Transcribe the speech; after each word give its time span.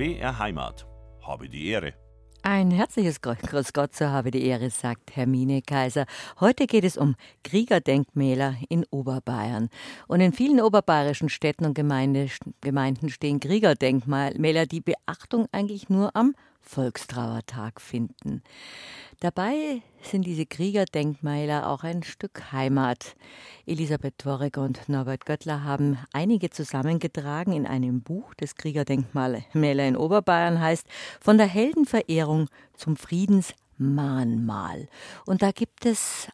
BR 0.00 0.38
Heimat. 0.38 0.86
Habe 1.20 1.50
die 1.50 1.68
Ehre. 1.68 1.92
Ein 2.42 2.70
herzliches 2.70 3.20
Grüß 3.20 3.74
Gott, 3.74 3.94
so 3.94 4.06
habe 4.06 4.30
die 4.30 4.46
Ehre, 4.46 4.70
sagt 4.70 5.14
Hermine 5.14 5.60
Kaiser. 5.60 6.06
Heute 6.40 6.66
geht 6.66 6.84
es 6.84 6.96
um 6.96 7.16
Kriegerdenkmäler 7.44 8.54
in 8.70 8.86
Oberbayern. 8.90 9.68
Und 10.08 10.22
in 10.22 10.32
vielen 10.32 10.62
oberbayerischen 10.62 11.28
Städten 11.28 11.66
und 11.66 11.74
Gemeinde, 11.74 12.28
Gemeinden 12.62 13.10
stehen 13.10 13.40
Kriegerdenkmäler, 13.40 14.64
die 14.64 14.80
Beachtung 14.80 15.48
eigentlich 15.52 15.90
nur 15.90 16.16
am 16.16 16.34
Volkstrauertag 16.62 17.80
finden. 17.80 18.42
Dabei 19.20 19.82
sind 20.02 20.26
diese 20.26 20.46
Kriegerdenkmäler 20.46 21.68
auch 21.68 21.84
ein 21.84 22.02
Stück 22.02 22.52
Heimat. 22.52 23.16
Elisabeth 23.66 24.18
Tworek 24.18 24.56
und 24.56 24.88
Norbert 24.88 25.26
Göttler 25.26 25.62
haben 25.64 25.98
einige 26.12 26.50
zusammengetragen 26.50 27.52
in 27.52 27.66
einem 27.66 28.02
Buch, 28.02 28.32
das 28.36 28.54
Kriegerdenkmäler 28.54 29.86
in 29.86 29.96
Oberbayern 29.96 30.60
heißt, 30.60 30.86
von 31.20 31.36
der 31.36 31.48
Heldenverehrung 31.48 32.48
zum 32.74 32.96
Friedensmahnmal. 32.96 34.88
Und 35.26 35.42
da 35.42 35.50
gibt 35.52 35.84
es 35.84 36.28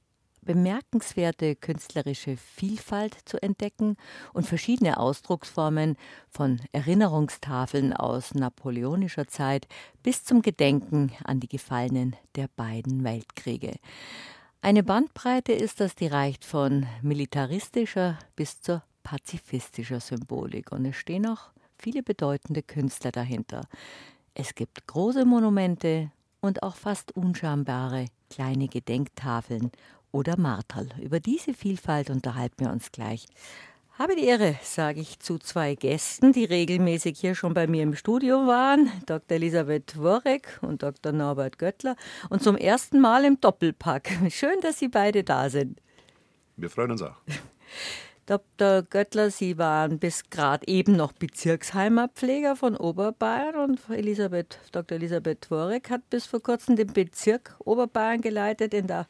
bemerkenswerte 0.47 1.55
künstlerische 1.57 2.39
Vielfalt 2.39 3.15
zu 3.27 3.43
entdecken 3.43 3.97
und 4.33 4.47
verschiedene 4.47 4.99
Ausdrucksformen 4.99 5.97
von 6.31 6.63
Erinnerungstafeln 6.73 7.93
aus 7.93 8.33
napoleonischer 8.35 9.27
Zeit 9.29 9.69
bis 10.03 10.25
zum 10.25 10.41
Gedenken 10.41 11.13
an 11.25 11.41
die 11.41 11.49
Gefallenen 11.49 12.17
der 12.37 12.49
beiden 12.57 13.05
Weltkriege. 13.05 13.75
Eine 14.63 14.83
Bandbreite 14.83 15.53
ist 15.53 15.81
das, 15.81 15.95
die 15.95 16.07
reicht 16.07 16.45
von 16.45 16.87
militaristischer 17.03 18.19
bis 18.35 18.63
zur 18.63 18.83
pazifistischer 19.03 20.01
Symbolik 20.01 20.73
und 20.73 20.87
es 20.87 20.97
stehen 20.97 21.27
auch 21.27 21.51
viele 21.79 22.03
bedeutende 22.03 22.63
Künstler 22.63 23.13
dahinter. 23.13 23.69
Es 24.35 24.55
gibt 24.55 24.87
große 24.87 25.25
Monumente 25.25 26.11
und 26.41 26.63
auch 26.63 26.77
fast 26.77 27.13
unschambare 27.13 28.07
kleine 28.31 28.69
Gedenktafeln 28.69 29.71
oder 30.17 30.39
Marterl. 30.39 30.89
Über 31.01 31.21
diese 31.21 31.53
Vielfalt 31.53 32.09
unterhalten 32.09 32.65
wir 32.65 32.73
uns 32.73 32.91
gleich. 32.91 33.27
Habe 33.99 34.17
die 34.17 34.25
Ehre, 34.25 34.57
sage 34.63 35.01
ich 35.01 35.21
zu 35.21 35.39
zwei 35.39 35.75
Gästen, 35.75 36.33
die 36.33 36.45
regelmäßig 36.45 37.19
hier 37.19 37.35
schon 37.35 37.55
bei 37.55 37.67
mir 37.67 37.83
im 37.83 37.95
Studio 37.95 38.47
waren, 38.47 38.91
Dr. 39.07 39.37
Elisabeth 39.37 39.99
Worek 39.99 40.59
und 40.63 40.83
Dr. 40.83 41.13
Norbert 41.13 41.59
Göttler, 41.59 41.97
und 42.29 42.43
zum 42.43 42.57
ersten 42.57 43.01
Mal 43.01 43.25
im 43.25 43.41
Doppelpack. 43.41 44.11
Schön, 44.31 44.61
dass 44.61 44.79
Sie 44.79 44.89
beide 44.89 45.23
da 45.23 45.49
sind. 45.49 45.81
Wir 46.57 46.71
freuen 46.71 46.93
uns 46.93 47.03
auch. 47.03 47.17
Dr. 48.27 48.83
Göttler, 48.83 49.31
Sie 49.31 49.57
waren 49.57 50.01
bis 50.01 50.29
gerade 50.31 50.67
eben 50.67 50.97
noch 50.97 51.13
Bezirksheimatpfleger 51.13 52.57
von 52.57 52.77
Oberbayern 52.77 53.55
und 53.55 53.81
Elisabeth, 53.89 54.59
Dr. 54.73 54.97
Elisabeth 54.97 55.43
Tworek 55.43 55.91
hat 55.91 56.11
bis 56.11 56.27
vor 56.27 56.43
kurzem 56.43 56.75
den 56.75 56.93
Bezirk 56.93 57.55
Oberbayern 57.61 58.21
geleitet 58.21 58.75
in 58.75 58.89
der 58.89 59.07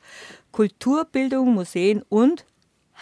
Kulturbildung, 0.53 1.55
Museen 1.55 2.03
und 2.11 2.45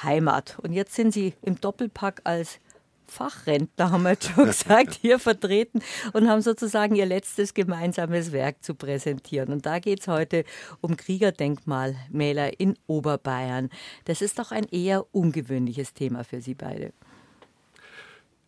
Heimat. 0.05 0.57
Und 0.63 0.73
jetzt 0.73 0.95
sind 0.95 1.13
Sie 1.13 1.35
im 1.43 1.61
Doppelpack 1.61 2.21
als 2.23 2.61
Fachrentner, 3.07 3.91
haben 3.91 4.03
wir 4.03 4.17
schon 4.21 4.47
gesagt, 4.47 4.99
hier 5.01 5.19
vertreten 5.19 5.81
und 6.13 6.29
haben 6.29 6.43
sozusagen 6.43 6.95
ihr 6.95 7.07
letztes 7.07 7.55
gemeinsames 7.55 8.33
Werk 8.33 8.63
zu 8.63 8.75
präsentieren. 8.75 9.53
Und 9.53 9.67
da 9.67 9.79
geht 9.79 10.01
es 10.01 10.09
heute 10.09 10.45
um 10.81 10.97
Kriegerdenkmalmäler 10.97 12.61
in 12.61 12.77
Oberbayern. 12.87 13.71
Das 14.05 14.23
ist 14.23 14.39
doch 14.39 14.53
ein 14.53 14.65
eher 14.65 15.07
ungewöhnliches 15.15 15.95
Thema 15.95 16.25
für 16.25 16.41
Sie 16.41 16.55
beide. 16.55 16.93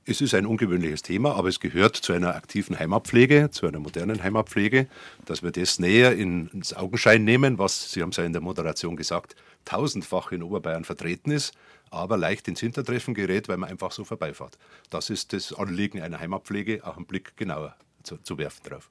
Es 0.09 0.21
ist 0.21 0.35
ein 0.35 0.47
ungewöhnliches 0.47 1.03
Thema, 1.03 1.35
aber 1.35 1.49
es 1.49 1.59
gehört 1.59 1.97
zu 1.97 2.13
einer 2.13 2.37
aktiven 2.37 2.79
Heimatpflege, 2.79 3.51
zu 3.51 3.67
einer 3.67 3.81
modernen 3.81 4.23
Heimatpflege, 4.23 4.87
dass 5.25 5.43
wir 5.43 5.51
das 5.51 5.81
näher 5.81 6.15
ins 6.15 6.75
Augenschein 6.75 7.25
nehmen, 7.25 7.59
was, 7.59 7.91
Sie 7.91 8.03
haben 8.03 8.11
es 8.11 8.17
ja 8.17 8.23
in 8.23 8.33
der 8.33 8.41
Moderation 8.41 8.95
gesagt, 8.95 9.35
tausendfach 9.65 10.31
in 10.31 10.45
Oberbayern 10.45 10.85
vertreten 10.85 11.33
ist, 11.33 11.55
aber 11.91 12.17
leicht 12.17 12.49
ins 12.49 12.61
Hintertreffen 12.61 13.15
gerät, 13.15 13.49
weil 13.49 13.57
man 13.57 13.71
einfach 13.71 13.93
so 13.93 14.05
vorbeifährt. 14.05 14.59
Das 14.91 15.11
ist 15.11 15.33
das 15.33 15.53
Anliegen 15.53 16.01
einer 16.01 16.21
Heimatpflege, 16.21 16.87
auch 16.87 16.97
einen 16.97 17.07
Blick 17.07 17.37
genauer 17.37 17.77
zu, 18.03 18.17
zu 18.19 18.39
werfen 18.39 18.63
drauf. 18.69 18.91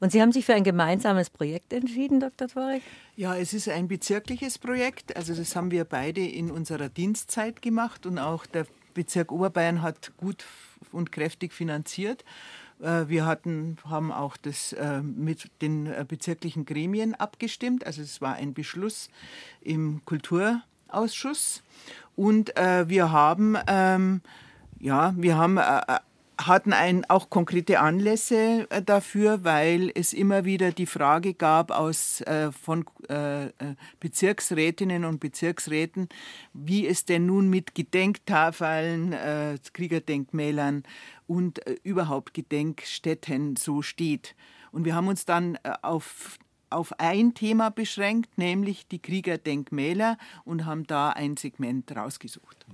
Und 0.00 0.12
Sie 0.12 0.20
haben 0.20 0.32
sich 0.32 0.44
für 0.44 0.54
ein 0.54 0.64
gemeinsames 0.64 1.30
Projekt 1.30 1.72
entschieden, 1.72 2.20
Dr. 2.20 2.48
Tworek? 2.48 2.82
Ja, 3.16 3.36
es 3.36 3.54
ist 3.54 3.68
ein 3.68 3.88
bezirkliches 3.88 4.58
Projekt. 4.58 5.16
Also 5.16 5.34
das 5.34 5.56
haben 5.56 5.70
wir 5.70 5.84
beide 5.84 6.24
in 6.24 6.50
unserer 6.50 6.88
Dienstzeit 6.88 7.62
gemacht 7.62 8.06
und 8.06 8.18
auch 8.18 8.46
der 8.46 8.66
Bezirk 8.92 9.32
Oberbayern 9.32 9.82
hat 9.82 10.12
gut 10.16 10.44
und 10.92 11.12
kräftig 11.12 11.52
finanziert. 11.52 12.24
Äh, 12.80 13.08
wir 13.08 13.26
hatten, 13.26 13.78
haben 13.84 14.12
auch 14.12 14.36
das 14.36 14.72
äh, 14.72 15.02
mit 15.02 15.50
den 15.62 15.86
äh, 15.86 16.04
bezirklichen 16.06 16.64
Gremien 16.64 17.14
abgestimmt. 17.14 17.86
Also 17.86 18.02
es 18.02 18.20
war 18.20 18.34
ein 18.34 18.54
Beschluss 18.54 19.08
im 19.60 20.02
Kulturausschuss. 20.04 21.62
Und 22.16 22.54
wir 22.54 23.10
haben, 23.10 23.56
ähm, 23.66 24.20
ja, 24.78 25.14
wir 25.16 25.36
haben 25.36 25.58
hatten 26.38 26.72
ein, 26.72 27.04
auch 27.08 27.30
konkrete 27.30 27.80
Anlässe 27.80 28.66
äh, 28.70 28.82
dafür, 28.82 29.44
weil 29.44 29.90
es 29.94 30.12
immer 30.12 30.44
wieder 30.44 30.72
die 30.72 30.86
Frage 30.86 31.34
gab 31.34 31.70
aus, 31.70 32.20
äh, 32.22 32.50
von 32.52 32.84
äh, 33.08 33.46
äh, 33.46 33.50
Bezirksrätinnen 34.00 35.04
und 35.04 35.20
Bezirksräten, 35.20 36.08
wie 36.52 36.86
es 36.86 37.04
denn 37.04 37.26
nun 37.26 37.48
mit 37.48 37.74
Gedenktafeln, 37.74 39.12
äh, 39.12 39.58
Kriegerdenkmälern 39.72 40.82
und 41.26 41.66
äh, 41.66 41.76
überhaupt 41.82 42.34
Gedenkstätten 42.34 43.56
so 43.56 43.82
steht. 43.82 44.34
Und 44.72 44.84
wir 44.84 44.96
haben 44.96 45.08
uns 45.08 45.24
dann 45.24 45.56
auf 45.82 46.38
auf 46.74 46.98
ein 46.98 47.34
Thema 47.34 47.70
beschränkt, 47.70 48.36
nämlich 48.38 48.86
die 48.88 49.00
Kriegerdenkmäler 49.00 50.18
und 50.44 50.66
haben 50.66 50.86
da 50.86 51.10
ein 51.10 51.36
Segment 51.36 51.94
rausgesucht. 51.94 52.66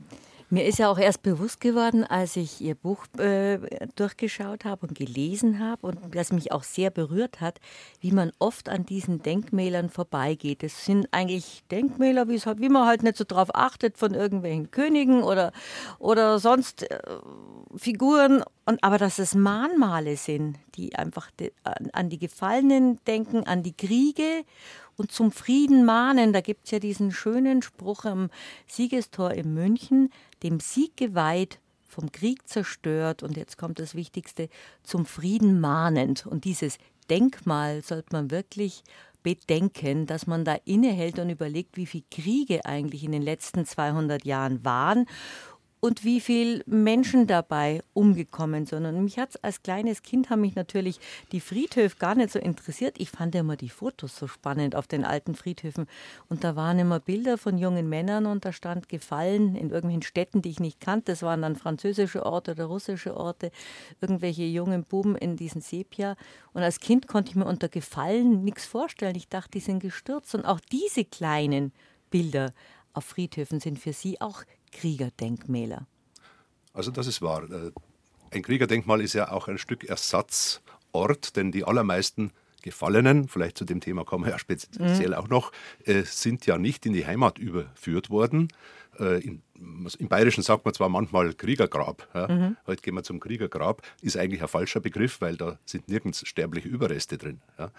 Mir 0.53 0.65
ist 0.65 0.81
ja 0.81 0.91
auch 0.91 0.99
erst 0.99 1.23
bewusst 1.23 1.61
geworden, 1.61 2.03
als 2.03 2.35
ich 2.35 2.61
Ihr 2.61 2.75
Buch 2.75 3.07
äh, 3.19 3.61
durchgeschaut 3.95 4.65
habe 4.65 4.85
und 4.85 4.99
gelesen 4.99 5.61
habe 5.61 5.87
und 5.87 6.13
das 6.13 6.33
mich 6.33 6.51
auch 6.51 6.65
sehr 6.65 6.91
berührt 6.91 7.41
hat, 7.41 7.61
wie 8.01 8.11
man 8.11 8.33
oft 8.41 8.69
an 8.69 8.85
diesen 8.85 9.23
Denkmälern 9.23 9.91
vorbeigeht. 9.91 10.65
Es 10.65 10.85
sind 10.85 11.07
eigentlich 11.13 11.63
Denkmäler, 11.71 12.27
halt, 12.27 12.61
wie 12.61 12.69
man 12.69 12.89
halt 12.89 13.05
nicht 13.05 13.17
so 13.17 13.23
drauf 13.23 13.55
achtet 13.55 13.97
von 13.97 14.13
irgendwelchen 14.13 14.73
Königen 14.73 15.23
oder, 15.23 15.53
oder 16.01 16.41
sonst 16.41 16.91
äh, 16.91 16.99
Figuren. 17.77 18.43
Und, 18.71 18.85
aber 18.85 18.99
dass 18.99 19.19
es 19.19 19.35
Mahnmale 19.35 20.17
sind, 20.17 20.57
die 20.77 20.95
einfach 20.95 21.33
de, 21.33 21.51
an, 21.65 21.91
an 21.93 22.09
die 22.09 22.19
Gefallenen 22.19 23.01
denken, 23.05 23.43
an 23.43 23.65
die 23.65 23.73
Kriege 23.73 24.45
und 24.97 25.11
zum 25.11 25.33
Frieden 25.33 25.85
mahnen. 25.85 26.33
Da 26.33 26.41
gibt 26.41 26.67
es 26.67 26.71
ja 26.71 26.79
diesen 26.79 27.11
schönen 27.11 27.63
Spruch 27.63 28.05
am 28.05 28.31
Siegestor 28.69 29.33
in 29.33 29.55
München, 29.55 30.13
dem 30.45 30.61
Sieg 30.61 30.97
geweiht, 30.97 31.59
vom 31.89 32.13
Krieg 32.13 32.47
zerstört 32.47 33.25
und 33.25 33.37
jetzt 33.37 33.59
kommt 33.59 33.81
das 33.81 33.97
Wichtigste, 33.97 34.49
zum 34.85 35.05
Frieden 35.05 35.59
mahnend. 35.59 36.25
Und 36.25 36.45
dieses 36.45 36.79
Denkmal 37.11 37.83
sollte 37.83 38.11
man 38.13 38.31
wirklich 38.31 38.85
bedenken, 39.25 40.07
dass 40.07 40.29
man 40.29 40.45
da 40.45 40.57
innehält 40.65 41.19
und 41.19 41.29
überlegt, 41.29 41.77
wie 41.77 41.87
viele 41.87 42.05
Kriege 42.09 42.65
eigentlich 42.65 43.03
in 43.03 43.11
den 43.11 43.23
letzten 43.23 43.67
200 43.67 44.25
Jahren 44.25 44.65
waren 44.65 45.07
und 45.81 46.05
wie 46.05 46.21
viele 46.21 46.63
Menschen 46.67 47.27
dabei 47.27 47.83
umgekommen 47.95 48.67
sind. 48.67 48.85
Und 48.85 49.03
mich 49.03 49.19
hat 49.19 49.43
als 49.43 49.63
kleines 49.63 50.03
Kind 50.03 50.29
haben 50.29 50.43
mich 50.43 50.55
natürlich 50.55 51.01
die 51.33 51.41
Friedhöfe 51.41 51.97
gar 51.97 52.15
nicht 52.15 52.31
so 52.31 52.39
interessiert. 52.39 52.97
Ich 52.99 53.11
fand 53.11 53.35
immer 53.35 53.57
die 53.57 53.71
Fotos 53.71 54.17
so 54.17 54.27
spannend 54.27 54.77
auf 54.77 54.87
den 54.87 55.05
alten 55.05 55.35
Friedhöfen. 55.35 55.87
Und 56.29 56.45
da 56.45 56.55
waren 56.55 56.79
immer 56.79 57.01
Bilder 57.01 57.39
von 57.39 57.57
jungen 57.57 57.89
Männern 57.89 58.27
und 58.27 58.45
da 58.45 58.53
stand 58.53 58.91
gefallen 58.91 59.57
in 59.57 59.71
irgendwelchen 59.71 60.03
Städten, 60.03 60.43
die 60.43 60.51
ich 60.51 60.61
nicht 60.61 60.81
kannte. 60.81 61.13
Das 61.13 61.23
waren 61.23 61.41
dann 61.43 61.57
französische 61.57 62.27
Orte 62.27 62.53
oder 62.53 62.67
russische 62.67 63.17
Orte, 63.17 63.51
irgendwelche 64.03 64.45
jungen 64.45 64.85
Buben 64.85 65.17
in 65.17 65.37
diesen 65.37 65.63
Sepia. 65.63 66.17
Und 66.53 66.63
als 66.63 66.81
Kind 66.81 67.09
konnte 67.09 67.31
ich 67.31 67.37
mir 67.37 67.47
unter 67.47 67.71
Gefallen 67.71 68.45
nichts 68.45 68.67
vorstellen. 68.67 69.17
Ich 69.17 69.29
dachte, 69.29 69.53
die 69.53 69.61
sind 69.61 69.81
gestürzt. 69.81 70.35
Und 70.35 70.45
auch 70.45 70.61
diese 70.61 71.07
kleinen 71.07 71.73
Bilder 72.11 72.53
auf 72.93 73.05
Friedhöfen 73.05 73.61
sind 73.61 73.79
für 73.79 73.93
sie 73.93 74.21
auch 74.21 74.43
Kriegerdenkmäler. 74.73 75.87
Also 76.73 76.91
das 76.91 77.07
ist 77.07 77.23
wahr. 77.23 77.45
Äh, 77.51 77.73
ein 78.33 78.43
Kriegerdenkmal 78.43 79.01
ist 79.01 79.15
ja 79.15 79.33
auch 79.33 79.49
ein 79.49 79.59
Stück 79.59 79.85
Ersatzort, 79.85 81.37
denn 81.37 81.51
die 81.51 81.65
allermeisten 81.65 82.33
Gefallenen, 82.63 83.27
vielleicht 83.29 83.57
zu 83.57 83.65
dem 83.65 83.81
Thema 83.81 84.05
kommen 84.05 84.25
wir 84.25 84.33
ja 84.33 84.39
speziell 84.39 85.09
mhm. 85.09 85.15
auch 85.15 85.29
noch, 85.29 85.53
äh, 85.85 86.03
sind 86.03 86.47
ja 86.47 86.59
nicht 86.59 86.87
in 86.87 86.93
die 86.93 87.07
Heimat 87.07 87.39
überführt 87.39 88.11
worden. 88.11 88.49
Äh, 88.99 89.21
in, 89.25 89.43
Im 89.99 90.09
Bayerischen 90.09 90.43
sagt 90.43 90.65
man 90.65 90.75
zwar 90.75 90.89
manchmal 90.89 91.33
Kriegergrab. 91.35 92.09
Ja? 92.15 92.29
Mhm. 92.29 92.57
Heute 92.67 92.83
gehen 92.83 92.95
wir 92.95 93.03
zum 93.03 93.19
Kriegergrab. 93.19 93.83
Ist 94.03 94.17
eigentlich 94.17 94.43
ein 94.43 94.49
falscher 94.49 94.81
Begriff, 94.81 95.21
weil 95.21 95.37
da 95.37 95.59
sind 95.65 95.89
nirgends 95.89 96.27
sterbliche 96.27 96.69
Überreste 96.69 97.19
drin. 97.19 97.41
Ja? 97.59 97.71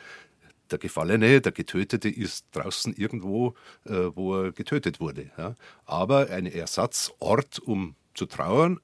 Der 0.71 0.79
Gefallene, 0.79 1.41
der 1.41 1.51
Getötete 1.51 2.09
ist 2.09 2.45
draußen 2.51 2.94
irgendwo, 2.94 3.56
äh, 3.85 4.09
wo 4.15 4.35
er 4.35 4.51
getötet 4.51 5.00
wurde. 5.00 5.31
Ja. 5.38 5.56
Aber 5.85 6.29
ein 6.29 6.45
Ersatzort, 6.45 7.59
um 7.59 7.95
zu 8.13 8.25
trauern, 8.25 8.79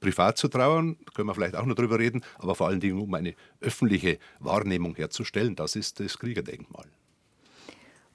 privat 0.00 0.36
zu 0.36 0.48
trauern, 0.48 0.96
können 1.14 1.28
wir 1.28 1.34
vielleicht 1.34 1.56
auch 1.56 1.64
noch 1.64 1.76
drüber 1.76 1.98
reden, 1.98 2.22
aber 2.38 2.54
vor 2.54 2.68
allen 2.68 2.80
Dingen 2.80 2.98
um 2.98 3.14
eine 3.14 3.34
öffentliche 3.60 4.18
Wahrnehmung 4.40 4.94
herzustellen, 4.96 5.56
das 5.56 5.76
ist 5.76 6.00
das 6.00 6.18
Kriegerdenkmal. 6.18 6.86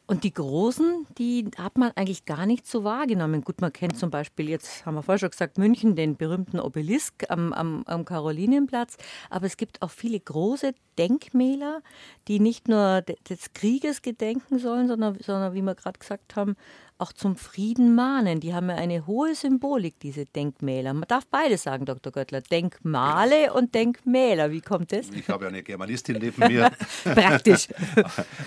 Und 0.09 0.23
die 0.23 0.33
Großen, 0.33 1.05
die 1.17 1.51
hat 1.57 1.77
man 1.77 1.91
eigentlich 1.95 2.23
gar 2.23 2.45
nicht 2.45 2.65
so 2.65 2.85
wahrgenommen. 2.85 3.41
Gut, 3.41 3.59
man 3.59 3.73
kennt 3.73 3.97
zum 3.97 4.09
Beispiel, 4.09 4.47
jetzt 4.47 4.85
haben 4.85 4.95
wir 4.95 5.03
vorher 5.03 5.19
schon 5.19 5.31
gesagt, 5.31 5.57
München, 5.57 5.97
den 5.97 6.15
berühmten 6.15 6.61
Obelisk 6.61 7.25
am, 7.27 7.51
am, 7.51 7.83
am 7.85 8.05
Karolinenplatz. 8.05 8.95
Aber 9.29 9.47
es 9.47 9.57
gibt 9.57 9.81
auch 9.81 9.91
viele 9.91 10.17
große 10.17 10.73
Denkmäler, 10.97 11.81
die 12.29 12.39
nicht 12.39 12.69
nur 12.69 13.01
des 13.01 13.51
Krieges 13.53 14.01
gedenken 14.01 14.59
sollen, 14.59 14.87
sondern, 14.87 15.17
sondern 15.19 15.53
wie 15.53 15.61
wir 15.61 15.75
gerade 15.75 15.99
gesagt 15.99 16.37
haben, 16.37 16.55
auch 16.97 17.13
zum 17.13 17.35
Frieden 17.35 17.95
mahnen. 17.95 18.39
Die 18.39 18.53
haben 18.53 18.69
ja 18.69 18.75
eine 18.75 19.05
hohe 19.07 19.35
Symbolik, 19.35 19.99
diese 19.99 20.25
Denkmäler. 20.25 20.93
Man 20.93 21.07
darf 21.07 21.27
beides 21.27 21.63
sagen, 21.63 21.85
Dr. 21.85 22.11
Göttler. 22.11 22.41
Denkmale 22.41 23.53
und 23.53 23.75
Denkmäler. 23.75 24.51
Wie 24.51 24.61
kommt 24.61 24.91
das? 24.91 25.09
Ich 25.09 25.29
habe 25.29 25.45
ja 25.45 25.49
eine 25.49 25.63
Germanistin 25.63 26.17
neben 26.17 26.47
mir. 26.47 26.71
Praktisch. 27.03 27.67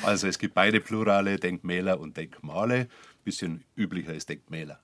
Also 0.02 0.28
es 0.28 0.38
gibt 0.38 0.54
beide 0.54 0.80
Plurale, 0.80 1.36
Denkmäler 1.36 2.00
und 2.00 2.16
Denkmale. 2.16 2.88
Bisschen 3.24 3.64
üblicher 3.76 4.14
ist 4.14 4.28
Denkmäler 4.28 4.80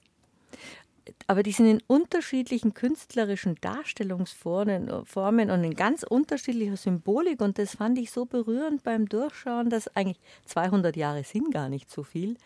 aber 1.27 1.43
die 1.43 1.53
sind 1.53 1.67
in 1.67 1.83
unterschiedlichen 1.87 2.75
künstlerischen 2.75 3.57
Darstellungsformen 3.61 4.91
und 4.91 5.65
in 5.65 5.75
ganz 5.75 6.03
unterschiedlicher 6.03 6.77
Symbolik. 6.77 7.41
Und 7.41 7.59
das 7.59 7.77
fand 7.77 7.99
ich 7.99 8.11
so 8.11 8.25
berührend 8.25 8.83
beim 8.83 9.09
Durchschauen, 9.09 9.71
dass 9.71 9.89
eigentlich 9.97 10.21
200 10.47 10.97
Jahre 10.97 11.25
sind 11.25 11.53
gar 11.53 11.69
nicht 11.69 11.91
so 11.91 12.03
viel. 12.03 12.37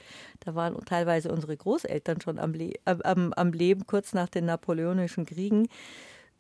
Da 0.41 0.55
waren 0.55 0.77
teilweise 0.85 1.33
unsere 1.33 1.57
Großeltern 1.57 2.21
schon 2.21 2.39
am, 2.39 2.53
Le 2.53 2.73
am, 2.85 3.33
am 3.33 3.53
Leben, 3.53 3.87
kurz 3.87 4.13
nach 4.13 4.29
den 4.29 4.47
napoleonischen 4.47 5.27
Kriegen 5.27 5.69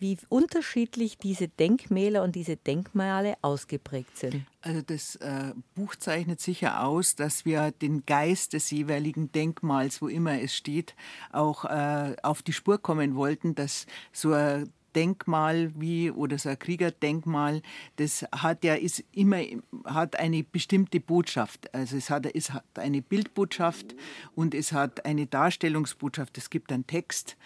wie 0.01 0.17
unterschiedlich 0.29 1.19
diese 1.19 1.49
Denkmäler 1.49 2.23
und 2.23 2.35
diese 2.35 2.57
Denkmale 2.57 3.35
ausgeprägt 3.43 4.17
sind. 4.17 4.45
Also 4.63 4.83
das 4.83 5.17
äh, 5.17 5.53
Buch 5.75 5.97
zeichnet 5.97 6.41
sicher 6.41 6.85
aus, 6.85 7.15
dass 7.17 7.45
wir 7.45 7.71
den 7.71 8.05
Geist 8.07 8.53
des 8.53 8.71
jeweiligen 8.71 9.33
Denkmals, 9.33 10.03
wo 10.03 10.09
immer 10.09 10.41
es 10.41 10.55
steht, 10.55 10.95
auch 11.33 11.65
äh, 11.65 12.17
auf 12.23 12.43
die 12.43 12.53
Spur 12.53 12.79
kommen 12.79 13.15
wollten, 13.15 13.55
dass 13.55 13.87
so 14.13 14.33
ein 14.33 14.71
Denkmal 14.95 15.73
wie 15.77 16.11
oder 16.11 16.39
so 16.39 16.49
ein 16.49 16.59
Kriegerdenkmal, 16.59 17.63
das 17.97 18.27
hat 18.33 18.65
ja 18.65 18.75
ist 18.75 19.05
immer 19.13 19.41
hat 19.85 20.17
eine 20.17 20.43
bestimmte 20.43 21.01
Botschaft. 21.01 21.73
Also 21.75 21.97
es 21.97 22.11
hat, 22.11 22.27
es 22.27 22.53
hat 22.53 22.65
eine 22.75 23.03
Bildbotschaft 23.03 23.95
und 24.35 24.55
es 24.55 24.73
hat 24.73 25.05
eine 25.05 25.27
Darstellungsbotschaft. 25.27 26.37
Es 26.39 26.51
gibt 26.51 26.73
einen 26.73 26.87
Text 26.87 27.37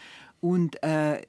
und 0.40 0.82
äh, 0.82 1.22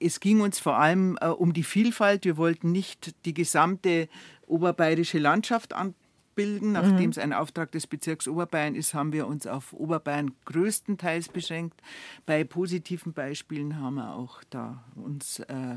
es 0.00 0.20
ging 0.20 0.40
uns 0.40 0.58
vor 0.58 0.78
allem 0.78 1.18
äh, 1.20 1.28
um 1.28 1.52
die 1.52 1.62
Vielfalt. 1.62 2.24
Wir 2.24 2.36
wollten 2.36 2.72
nicht 2.72 3.14
die 3.24 3.34
gesamte 3.34 4.08
oberbayerische 4.46 5.18
Landschaft 5.18 5.72
anbilden. 5.72 6.72
Nachdem 6.72 7.04
mhm. 7.04 7.10
es 7.10 7.18
ein 7.18 7.32
Auftrag 7.32 7.72
des 7.72 7.86
Bezirks 7.86 8.28
Oberbayern 8.28 8.74
ist, 8.74 8.94
haben 8.94 9.12
wir 9.12 9.26
uns 9.26 9.46
auf 9.46 9.72
Oberbayern 9.72 10.32
größtenteils 10.44 11.28
beschränkt. 11.28 11.80
Bei 12.26 12.44
positiven 12.44 13.12
Beispielen 13.12 13.80
haben 13.80 13.96
wir 13.96 14.14
auch 14.14 14.42
da 14.50 14.84
uns 14.94 15.40
äh, 15.40 15.76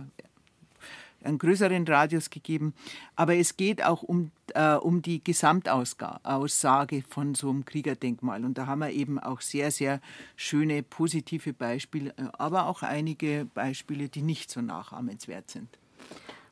einen 1.24 1.38
größeren 1.38 1.88
Radius 1.88 2.30
gegeben. 2.30 2.74
Aber 3.16 3.36
es 3.36 3.58
geht 3.58 3.84
auch 3.84 4.04
um, 4.04 4.32
äh, 4.54 4.76
um 4.76 5.02
die 5.02 5.24
Gesamtaussage 5.24 7.04
von 7.08 7.36
so 7.36 7.50
einem 7.50 7.66
Kriegerdenkmal. 7.66 8.44
Und 8.46 8.58
da 8.58 8.68
haben 8.68 8.80
wir 8.80 8.92
eben 8.92 9.20
auch 9.20 9.42
sehr, 9.42 9.72
sehr 9.72 10.02
schöne 10.36 10.84
positive 10.84 11.54
Beispiele, 11.54 12.12
äh, 12.18 12.24
aber 12.34 12.68
auch 12.68 12.82
einige 12.84 13.46
Beispiele, 13.54 14.10
die 14.10 14.22
nicht 14.22 14.52
so 14.52 14.62
nachahmenswert 14.62 15.50
sind. 15.50 15.70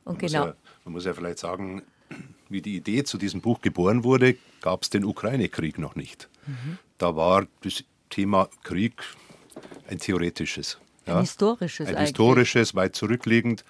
Und 0.05 0.19
genau. 0.19 0.39
Man 0.39 0.47
muss, 0.47 0.55
ja, 0.55 0.79
man 0.85 0.93
muss 0.93 1.05
ja 1.05 1.13
vielleicht 1.13 1.39
sagen, 1.39 1.83
wie 2.49 2.61
die 2.61 2.75
Idee 2.75 3.03
zu 3.03 3.17
diesem 3.17 3.41
Buch 3.41 3.61
geboren 3.61 4.03
wurde, 4.03 4.35
gab 4.61 4.83
es 4.83 4.89
den 4.89 5.05
Ukraine-Krieg 5.05 5.77
noch 5.77 5.95
nicht. 5.95 6.29
Mhm. 6.47 6.77
Da 6.97 7.15
war 7.15 7.47
das 7.61 7.83
Thema 8.09 8.49
Krieg 8.63 8.93
ein 9.87 9.99
theoretisches. 9.99 10.79
Ein 11.05 11.13
ja, 11.13 11.19
historisches. 11.21 11.87
Ein 11.87 11.95
eigentlich. 11.95 12.09
historisches, 12.09 12.75
weit 12.75 12.95
zurückliegend. 12.95 13.63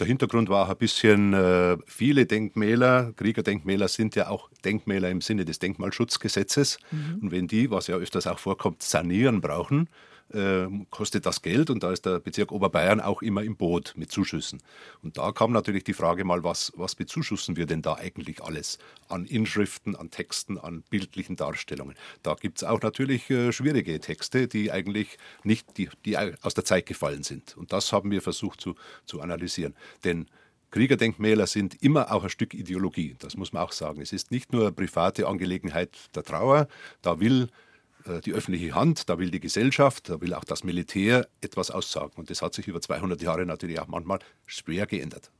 Der 0.00 0.06
Hintergrund 0.06 0.48
war 0.48 0.64
auch 0.64 0.70
ein 0.70 0.78
bisschen, 0.78 1.34
äh, 1.34 1.76
viele 1.86 2.24
Denkmäler, 2.24 3.12
Kriegerdenkmäler 3.16 3.86
sind 3.86 4.16
ja 4.16 4.28
auch 4.28 4.48
Denkmäler 4.64 5.10
im 5.10 5.20
Sinne 5.20 5.44
des 5.44 5.58
Denkmalschutzgesetzes. 5.58 6.78
Mhm. 6.90 7.18
Und 7.20 7.32
wenn 7.32 7.46
die, 7.46 7.70
was 7.70 7.86
ja 7.86 7.96
öfters 7.96 8.26
auch 8.26 8.38
vorkommt, 8.38 8.82
sanieren 8.82 9.42
brauchen, 9.42 9.90
äh, 10.32 10.66
kostet 10.90 11.26
das 11.26 11.42
Geld 11.42 11.70
und 11.70 11.82
da 11.82 11.92
ist 11.92 12.06
der 12.06 12.20
Bezirk 12.20 12.52
Oberbayern 12.52 13.00
auch 13.00 13.22
immer 13.22 13.42
im 13.42 13.56
Boot 13.56 13.94
mit 13.96 14.10
Zuschüssen. 14.12 14.62
Und 15.02 15.18
da 15.18 15.32
kam 15.32 15.52
natürlich 15.52 15.84
die 15.84 15.92
Frage 15.92 16.24
mal, 16.24 16.44
was, 16.44 16.72
was 16.76 16.94
bezuschussen 16.94 17.56
wir 17.56 17.66
denn 17.66 17.82
da 17.82 17.94
eigentlich 17.94 18.42
alles 18.42 18.78
an 19.08 19.26
Inschriften, 19.26 19.96
an 19.96 20.10
Texten, 20.10 20.58
an 20.58 20.82
bildlichen 20.90 21.36
Darstellungen. 21.36 21.96
Da 22.22 22.34
gibt 22.34 22.58
es 22.58 22.64
auch 22.64 22.80
natürlich 22.80 23.28
äh, 23.30 23.52
schwierige 23.52 23.98
Texte, 24.00 24.48
die 24.48 24.70
eigentlich 24.70 25.18
nicht, 25.42 25.76
die, 25.76 25.88
die 26.04 26.16
aus 26.16 26.54
der 26.54 26.64
Zeit 26.64 26.86
gefallen 26.86 27.22
sind. 27.22 27.56
Und 27.56 27.72
das 27.72 27.92
haben 27.92 28.10
wir 28.10 28.22
versucht 28.22 28.60
zu, 28.60 28.74
zu 29.04 29.20
analysieren. 29.20 29.74
Denn 30.04 30.26
Kriegerdenkmäler 30.70 31.48
sind 31.48 31.82
immer 31.82 32.12
auch 32.12 32.22
ein 32.22 32.30
Stück 32.30 32.54
Ideologie, 32.54 33.16
das 33.18 33.36
muss 33.36 33.52
man 33.52 33.62
auch 33.62 33.72
sagen. 33.72 34.00
Es 34.00 34.12
ist 34.12 34.30
nicht 34.30 34.52
nur 34.52 34.62
eine 34.62 34.72
private 34.72 35.26
Angelegenheit 35.26 35.96
der 36.14 36.22
Trauer, 36.22 36.68
da 37.02 37.18
will 37.18 37.48
die 38.24 38.32
öffentliche 38.32 38.74
Hand, 38.74 39.08
da 39.08 39.18
will 39.18 39.30
die 39.30 39.40
Gesellschaft, 39.40 40.08
da 40.08 40.20
will 40.20 40.34
auch 40.34 40.44
das 40.44 40.64
Militär 40.64 41.28
etwas 41.40 41.70
aussagen. 41.70 42.12
Und 42.16 42.30
das 42.30 42.42
hat 42.42 42.54
sich 42.54 42.68
über 42.68 42.80
200 42.80 43.20
Jahre 43.22 43.46
natürlich 43.46 43.80
auch 43.80 43.88
manchmal 43.88 44.20
schwer 44.46 44.86
geändert. 44.86 45.30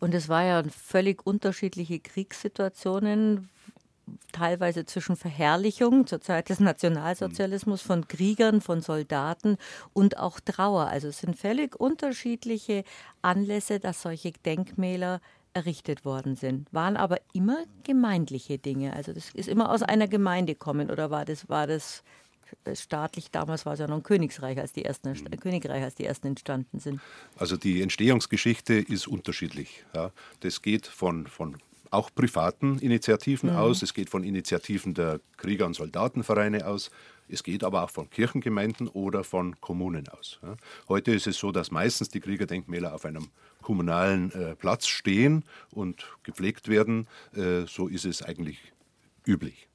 Und 0.00 0.14
es 0.14 0.28
war 0.28 0.44
ja 0.44 0.62
völlig 0.64 1.26
unterschiedliche 1.26 1.98
Kriegssituationen, 2.00 3.48
teilweise 4.32 4.84
zwischen 4.86 5.16
Verherrlichung 5.16 6.06
zur 6.06 6.20
Zeit 6.20 6.48
des 6.48 6.60
Nationalsozialismus 6.60 7.82
von 7.82 8.08
Kriegern, 8.08 8.60
von 8.60 8.80
Soldaten 8.80 9.58
und 9.92 10.18
auch 10.18 10.40
Trauer. 10.40 10.86
Also 10.86 11.08
es 11.08 11.18
sind 11.18 11.36
völlig 11.36 11.76
unterschiedliche 11.78 12.84
Anlässe, 13.22 13.80
dass 13.80 14.02
solche 14.02 14.32
Denkmäler 14.32 15.20
errichtet 15.54 16.04
worden 16.04 16.36
sind, 16.36 16.72
waren 16.72 16.96
aber 16.96 17.18
immer 17.32 17.64
gemeindliche 17.84 18.58
Dinge. 18.58 18.94
Also 18.94 19.12
das 19.12 19.30
ist 19.30 19.48
immer 19.48 19.70
aus 19.70 19.82
einer 19.82 20.08
Gemeinde 20.08 20.54
kommen 20.54 20.90
oder 20.90 21.10
war 21.10 21.24
das, 21.24 21.48
war 21.48 21.66
das 21.66 22.02
staatlich, 22.74 23.30
damals 23.30 23.66
war 23.66 23.74
es 23.74 23.80
ja 23.80 23.86
noch 23.86 23.96
ein 23.96 24.02
Königsreich, 24.02 24.58
als 24.58 24.72
die 24.72 24.84
ersten, 24.84 25.10
mhm. 25.10 25.40
Königreich, 25.40 25.82
als 25.82 25.94
die 25.94 26.04
ersten 26.04 26.28
entstanden 26.28 26.78
sind. 26.78 27.00
Also 27.36 27.56
die 27.56 27.82
Entstehungsgeschichte 27.82 28.74
ist 28.74 29.06
unterschiedlich. 29.06 29.84
Ja. 29.94 30.12
Das 30.40 30.62
geht 30.62 30.86
von, 30.86 31.26
von 31.26 31.58
auch 31.90 32.10
privaten 32.14 32.78
Initiativen 32.78 33.50
mhm. 33.50 33.56
aus, 33.56 33.82
es 33.82 33.94
geht 33.94 34.10
von 34.10 34.24
Initiativen 34.24 34.94
der 34.94 35.20
Krieger- 35.36 35.66
und 35.66 35.74
Soldatenvereine 35.74 36.66
aus, 36.66 36.90
es 37.28 37.42
geht 37.42 37.64
aber 37.64 37.84
auch 37.84 37.90
von 37.90 38.10
Kirchengemeinden 38.10 38.88
oder 38.88 39.24
von 39.24 39.60
Kommunen 39.60 40.08
aus. 40.08 40.40
Heute 40.88 41.12
ist 41.12 41.26
es 41.26 41.36
so, 41.36 41.52
dass 41.52 41.70
meistens 41.70 42.08
die 42.08 42.20
Kriegerdenkmäler 42.20 42.94
auf 42.94 43.04
einem 43.04 43.28
kommunalen 43.62 44.32
äh, 44.32 44.54
Platz 44.54 44.86
stehen 44.86 45.44
und 45.70 46.06
gepflegt 46.22 46.68
werden. 46.68 47.06
Äh, 47.34 47.66
so 47.66 47.88
ist 47.88 48.04
es 48.04 48.22
eigentlich 48.22 48.58
üblich. 49.26 49.68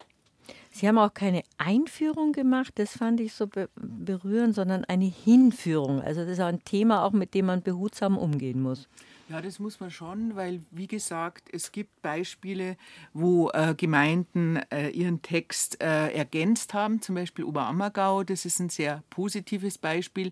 Sie 0.71 0.87
haben 0.87 0.97
auch 0.97 1.13
keine 1.13 1.43
Einführung 1.59 2.31
gemacht, 2.31 2.73
das 2.75 2.97
fand 2.97 3.19
ich 3.19 3.33
so 3.33 3.45
be 3.45 3.69
berührend, 3.75 4.55
sondern 4.55 4.83
eine 4.85 5.05
Hinführung. 5.05 6.01
Also 6.01 6.21
das 6.21 6.31
ist 6.31 6.39
ein 6.39 6.63
Thema 6.63 7.03
auch, 7.03 7.11
mit 7.11 7.35
dem 7.35 7.45
man 7.45 7.61
behutsam 7.61 8.17
umgehen 8.17 8.59
muss. 8.59 8.87
Ja, 9.33 9.41
das 9.41 9.57
muss 9.57 9.79
man 9.79 9.89
schon, 9.89 10.35
weil, 10.35 10.61
wie 10.69 10.85
gesagt, 10.85 11.49
es 11.51 11.71
gibt 11.71 12.03
Beispiele, 12.03 12.77
wo 13.13 13.49
äh, 13.49 13.73
Gemeinden 13.75 14.57
äh, 14.69 14.89
ihren 14.89 15.23
Text 15.23 15.81
äh, 15.81 16.11
ergänzt 16.11 16.75
haben, 16.75 17.01
zum 17.01 17.15
Beispiel 17.15 17.43
Oberammergau, 17.43 18.23
das 18.23 18.45
ist 18.45 18.59
ein 18.59 18.69
sehr 18.69 19.01
positives 19.09 19.79
Beispiel. 19.79 20.29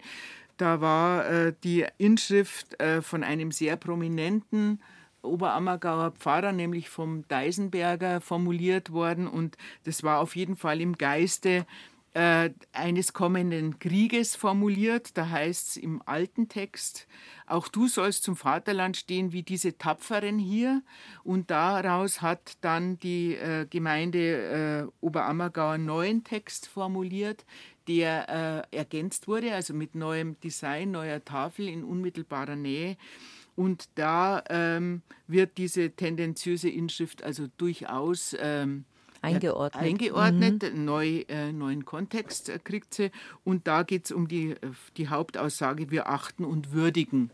Da 0.58 0.81
war 0.81 1.27
äh, 1.27 1.53
die 1.63 1.84
Inschrift 1.98 2.79
äh, 2.79 3.01
von 3.01 3.24
einem 3.24 3.51
sehr 3.51 3.75
prominenten 3.75 4.79
Oberammergauer 5.24 6.12
Pfarrer, 6.12 6.51
nämlich 6.51 6.88
vom 6.88 7.27
Deisenberger, 7.27 8.22
formuliert 8.22 8.91
worden. 8.91 9.27
Und 9.27 9.58
das 9.84 10.03
war 10.03 10.20
auf 10.20 10.36
jeden 10.36 10.55
Fall 10.55 10.79
im 10.79 10.96
Geiste 10.96 11.65
äh, 12.13 12.50
eines 12.74 13.13
kommenden 13.13 13.80
Krieges 13.80 14.36
formuliert. 14.36 15.18
Da 15.18 15.30
heißt 15.30 15.70
es 15.70 15.77
im 15.77 16.01
alten 16.06 16.50
Text, 16.50 17.08
auch 17.48 17.68
du 17.68 17.88
sollst 17.88 18.24
zum 18.24 18.36
Vaterland 18.36 18.98
stehen 18.98 19.32
wie 19.32 19.44
diese 19.44 19.77
Tapferen 19.77 20.38
hier. 20.38 20.84
Und 21.24 21.51
daraus 21.51 22.22
hat 22.22 22.58
dann 22.62 23.00
die 23.00 23.36
äh, 23.36 23.65
Gemeinde 23.70 24.89
äh, 24.89 25.06
Oberammergau 25.06 25.70
einen 25.70 25.86
neuen 25.86 26.24
Text 26.24 26.68
formuliert, 26.68 27.46
der 27.88 28.68
äh, 28.72 28.77
ergänzt 28.77 29.27
wurde, 29.27 29.53
also 29.53 29.74
mit 29.74 29.96
neuem 29.96 30.39
Design, 30.41 30.91
neuer 30.91 31.24
Tafel 31.24 31.68
in 31.68 31.84
unmittelbarer 31.84 32.56
Nähe. 32.56 32.98
Und 33.56 33.89
da 33.96 34.44
ähm, 34.50 35.01
wird 35.27 35.58
diese 35.58 35.91
tendenziöse 35.91 36.70
Inschrift 36.70 37.24
also 37.24 37.48
durchaus 37.58 38.36
ähm, 38.39 38.86
eingeordnet, 39.22 39.84
eingeordnet 39.84 40.74
mhm. 40.74 40.86
neu, 40.86 41.08
äh, 41.28 41.51
neuen 41.51 41.86
Kontext 41.86 42.50
äh, 42.50 42.60
kriegt 42.60 42.94
sie. 42.94 43.12
Und 43.44 43.68
da 43.68 43.84
geht 43.84 44.06
es 44.06 44.12
um 44.12 44.28
die, 44.28 44.56
die 44.98 45.08
Hauptaussage, 45.08 45.92
wir 45.92 46.10
achten 46.10 46.46
und 46.46 46.72
würdigen 46.72 47.32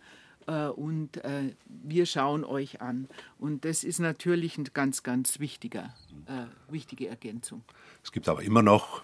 äh, 0.47 0.67
und 0.67 1.17
äh, 1.23 1.53
wir 1.67 2.05
schauen 2.05 2.43
euch 2.43 2.81
an. 2.81 3.07
Und 3.37 3.65
das 3.65 3.83
ist 3.83 3.99
natürlich 3.99 4.57
eine 4.57 4.69
ganz, 4.73 5.03
ganz 5.03 5.39
wichtiger, 5.39 5.93
äh, 6.25 6.71
wichtige 6.71 7.07
Ergänzung. 7.07 7.63
Es 8.03 8.11
gibt 8.11 8.27
aber 8.29 8.41
immer 8.41 8.61
noch 8.61 9.03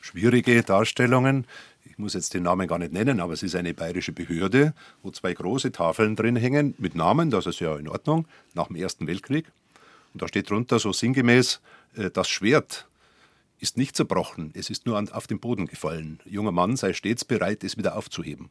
schwierige 0.00 0.62
Darstellungen. 0.62 1.46
Ich 1.84 1.98
muss 1.98 2.14
jetzt 2.14 2.34
den 2.34 2.44
Namen 2.44 2.68
gar 2.68 2.78
nicht 2.78 2.92
nennen, 2.92 3.20
aber 3.20 3.32
es 3.32 3.42
ist 3.42 3.54
eine 3.54 3.74
bayerische 3.74 4.12
Behörde, 4.12 4.74
wo 5.02 5.10
zwei 5.10 5.32
große 5.32 5.72
Tafeln 5.72 6.16
drin 6.16 6.36
hängen 6.36 6.74
mit 6.78 6.94
Namen, 6.94 7.30
das 7.30 7.46
ist 7.46 7.60
ja 7.60 7.76
in 7.76 7.88
Ordnung, 7.88 8.26
nach 8.54 8.68
dem 8.68 8.76
Ersten 8.76 9.06
Weltkrieg. 9.06 9.46
Und 10.14 10.22
da 10.22 10.28
steht 10.28 10.50
drunter 10.50 10.78
so 10.78 10.92
sinngemäß, 10.92 11.56
äh, 11.56 11.77
das 12.12 12.28
Schwert 12.28 12.88
ist 13.60 13.76
nicht 13.76 13.96
zerbrochen, 13.96 14.52
es 14.54 14.70
ist 14.70 14.86
nur 14.86 15.02
auf 15.12 15.26
den 15.26 15.40
Boden 15.40 15.66
gefallen. 15.66 16.20
Junger 16.24 16.52
Mann 16.52 16.76
sei 16.76 16.92
stets 16.92 17.24
bereit, 17.24 17.64
es 17.64 17.76
wieder 17.76 17.96
aufzuheben. 17.96 18.50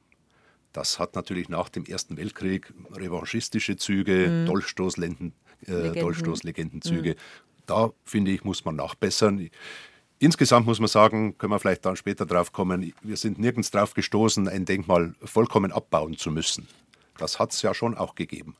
Das 0.73 0.99
hat 0.99 1.15
natürlich 1.15 1.49
nach 1.49 1.69
dem 1.69 1.85
Ersten 1.85 2.17
Weltkrieg 2.17 2.73
revanchistische 2.91 3.77
Züge, 3.77 4.27
mhm. 4.27 4.45
Dolchstoßlegenden, 4.47 5.33
äh, 5.65 5.99
Dolchstoßlegendenzüge. 5.99 7.11
Mhm. 7.11 7.15
Da 7.65 7.91
finde 8.03 8.31
ich, 8.31 8.43
muss 8.43 8.65
man 8.65 8.75
nachbessern. 8.75 9.49
Insgesamt 10.19 10.65
muss 10.67 10.79
man 10.79 10.87
sagen, 10.87 11.37
können 11.37 11.51
wir 11.51 11.59
vielleicht 11.59 11.85
dann 11.85 11.95
später 11.95 12.25
drauf 12.25 12.51
kommen, 12.51 12.93
wir 13.01 13.17
sind 13.17 13.39
nirgends 13.39 13.71
drauf 13.71 13.93
gestoßen, 13.93 14.47
ein 14.47 14.65
Denkmal 14.65 15.15
vollkommen 15.23 15.71
abbauen 15.71 16.17
zu 16.17 16.31
müssen. 16.31 16.67
Das 17.17 17.39
hat 17.39 17.53
es 17.53 17.61
ja 17.61 17.73
schon 17.73 17.97
auch 17.97 18.15
gegeben. 18.15 18.55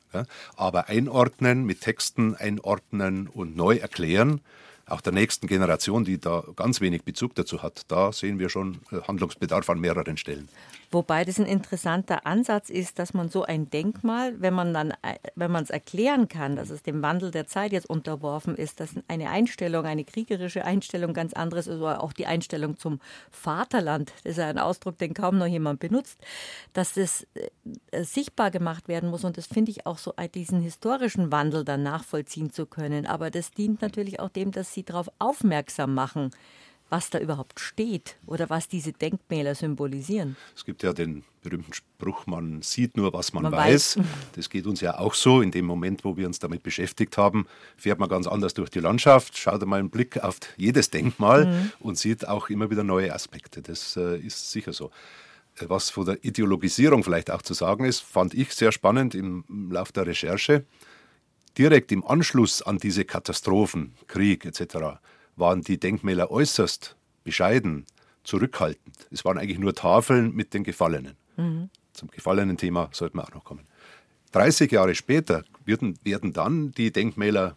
Aber 0.56 0.88
einordnen, 0.88 1.64
mit 1.64 1.80
Texten 1.80 2.34
einordnen 2.34 3.28
und 3.28 3.56
neu 3.56 3.76
erklären, 3.76 4.40
auch 4.88 5.00
der 5.00 5.12
nächsten 5.12 5.46
Generation, 5.46 6.04
die 6.04 6.18
da 6.18 6.42
ganz 6.56 6.80
wenig 6.80 7.02
Bezug 7.02 7.34
dazu 7.34 7.62
hat, 7.62 7.82
da 7.88 8.12
sehen 8.12 8.38
wir 8.38 8.48
schon 8.48 8.78
äh, 8.90 9.00
Handlungsbedarf 9.06 9.68
an 9.70 9.80
mehreren 9.80 10.16
Stellen. 10.16 10.48
Wobei 10.90 11.24
das 11.24 11.38
ein 11.38 11.44
interessanter 11.44 12.26
Ansatz 12.26 12.70
ist, 12.70 12.98
dass 12.98 13.12
man 13.12 13.28
so 13.28 13.42
ein 13.42 13.68
Denkmal, 13.68 14.40
wenn 14.40 14.54
man 14.54 14.72
dann, 14.72 14.92
äh, 15.02 15.18
wenn 15.34 15.50
man 15.50 15.62
es 15.62 15.70
erklären 15.70 16.28
kann, 16.28 16.56
dass 16.56 16.70
es 16.70 16.82
dem 16.82 17.02
Wandel 17.02 17.30
der 17.30 17.46
Zeit 17.46 17.72
jetzt 17.72 17.90
unterworfen 17.90 18.56
ist, 18.56 18.80
dass 18.80 18.94
eine 19.06 19.28
Einstellung, 19.28 19.84
eine 19.84 20.04
kriegerische 20.04 20.64
Einstellung 20.64 21.12
ganz 21.12 21.34
anderes 21.34 21.66
ist, 21.66 21.76
oder 21.76 22.02
auch 22.02 22.14
die 22.14 22.26
Einstellung 22.26 22.78
zum 22.78 23.00
Vaterland, 23.30 24.12
das 24.22 24.32
ist 24.32 24.38
ja 24.38 24.48
ein 24.48 24.58
Ausdruck, 24.58 24.96
den 24.96 25.12
kaum 25.12 25.36
noch 25.36 25.46
jemand 25.46 25.80
benutzt, 25.80 26.18
dass 26.72 26.94
das 26.94 27.26
äh, 27.34 28.02
sichtbar 28.04 28.50
gemacht 28.50 28.88
werden 28.88 29.10
muss. 29.10 29.24
Und 29.24 29.36
das 29.36 29.46
finde 29.46 29.70
ich 29.70 29.86
auch 29.86 29.98
so, 29.98 30.14
diesen 30.34 30.62
historischen 30.62 31.30
Wandel 31.30 31.64
dann 31.64 31.82
nachvollziehen 31.82 32.50
zu 32.50 32.64
können. 32.64 33.06
Aber 33.06 33.30
das 33.30 33.50
dient 33.50 33.82
natürlich 33.82 34.20
auch 34.20 34.30
dem, 34.30 34.52
dass 34.52 34.72
sie 34.72 34.84
darauf 34.84 35.10
aufmerksam 35.18 35.92
machen, 35.92 36.30
was 36.90 37.10
da 37.10 37.18
überhaupt 37.18 37.60
steht 37.60 38.16
oder 38.26 38.48
was 38.50 38.68
diese 38.68 38.92
Denkmäler 38.92 39.54
symbolisieren. 39.54 40.36
Es 40.56 40.64
gibt 40.64 40.82
ja 40.82 40.92
den 40.92 41.24
berühmten 41.42 41.72
Spruch, 41.72 42.26
man 42.26 42.62
sieht 42.62 42.96
nur, 42.96 43.12
was 43.12 43.32
man, 43.32 43.44
man 43.44 43.52
weiß. 43.52 43.98
weiß. 43.98 44.06
Das 44.34 44.50
geht 44.50 44.66
uns 44.66 44.80
ja 44.80 44.98
auch 44.98 45.14
so. 45.14 45.40
In 45.40 45.50
dem 45.50 45.66
Moment, 45.66 46.04
wo 46.04 46.16
wir 46.16 46.26
uns 46.26 46.38
damit 46.38 46.62
beschäftigt 46.62 47.16
haben, 47.18 47.46
fährt 47.76 47.98
man 47.98 48.08
ganz 48.08 48.26
anders 48.26 48.54
durch 48.54 48.70
die 48.70 48.80
Landschaft, 48.80 49.36
schaut 49.36 49.62
einmal 49.62 49.80
einen 49.80 49.90
Blick 49.90 50.22
auf 50.22 50.38
jedes 50.56 50.90
Denkmal 50.90 51.46
mhm. 51.46 51.72
und 51.80 51.98
sieht 51.98 52.26
auch 52.26 52.50
immer 52.50 52.70
wieder 52.70 52.84
neue 52.84 53.14
Aspekte. 53.14 53.62
Das 53.62 53.96
äh, 53.96 54.18
ist 54.18 54.50
sicher 54.50 54.72
so. 54.72 54.90
Äh, 55.60 55.68
was 55.68 55.90
von 55.90 56.06
der 56.06 56.24
Ideologisierung 56.24 57.04
vielleicht 57.04 57.30
auch 57.30 57.42
zu 57.42 57.54
sagen 57.54 57.84
ist, 57.84 58.00
fand 58.00 58.34
ich 58.34 58.52
sehr 58.52 58.72
spannend 58.72 59.14
im, 59.14 59.44
im 59.48 59.72
Lauf 59.72 59.92
der 59.92 60.06
Recherche. 60.06 60.64
Direkt 61.56 61.90
im 61.92 62.06
Anschluss 62.06 62.62
an 62.62 62.78
diese 62.78 63.04
Katastrophen, 63.04 63.94
Krieg 64.06 64.44
etc., 64.44 65.00
waren 65.38 65.62
die 65.62 65.78
Denkmäler 65.78 66.30
äußerst 66.30 66.96
bescheiden, 67.24 67.86
zurückhaltend. 68.24 69.08
Es 69.10 69.24
waren 69.24 69.38
eigentlich 69.38 69.58
nur 69.58 69.74
Tafeln 69.74 70.34
mit 70.34 70.54
den 70.54 70.64
Gefallenen. 70.64 71.16
Mhm. 71.36 71.70
Zum 71.92 72.10
gefallenen 72.10 72.56
Thema 72.56 72.90
sollten 72.92 73.18
wir 73.18 73.24
auch 73.24 73.34
noch 73.34 73.44
kommen. 73.44 73.66
30 74.32 74.70
Jahre 74.70 74.94
später 74.94 75.44
werden, 75.64 75.98
werden 76.04 76.32
dann 76.32 76.72
die 76.72 76.92
Denkmäler 76.92 77.56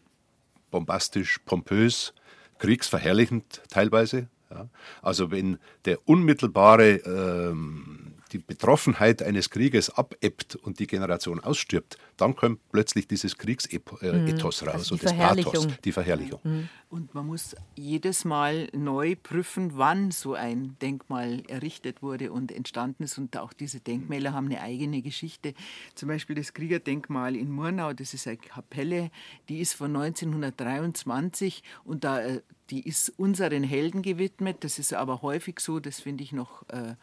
bombastisch, 0.71 1.39
pompös, 1.45 2.13
kriegsverherrlichend 2.59 3.61
teilweise. 3.69 4.29
Ja. 4.49 4.69
Also 5.01 5.31
wenn 5.31 5.59
der 5.85 5.97
unmittelbare 6.07 6.95
ähm, 6.97 8.10
die 8.31 8.39
Betroffenheit 8.39 9.21
eines 9.21 9.49
Krieges 9.49 9.89
abebbt 9.89 10.55
und 10.55 10.79
die 10.79 10.87
Generation 10.87 11.39
ausstirbt, 11.39 11.97
dann 12.17 12.35
kommt 12.35 12.59
plötzlich 12.71 13.07
dieses 13.07 13.37
Kriegsethos 13.37 14.01
mhm. 14.01 14.39
raus 14.41 14.63
also 14.63 14.95
und 14.95 15.03
das 15.03 15.13
Pathos, 15.13 15.67
die 15.83 15.91
Verherrlichung. 15.91 16.39
Mhm. 16.43 16.69
Und 16.89 17.13
man 17.13 17.25
muss 17.27 17.55
jedes 17.75 18.25
Mal 18.25 18.67
neu 18.73 19.15
prüfen, 19.15 19.71
wann 19.75 20.11
so 20.11 20.33
ein 20.33 20.75
Denkmal 20.81 21.43
errichtet 21.47 22.01
wurde 22.01 22.31
und 22.31 22.51
entstanden 22.51 23.03
ist. 23.03 23.17
Und 23.17 23.37
auch 23.37 23.53
diese 23.53 23.79
Denkmäler 23.79 24.33
haben 24.33 24.47
eine 24.47 24.61
eigene 24.61 25.01
Geschichte. 25.01 25.53
Zum 25.95 26.09
Beispiel 26.09 26.35
das 26.35 26.53
Kriegerdenkmal 26.53 27.35
in 27.35 27.49
Murnau, 27.49 27.93
das 27.93 28.13
ist 28.13 28.27
eine 28.27 28.37
Kapelle, 28.37 29.09
die 29.49 29.59
ist 29.59 29.73
von 29.73 29.95
1923 29.95 31.63
und 31.83 32.03
da 32.03 32.21
äh, 32.21 32.41
die 32.69 32.87
ist 32.87 33.09
unseren 33.17 33.63
Helden 33.63 34.01
gewidmet. 34.01 34.63
Das 34.63 34.79
ist 34.79 34.93
aber 34.93 35.21
häufig 35.21 35.59
so, 35.59 35.81
das 35.81 35.99
finde 35.99 36.23
ich 36.23 36.31
noch 36.31 36.67
äh, 36.69 36.95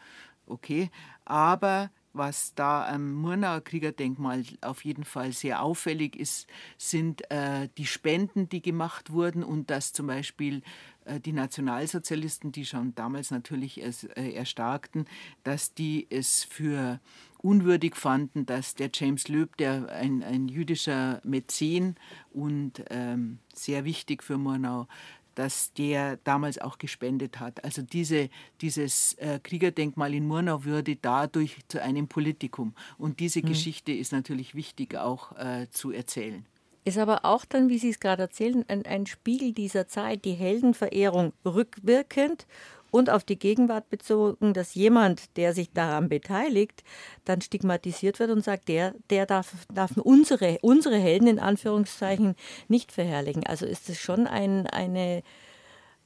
okay. 0.49 0.89
Aber 1.29 1.91
was 2.11 2.55
da 2.55 2.87
am 2.87 3.13
Murnauer 3.13 3.61
Kriegerdenkmal 3.61 4.43
auf 4.61 4.83
jeden 4.83 5.05
Fall 5.05 5.31
sehr 5.31 5.61
auffällig 5.61 6.15
ist, 6.15 6.47
sind 6.77 7.29
äh, 7.29 7.69
die 7.77 7.85
Spenden, 7.85 8.49
die 8.49 8.63
gemacht 8.63 9.11
wurden 9.11 9.43
und 9.43 9.69
dass 9.69 9.93
zum 9.93 10.07
Beispiel 10.07 10.63
äh, 11.05 11.19
die 11.19 11.31
Nationalsozialisten, 11.31 12.51
die 12.51 12.65
schon 12.65 12.95
damals 12.95 13.29
natürlich 13.29 13.79
es, 13.81 14.05
äh, 14.05 14.31
erstarkten, 14.31 15.05
dass 15.43 15.75
die 15.75 16.07
es 16.09 16.43
für 16.43 16.99
unwürdig 17.37 17.95
fanden, 17.95 18.47
dass 18.47 18.73
der 18.73 18.89
James 18.91 19.27
Löb, 19.27 19.55
der 19.57 19.89
ein, 19.89 20.23
ein 20.23 20.47
jüdischer 20.47 21.21
Mäzen 21.23 21.95
und 22.31 22.83
ähm, 22.89 23.37
sehr 23.53 23.85
wichtig 23.85 24.23
für 24.23 24.37
Murnau, 24.37 24.87
dass 25.35 25.73
der 25.73 26.17
damals 26.23 26.59
auch 26.59 26.77
gespendet 26.77 27.39
hat. 27.39 27.63
Also 27.63 27.81
diese, 27.81 28.29
dieses 28.61 29.13
äh, 29.13 29.39
Kriegerdenkmal 29.41 30.13
in 30.13 30.27
Murnau 30.27 30.63
würde 30.65 30.95
dadurch 30.95 31.57
zu 31.67 31.81
einem 31.81 32.07
Politikum. 32.07 32.73
Und 32.97 33.19
diese 33.19 33.39
mhm. 33.39 33.47
Geschichte 33.47 33.91
ist 33.91 34.11
natürlich 34.11 34.55
wichtig 34.55 34.95
auch 34.95 35.37
äh, 35.37 35.67
zu 35.71 35.91
erzählen. 35.91 36.45
Ist 36.85 36.97
aber 36.97 37.25
auch 37.25 37.45
dann, 37.45 37.69
wie 37.69 37.77
Sie 37.77 37.89
es 37.89 37.99
gerade 37.99 38.23
erzählen, 38.23 38.65
ein, 38.67 38.85
ein 38.85 39.05
Spiegel 39.05 39.51
dieser 39.51 39.87
Zeit, 39.87 40.25
die 40.25 40.33
Heldenverehrung 40.33 41.33
rückwirkend 41.45 42.47
und 42.91 43.09
auf 43.09 43.23
die 43.23 43.37
Gegenwart 43.37 43.89
bezogen, 43.89 44.53
dass 44.53 44.75
jemand, 44.75 45.37
der 45.37 45.53
sich 45.53 45.71
daran 45.71 46.09
beteiligt, 46.09 46.83
dann 47.25 47.41
stigmatisiert 47.41 48.19
wird 48.19 48.31
und 48.31 48.43
sagt, 48.43 48.67
der, 48.67 48.93
der 49.09 49.25
darf, 49.25 49.53
darf 49.73 49.95
unsere, 49.97 50.59
unsere 50.61 50.97
Helden 50.97 51.27
in 51.27 51.39
Anführungszeichen 51.39 52.35
nicht 52.67 52.91
verherrlichen. 52.91 53.45
Also 53.45 53.65
ist 53.65 53.89
es 53.89 53.99
schon 53.99 54.27
ein, 54.27 54.67
eine, 54.67 55.23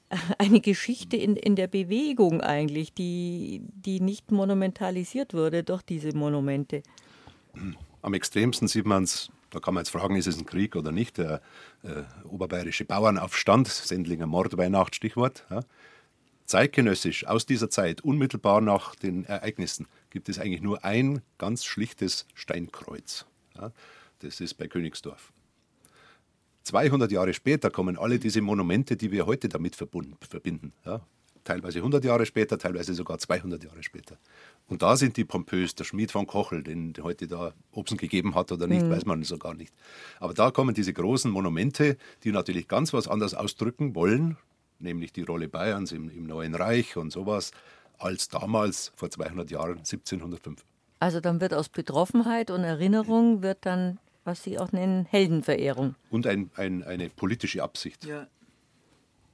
eine 0.37 0.59
Geschichte 0.59 1.17
in, 1.17 1.35
in 1.35 1.55
der 1.55 1.67
Bewegung 1.67 2.41
eigentlich, 2.41 2.93
die, 2.93 3.61
die 3.73 3.99
nicht 3.99 4.31
monumentalisiert 4.31 5.33
wurde 5.33 5.63
durch 5.63 5.81
diese 5.81 6.15
Monumente. 6.15 6.83
Am 8.01 8.13
extremsten 8.13 8.67
sieht 8.67 8.85
man 8.85 9.03
es 9.03 9.29
da 9.53 9.59
kann 9.59 9.75
man 9.75 9.83
jetzt 9.83 9.91
fragen, 9.91 10.15
ist 10.15 10.27
es 10.27 10.37
ein 10.37 10.45
Krieg 10.45 10.75
oder 10.75 10.91
nicht? 10.91 11.19
Der 11.19 11.39
äh, 11.83 12.03
oberbayerische 12.27 12.85
Bauernaufstand, 12.85 13.67
Sendlinger 13.67 14.25
Mordweihnacht, 14.25 14.95
Stichwort. 14.95 15.45
Ja. 15.49 15.61
Zeitgenössisch 16.45 17.25
aus 17.25 17.45
dieser 17.45 17.69
Zeit, 17.69 18.01
unmittelbar 18.01 18.61
nach 18.61 18.95
den 18.95 19.25
Ereignissen, 19.25 19.87
gibt 20.09 20.29
es 20.29 20.39
eigentlich 20.39 20.61
nur 20.61 20.83
ein 20.83 21.21
ganz 21.37 21.65
schlichtes 21.65 22.25
Steinkreuz. 22.33 23.25
Ja, 23.55 23.71
das 24.19 24.39
ist 24.39 24.55
bei 24.55 24.67
Königsdorf. 24.67 25.31
200 26.63 27.11
Jahre 27.11 27.33
später 27.33 27.69
kommen 27.69 27.97
alle 27.97 28.19
diese 28.19 28.41
Monumente, 28.41 28.95
die 28.95 29.11
wir 29.11 29.25
heute 29.25 29.49
damit 29.49 29.75
verbinden. 29.75 30.73
Ja, 30.85 31.01
teilweise 31.43 31.79
100 31.79 32.03
Jahre 32.03 32.25
später, 32.25 32.57
teilweise 32.57 32.93
sogar 32.93 33.17
200 33.17 33.63
Jahre 33.63 33.83
später. 33.83 34.17
Und 34.67 34.81
da 34.81 34.95
sind 34.95 35.17
die 35.17 35.25
pompös, 35.25 35.75
der 35.75 35.83
Schmied 35.83 36.11
von 36.11 36.25
Kochel, 36.25 36.63
den 36.63 36.93
heute 37.01 37.27
da 37.27 37.53
Obsen 37.71 37.97
gegeben 37.97 38.35
hat 38.35 38.51
oder 38.51 38.67
nicht, 38.67 38.83
mhm. 38.83 38.91
weiß 38.91 39.05
man 39.05 39.23
so 39.23 39.37
gar 39.37 39.53
nicht. 39.53 39.73
Aber 40.19 40.33
da 40.33 40.51
kommen 40.51 40.73
diese 40.73 40.93
großen 40.93 41.29
Monumente, 41.29 41.97
die 42.23 42.31
natürlich 42.31 42.67
ganz 42.67 42.93
was 42.93 43.07
anderes 43.07 43.33
ausdrücken 43.33 43.95
wollen, 43.95 44.37
nämlich 44.83 45.11
die 45.13 45.23
Rolle 45.23 45.47
Bayerns 45.47 45.91
im, 45.91 46.09
im 46.09 46.27
Neuen 46.27 46.55
Reich 46.55 46.97
und 46.97 47.11
sowas, 47.11 47.51
als 47.97 48.29
damals 48.29 48.91
vor 48.95 49.09
200 49.09 49.49
Jahren, 49.49 49.79
1705. 49.79 50.63
Also 50.99 51.19
dann 51.19 51.41
wird 51.41 51.53
aus 51.53 51.69
Betroffenheit 51.69 52.51
und 52.51 52.63
Erinnerung 52.63 53.41
wird 53.41 53.65
dann, 53.65 53.99
was 54.23 54.43
Sie 54.43 54.57
auch 54.57 54.71
nennen, 54.71 55.05
Heldenverehrung. 55.05 55.95
Und 56.09 56.27
ein, 56.27 56.49
ein, 56.55 56.83
eine 56.83 57.09
politische 57.09 57.61
Absicht. 57.61 58.05
Ja. 58.05 58.27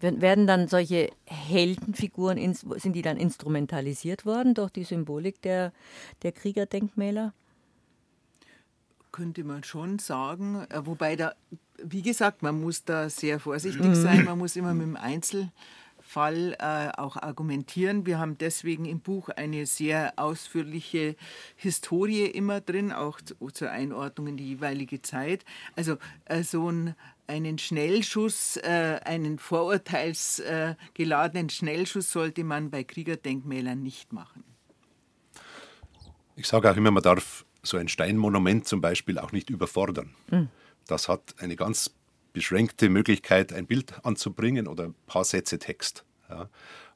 Werden 0.01 0.47
dann 0.47 0.69
solche 0.69 1.11
Heldenfiguren, 1.25 2.53
sind 2.53 2.93
die 2.93 3.01
dann 3.01 3.17
instrumentalisiert 3.17 4.25
worden 4.25 4.53
durch 4.53 4.71
die 4.71 4.85
Symbolik 4.85 5.41
der, 5.41 5.73
der 6.23 6.31
Kriegerdenkmäler? 6.31 7.33
Könnte 9.11 9.43
man 9.43 9.63
schon 9.63 9.99
sagen. 9.99 10.65
Äh, 10.69 10.85
wobei 10.85 11.15
da, 11.15 11.33
wie 11.83 12.01
gesagt, 12.01 12.41
man 12.41 12.61
muss 12.61 12.85
da 12.85 13.09
sehr 13.09 13.39
vorsichtig 13.39 13.95
sein. 13.95 14.25
Man 14.25 14.37
muss 14.37 14.55
immer 14.55 14.73
mit 14.73 14.87
dem 14.87 14.97
Einzelfall 14.97 16.55
äh, 16.59 16.89
auch 16.97 17.17
argumentieren. 17.17 18.05
Wir 18.05 18.19
haben 18.19 18.37
deswegen 18.37 18.85
im 18.85 18.99
Buch 18.99 19.29
eine 19.29 19.65
sehr 19.65 20.13
ausführliche 20.17 21.15
Historie 21.55 22.25
immer 22.25 22.61
drin, 22.61 22.91
auch 22.91 23.19
zu, 23.21 23.35
zur 23.51 23.71
Einordnung 23.71 24.27
in 24.27 24.37
die 24.37 24.49
jeweilige 24.49 25.01
Zeit. 25.01 25.45
Also 25.75 25.97
äh, 26.25 26.43
so 26.43 26.69
ein 26.69 26.95
einen 27.29 27.59
Schnellschuss, 27.59 28.57
äh, 28.57 28.99
einen 29.05 29.37
vorurteilsgeladenen 29.37 31.49
Schnellschuss 31.49 32.11
sollte 32.11 32.43
man 32.43 32.71
bei 32.71 32.83
Kriegerdenkmälern 32.83 33.81
nicht 33.81 34.11
machen. 34.11 34.43
Ich 36.35 36.47
sage 36.47 36.71
auch 36.71 36.75
immer, 36.75 36.89
man 36.89 37.03
darf 37.03 37.45
so 37.69 37.77
ein 37.77 37.87
Steinmonument 37.87 38.67
zum 38.67 38.81
Beispiel 38.81 39.19
auch 39.19 39.31
nicht 39.31 39.49
überfordern. 39.49 40.15
Mhm. 40.29 40.49
Das 40.87 41.07
hat 41.07 41.35
eine 41.37 41.55
ganz 41.55 41.91
beschränkte 42.33 42.89
Möglichkeit, 42.89 43.53
ein 43.53 43.67
Bild 43.67 43.93
anzubringen 44.03 44.67
oder 44.67 44.85
ein 44.85 44.95
paar 45.07 45.23
Sätze 45.23 45.59
Text. 45.59 46.03
Ja. 46.29 46.49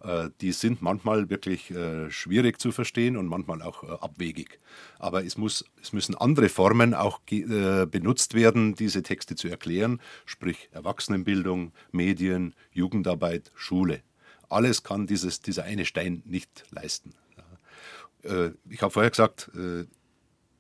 Äh, 0.04 0.30
die 0.42 0.52
sind 0.52 0.82
manchmal 0.82 1.30
wirklich 1.30 1.72
äh, 1.72 2.10
schwierig 2.12 2.60
zu 2.60 2.72
verstehen 2.72 3.18
und 3.18 3.28
manchmal 3.28 3.62
auch 3.62 3.84
äh, 3.84 3.88
abwegig. 3.88 4.60
Aber 5.00 5.26
es, 5.26 5.38
muss, 5.38 5.66
es 5.82 5.94
müssen 5.94 6.16
andere 6.16 6.50
Formen 6.50 6.94
auch 6.94 7.20
benutzt 7.20 8.34
werden, 8.34 8.76
diese 8.76 9.02
Texte 9.02 9.36
zu 9.36 9.48
erklären, 9.48 10.02
sprich 10.26 10.70
Erwachsenenbildung, 10.72 11.72
Medien, 11.92 12.54
Jugendarbeit, 12.72 13.52
Schule. 13.56 14.02
Alles 14.50 14.84
kann 14.84 15.08
dieses, 15.08 15.42
dieser 15.42 15.64
eine 15.64 15.86
Stein 15.86 16.22
nicht 16.26 16.66
leisten. 16.70 17.16
Ich 18.70 18.82
habe 18.82 18.92
vorher 18.92 19.10
gesagt, 19.10 19.52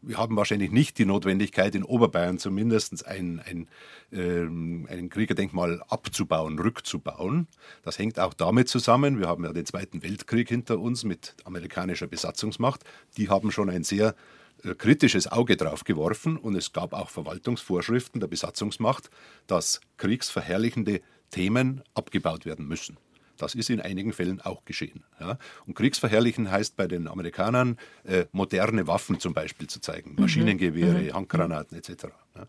wir 0.06 0.18
haben 0.18 0.36
wahrscheinlich 0.36 0.72
nicht 0.72 0.98
die 0.98 1.06
Notwendigkeit, 1.06 1.74
in 1.76 1.84
Oberbayern 1.84 2.38
zumindest 2.38 3.06
ein, 3.08 3.42
ein, 3.46 3.68
ähm, 4.12 4.88
ein 4.90 5.10
Kriegerdenkmal 5.10 5.82
abzubauen, 5.88 6.60
rückzubauen. 6.60 7.48
Das 7.84 7.98
hängt 7.98 8.20
auch 8.20 8.34
damit 8.34 8.68
zusammen, 8.70 9.20
wir 9.20 9.28
haben 9.28 9.46
ja 9.46 9.54
den 9.54 9.66
Zweiten 9.66 10.04
Weltkrieg 10.04 10.50
hinter 10.50 10.80
uns 10.80 11.04
mit 11.04 11.36
amerikanischer 11.46 12.08
Besatzungsmacht. 12.08 12.84
Die 13.18 13.30
haben 13.30 13.52
schon 13.52 13.70
ein 13.70 13.84
sehr 13.84 14.16
äh, 14.64 14.76
kritisches 14.76 15.32
Auge 15.32 15.58
drauf 15.58 15.84
geworfen 15.84 16.38
und 16.38 16.56
es 16.56 16.74
gab 16.74 16.94
auch 16.94 17.10
Verwaltungsvorschriften 17.10 18.20
der 18.20 18.28
Besatzungsmacht, 18.28 19.10
dass 19.48 19.80
kriegsverherrlichende 19.98 21.02
Themen 21.32 21.82
abgebaut 21.96 22.46
werden 22.46 22.68
müssen. 22.68 22.98
Das 23.38 23.56
ist 23.56 23.70
in 23.70 23.82
einigen 23.82 24.14
Fällen 24.14 24.42
auch 24.42 24.64
geschehen. 24.66 25.04
Ja. 25.20 25.38
Und 25.66 25.76
Kriegsverherrlichen 25.76 26.52
heißt 26.52 26.76
bei 26.76 26.88
den 26.88 27.08
Amerikanern, 27.08 27.78
äh, 28.04 28.26
moderne 28.32 28.88
Waffen 28.88 29.20
zum 29.20 29.34
Beispiel 29.34 29.68
zu 29.68 29.80
zeigen, 29.80 30.12
mhm. 30.12 30.22
Maschinengewehre, 30.22 31.02
mhm. 31.02 31.14
Handgranaten 31.14 31.78
etc. 31.78 32.06
Ja. 32.36 32.46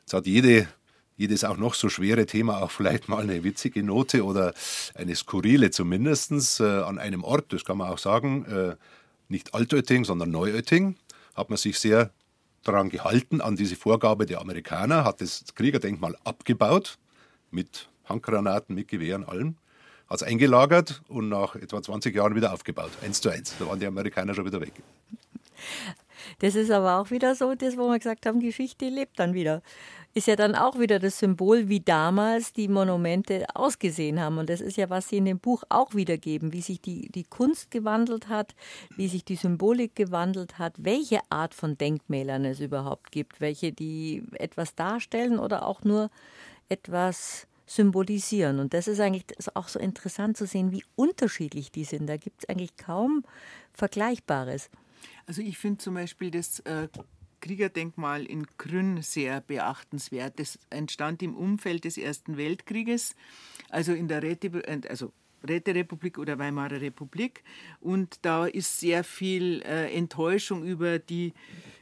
Jetzt 0.00 0.14
hat 0.14 0.26
jede, 0.26 0.68
jedes 1.16 1.44
auch 1.44 1.56
noch 1.56 1.74
so 1.74 1.88
schwere 1.88 2.26
Thema 2.26 2.62
auch 2.62 2.70
vielleicht 2.70 3.08
mal 3.08 3.22
eine 3.22 3.44
witzige 3.44 3.82
Note 3.82 4.24
oder 4.24 4.54
eine 4.94 5.14
skurrile 5.14 5.70
zumindest 5.70 6.60
äh, 6.60 6.64
an 6.64 6.98
einem 6.98 7.24
Ort, 7.24 7.52
das 7.52 7.64
kann 7.64 7.78
man 7.78 7.90
auch 7.90 7.98
sagen, 7.98 8.44
äh, 8.46 8.76
nicht 9.28 9.54
Altötting, 9.54 10.04
sondern 10.04 10.30
Neuötting, 10.30 10.96
hat 11.34 11.50
man 11.50 11.58
sich 11.58 11.78
sehr 11.78 12.10
daran 12.62 12.88
gehalten, 12.88 13.40
an 13.40 13.56
diese 13.56 13.76
Vorgabe 13.76 14.26
der 14.26 14.40
Amerikaner, 14.40 15.04
hat 15.04 15.20
das 15.20 15.44
Kriegerdenkmal 15.54 16.16
abgebaut 16.24 16.98
mit 17.50 17.88
Handgranaten, 18.04 18.74
mit 18.74 18.88
Gewehren, 18.88 19.24
allem 19.24 19.56
hat 20.08 20.22
es 20.22 20.22
eingelagert 20.22 21.02
und 21.08 21.28
nach 21.28 21.56
etwa 21.56 21.82
20 21.82 22.14
Jahren 22.14 22.34
wieder 22.34 22.52
aufgebaut. 22.52 22.90
Eins 23.02 23.20
zu 23.20 23.30
eins. 23.30 23.54
Da 23.58 23.66
waren 23.66 23.80
die 23.80 23.86
Amerikaner 23.86 24.34
schon 24.34 24.46
wieder 24.46 24.60
weg. 24.60 24.72
Das 26.40 26.54
ist 26.54 26.70
aber 26.70 26.98
auch 26.98 27.10
wieder 27.10 27.34
so, 27.34 27.54
das, 27.54 27.76
wo 27.76 27.88
wir 27.88 27.98
gesagt 27.98 28.26
haben, 28.26 28.40
Geschichte 28.40 28.88
lebt 28.88 29.18
dann 29.18 29.34
wieder. 29.34 29.62
Ist 30.12 30.28
ja 30.28 30.36
dann 30.36 30.54
auch 30.54 30.78
wieder 30.78 30.98
das 30.98 31.18
Symbol, 31.18 31.68
wie 31.68 31.80
damals 31.80 32.52
die 32.52 32.68
Monumente 32.68 33.44
ausgesehen 33.54 34.18
haben. 34.18 34.38
Und 34.38 34.48
das 34.48 34.62
ist 34.62 34.76
ja, 34.76 34.88
was 34.88 35.08
Sie 35.08 35.18
in 35.18 35.26
dem 35.26 35.38
Buch 35.38 35.62
auch 35.68 35.94
wiedergeben, 35.94 36.52
wie 36.52 36.62
sich 36.62 36.80
die, 36.80 37.10
die 37.10 37.24
Kunst 37.24 37.70
gewandelt 37.70 38.28
hat, 38.28 38.54
wie 38.96 39.08
sich 39.08 39.24
die 39.24 39.36
Symbolik 39.36 39.94
gewandelt 39.94 40.58
hat, 40.58 40.74
welche 40.78 41.20
Art 41.28 41.54
von 41.54 41.76
Denkmälern 41.76 42.46
es 42.46 42.60
überhaupt 42.60 43.12
gibt, 43.12 43.40
welche 43.40 43.72
die 43.72 44.24
etwas 44.32 44.74
darstellen 44.74 45.38
oder 45.38 45.66
auch 45.66 45.84
nur 45.84 46.10
etwas 46.68 47.46
symbolisieren. 47.66 48.60
Und 48.60 48.74
das 48.74 48.88
ist 48.88 49.00
eigentlich 49.00 49.24
auch 49.54 49.68
so 49.68 49.78
interessant 49.78 50.36
zu 50.36 50.46
sehen, 50.46 50.72
wie 50.72 50.84
unterschiedlich 50.94 51.72
die 51.72 51.84
sind. 51.84 52.06
Da 52.06 52.16
gibt 52.16 52.42
es 52.42 52.48
eigentlich 52.48 52.76
kaum 52.76 53.24
Vergleichbares. 53.72 54.70
Also 55.26 55.42
ich 55.42 55.58
finde 55.58 55.78
zum 55.78 55.94
Beispiel 55.94 56.30
das 56.30 56.60
äh, 56.60 56.88
Kriegerdenkmal 57.40 58.24
in 58.24 58.46
Krünn 58.56 59.02
sehr 59.02 59.40
beachtenswert. 59.40 60.38
Das 60.38 60.58
entstand 60.70 61.22
im 61.22 61.36
Umfeld 61.36 61.84
des 61.84 61.98
Ersten 61.98 62.36
Weltkrieges, 62.36 63.14
also 63.68 63.92
in 63.92 64.08
der 64.08 64.22
Räte, 64.22 64.48
äh, 64.48 64.80
also 64.88 65.12
Räterepublik 65.48 66.18
oder 66.18 66.38
Weimarer 66.38 66.80
Republik. 66.80 67.42
Und 67.80 68.18
da 68.22 68.46
ist 68.46 68.80
sehr 68.80 69.04
viel 69.04 69.62
äh, 69.62 69.92
Enttäuschung 69.94 70.64
über 70.64 70.98
die 70.98 71.32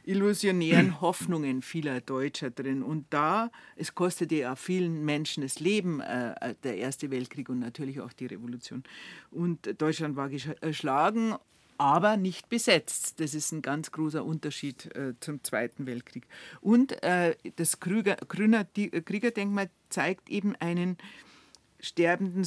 illusionären 0.05 0.99
Hoffnungen 1.01 1.61
vieler 1.61 2.01
Deutscher 2.01 2.51
drin. 2.51 2.83
Und 2.83 3.05
da, 3.09 3.51
es 3.75 3.95
kostete 3.95 4.35
ja 4.35 4.55
vielen 4.55 5.03
Menschen 5.03 5.43
das 5.43 5.59
Leben, 5.59 5.99
äh, 5.99 6.55
der 6.63 6.77
Erste 6.77 7.11
Weltkrieg 7.11 7.49
und 7.49 7.59
natürlich 7.59 8.01
auch 8.01 8.13
die 8.13 8.27
Revolution. 8.27 8.83
Und 9.31 9.81
Deutschland 9.81 10.15
war 10.15 10.29
geschlagen 10.29 11.35
aber 11.77 12.17
nicht 12.17 12.49
besetzt. 12.49 13.19
Das 13.19 13.33
ist 13.33 13.51
ein 13.51 13.61
ganz 13.61 13.91
großer 13.91 14.23
Unterschied 14.23 14.95
äh, 14.95 15.13
zum 15.19 15.43
Zweiten 15.43 15.85
Weltkrieg. 15.85 16.27
Und 16.61 17.03
äh, 17.03 17.35
das 17.57 17.79
Krüger, 17.79 18.15
Grüner 18.15 18.65
Kriegerdenkmal 18.65 19.69
zeigt 19.89 20.29
eben 20.29 20.55
einen 20.55 20.97
sterbenden 21.79 22.45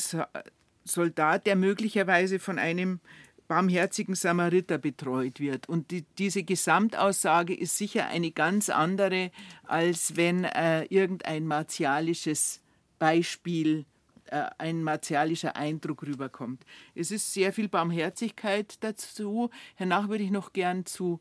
Soldat, 0.88 1.46
der 1.46 1.56
möglicherweise 1.56 2.38
von 2.38 2.58
einem 2.58 3.00
barmherzigen 3.46 4.14
Samariter 4.14 4.78
betreut 4.78 5.40
wird. 5.40 5.68
Und 5.68 5.90
die, 5.90 6.04
diese 6.18 6.42
Gesamtaussage 6.44 7.54
ist 7.54 7.78
sicher 7.78 8.06
eine 8.08 8.30
ganz 8.30 8.68
andere, 8.68 9.30
als 9.64 10.16
wenn 10.16 10.44
äh, 10.44 10.84
irgendein 10.84 11.46
martialisches 11.46 12.60
Beispiel, 12.98 13.86
äh, 14.26 14.50
ein 14.58 14.82
martialischer 14.82 15.56
Eindruck 15.56 16.02
rüberkommt. 16.02 16.64
Es 16.94 17.10
ist 17.10 17.32
sehr 17.32 17.52
viel 17.52 17.68
Barmherzigkeit 17.68 18.76
dazu. 18.84 19.50
Hernach 19.74 20.08
würde 20.08 20.24
ich 20.24 20.30
noch 20.30 20.52
gern 20.52 20.84
zu, 20.84 21.20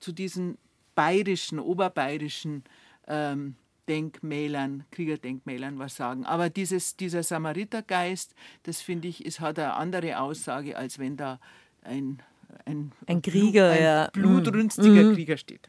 zu 0.00 0.12
diesen 0.12 0.56
bayerischen, 0.94 1.58
oberbayerischen 1.58 2.64
ähm, 3.06 3.56
Denkmälern, 3.88 4.84
Kriegerdenkmälern 4.90 5.78
was 5.78 5.96
sagen. 5.96 6.24
Aber 6.24 6.50
dieses, 6.50 6.96
dieser 6.96 7.22
Samaritergeist, 7.22 8.34
das 8.64 8.80
finde 8.80 9.08
ich, 9.08 9.24
es 9.24 9.40
hat 9.40 9.58
eine 9.58 9.74
andere 9.74 10.20
Aussage, 10.20 10.76
als 10.76 10.98
wenn 10.98 11.16
da 11.16 11.40
ein, 11.82 12.22
ein, 12.64 12.92
ein 13.06 13.22
Krieger, 13.22 13.70
ein 13.70 13.82
ja. 13.82 14.10
blutrünstiger 14.12 15.04
mm. 15.04 15.14
Krieger 15.14 15.36
steht. 15.36 15.68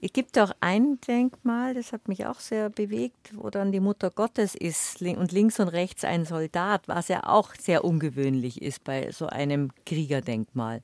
Es 0.00 0.12
gibt 0.12 0.38
auch 0.38 0.52
ein 0.60 1.00
Denkmal, 1.00 1.74
das 1.74 1.92
hat 1.92 2.06
mich 2.06 2.24
auch 2.26 2.38
sehr 2.38 2.70
bewegt, 2.70 3.32
wo 3.34 3.50
dann 3.50 3.72
die 3.72 3.80
Mutter 3.80 4.10
Gottes 4.10 4.54
ist 4.54 5.02
und 5.02 5.32
links 5.32 5.58
und 5.58 5.68
rechts 5.68 6.04
ein 6.04 6.24
Soldat, 6.24 6.86
was 6.86 7.08
ja 7.08 7.24
auch 7.24 7.52
sehr 7.56 7.84
ungewöhnlich 7.84 8.62
ist 8.62 8.84
bei 8.84 9.10
so 9.10 9.26
einem 9.26 9.72
Kriegerdenkmal. 9.86 10.82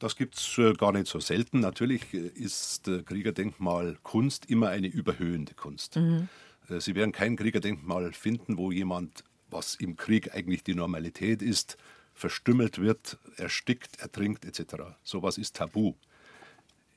Das 0.00 0.16
gibt 0.16 0.36
es 0.36 0.58
äh, 0.58 0.74
gar 0.74 0.92
nicht 0.92 1.06
so 1.06 1.20
selten. 1.20 1.60
Natürlich 1.60 2.12
äh, 2.12 2.18
ist 2.18 2.88
äh, 2.88 3.02
Kriegerdenkmal 3.02 3.98
Kunst 4.02 4.46
immer 4.50 4.68
eine 4.68 4.88
überhöhende 4.88 5.54
Kunst. 5.54 5.96
Mhm. 5.96 6.28
Sie 6.78 6.96
werden 6.96 7.12
kein 7.12 7.36
Kriegerdenkmal 7.36 8.12
finden, 8.12 8.58
wo 8.58 8.72
jemand, 8.72 9.22
was 9.50 9.76
im 9.76 9.94
Krieg 9.94 10.34
eigentlich 10.34 10.64
die 10.64 10.74
Normalität 10.74 11.40
ist, 11.40 11.76
verstümmelt 12.12 12.80
wird, 12.80 13.18
erstickt, 13.36 14.00
ertrinkt 14.00 14.44
etc. 14.44 14.82
Sowas 15.04 15.38
ist 15.38 15.54
tabu. 15.54 15.94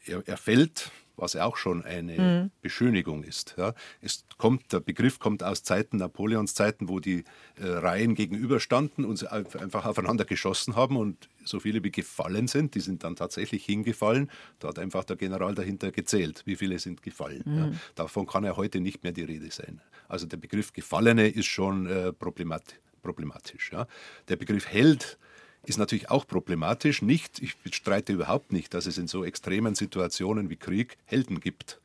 Er, 0.05 0.23
er 0.27 0.37
fällt, 0.37 0.91
was 1.19 1.35
auch 1.35 1.57
schon 1.57 1.83
eine 1.83 2.17
mhm. 2.17 2.51
Beschönigung 2.61 3.23
ist. 3.23 3.55
Ja. 3.57 3.73
Es 4.01 4.25
kommt, 4.37 4.71
der 4.71 4.79
Begriff 4.79 5.19
kommt 5.19 5.43
aus 5.43 5.63
Zeiten, 5.63 5.97
Napoleons 5.97 6.53
Zeiten, 6.53 6.89
wo 6.89 6.99
die 6.99 7.25
äh, 7.55 7.67
Reihen 7.67 8.15
gegenüberstanden 8.15 9.05
und 9.05 9.17
sie 9.17 9.31
einfach 9.31 9.85
aufeinander 9.85 10.25
geschossen 10.25 10.75
haben 10.75 10.95
und 10.95 11.29
so 11.43 11.59
viele 11.59 11.83
wie 11.83 11.91
gefallen 11.91 12.47
sind, 12.47 12.75
die 12.75 12.79
sind 12.79 13.03
dann 13.03 13.15
tatsächlich 13.15 13.65
hingefallen. 13.65 14.31
Da 14.59 14.69
hat 14.69 14.79
einfach 14.79 15.03
der 15.03 15.15
General 15.15 15.53
dahinter 15.55 15.91
gezählt, 15.91 16.43
wie 16.45 16.55
viele 16.55 16.79
sind 16.79 17.01
gefallen. 17.01 17.43
Mhm. 17.45 17.57
Ja. 17.57 17.71
Davon 17.95 18.25
kann 18.25 18.43
ja 18.43 18.55
heute 18.55 18.79
nicht 18.79 19.03
mehr 19.03 19.11
die 19.11 19.23
Rede 19.23 19.51
sein. 19.51 19.81
Also 20.07 20.25
der 20.25 20.37
Begriff 20.37 20.73
Gefallene 20.73 21.27
ist 21.27 21.47
schon 21.47 21.85
äh, 21.87 22.13
problematisch 22.13 22.79
problematisch. 22.99 23.71
Ja. 23.71 23.87
Der 24.27 24.35
Begriff 24.35 24.67
Held 24.67 25.17
ist 25.63 25.77
natürlich 25.77 26.09
auch 26.09 26.25
problematisch. 26.25 27.01
Nicht, 27.01 27.41
ich 27.41 27.55
streite 27.71 28.13
überhaupt 28.13 28.51
nicht, 28.51 28.73
dass 28.73 28.85
es 28.85 28.97
in 28.97 29.07
so 29.07 29.23
extremen 29.23 29.75
Situationen 29.75 30.49
wie 30.49 30.55
Krieg 30.55 30.97
Helden 31.05 31.39
gibt. 31.39 31.79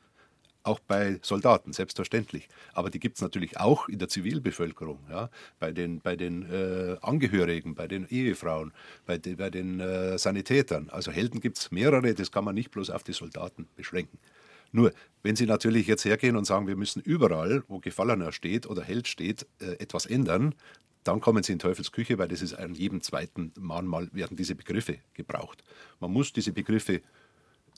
Auch 0.63 0.79
bei 0.79 1.19
Soldaten, 1.21 1.73
selbstverständlich. 1.73 2.49
Aber 2.73 2.89
die 2.89 2.99
gibt 2.99 3.17
es 3.17 3.21
natürlich 3.21 3.59
auch 3.59 3.87
in 3.87 3.99
der 3.99 4.07
Zivilbevölkerung, 4.07 4.97
ja? 5.11 5.29
bei 5.59 5.71
den, 5.71 5.99
bei 5.99 6.15
den 6.15 6.51
äh, 6.51 6.97
Angehörigen, 7.01 7.75
bei 7.75 7.87
den 7.87 8.07
Ehefrauen, 8.09 8.73
bei, 9.05 9.19
de, 9.19 9.35
bei 9.35 9.51
den 9.51 9.79
äh, 9.79 10.17
Sanitätern. 10.17 10.89
Also 10.89 11.11
Helden 11.11 11.39
gibt 11.39 11.59
es 11.59 11.71
mehrere, 11.71 12.15
das 12.15 12.31
kann 12.31 12.45
man 12.45 12.55
nicht 12.55 12.71
bloß 12.71 12.89
auf 12.89 13.03
die 13.03 13.13
Soldaten 13.13 13.67
beschränken. 13.75 14.17
Nur, 14.71 14.91
wenn 15.21 15.35
Sie 15.35 15.45
natürlich 15.45 15.87
jetzt 15.87 16.03
hergehen 16.03 16.35
und 16.35 16.45
sagen, 16.45 16.67
wir 16.67 16.75
müssen 16.75 17.01
überall, 17.01 17.63
wo 17.67 17.79
Gefallener 17.79 18.31
steht 18.31 18.67
oder 18.67 18.83
Held 18.83 19.07
steht, 19.07 19.45
äh, 19.59 19.73
etwas 19.79 20.07
ändern, 20.07 20.55
dann 21.05 21.21
kommen 21.21 21.43
Sie 21.43 21.53
in 21.53 21.59
Teufelsküche, 21.59 22.17
weil 22.17 22.27
das 22.27 22.41
ist 22.41 22.55
an 22.55 22.73
jedem 22.73 23.01
zweiten 23.01 23.53
Mahnmal 23.57 24.09
werden 24.11 24.35
diese 24.35 24.55
Begriffe 24.55 24.97
gebraucht. 25.13 25.63
Man 25.99 26.11
muss 26.11 26.33
diese 26.33 26.51
Begriffe 26.51 27.01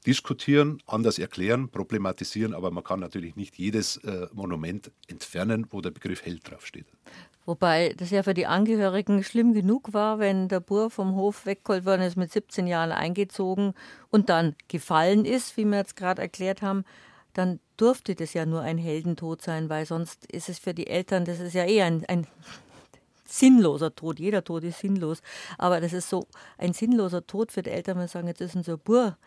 diskutieren, 0.05 0.81
anders 0.87 1.19
erklären, 1.19 1.69
problematisieren, 1.69 2.53
aber 2.53 2.71
man 2.71 2.83
kann 2.83 3.01
natürlich 3.01 3.35
nicht 3.35 3.57
jedes 3.57 3.97
äh, 3.97 4.27
Monument 4.33 4.91
entfernen, 5.07 5.67
wo 5.69 5.81
der 5.81 5.91
Begriff 5.91 6.25
Held 6.25 6.49
draufsteht. 6.49 6.85
Wobei 7.45 7.93
das 7.97 8.11
ja 8.11 8.23
für 8.23 8.33
die 8.33 8.45
Angehörigen 8.45 9.23
schlimm 9.23 9.53
genug 9.53 9.93
war, 9.93 10.19
wenn 10.19 10.47
der 10.47 10.61
Bur 10.61 10.89
vom 10.89 11.15
Hof 11.15 11.45
weggeholt 11.45 11.85
worden 11.85 12.01
ist, 12.01 12.15
mit 12.15 12.31
17 12.31 12.67
Jahren 12.67 12.91
eingezogen 12.91 13.73
und 14.09 14.29
dann 14.29 14.55
gefallen 14.69 15.25
ist, 15.25 15.57
wie 15.57 15.65
wir 15.65 15.77
jetzt 15.77 15.97
gerade 15.97 16.21
erklärt 16.21 16.61
haben, 16.61 16.85
dann 17.33 17.59
durfte 17.75 18.15
das 18.15 18.33
ja 18.33 18.45
nur 18.45 18.61
ein 18.61 18.77
Heldentod 18.77 19.41
sein, 19.41 19.69
weil 19.69 19.85
sonst 19.85 20.25
ist 20.31 20.49
es 20.49 20.59
für 20.59 20.73
die 20.73 20.87
Eltern, 20.87 21.25
das 21.25 21.39
ist 21.39 21.53
ja 21.53 21.65
eh 21.65 21.81
ein, 21.81 22.03
ein 22.07 22.27
sinnloser 23.27 23.93
Tod. 23.95 24.19
Jeder 24.19 24.43
Tod 24.43 24.63
ist 24.63 24.79
sinnlos. 24.79 25.21
Aber 25.57 25.81
das 25.81 25.93
ist 25.93 26.09
so 26.09 26.27
ein 26.57 26.73
sinnloser 26.73 27.25
Tod 27.25 27.51
für 27.51 27.63
die 27.63 27.71
Eltern, 27.71 27.99
wenn 27.99 28.07
sagen, 28.07 28.27
jetzt 28.27 28.41
ist 28.41 28.55
unser 28.55 28.77
Bur 28.77 29.17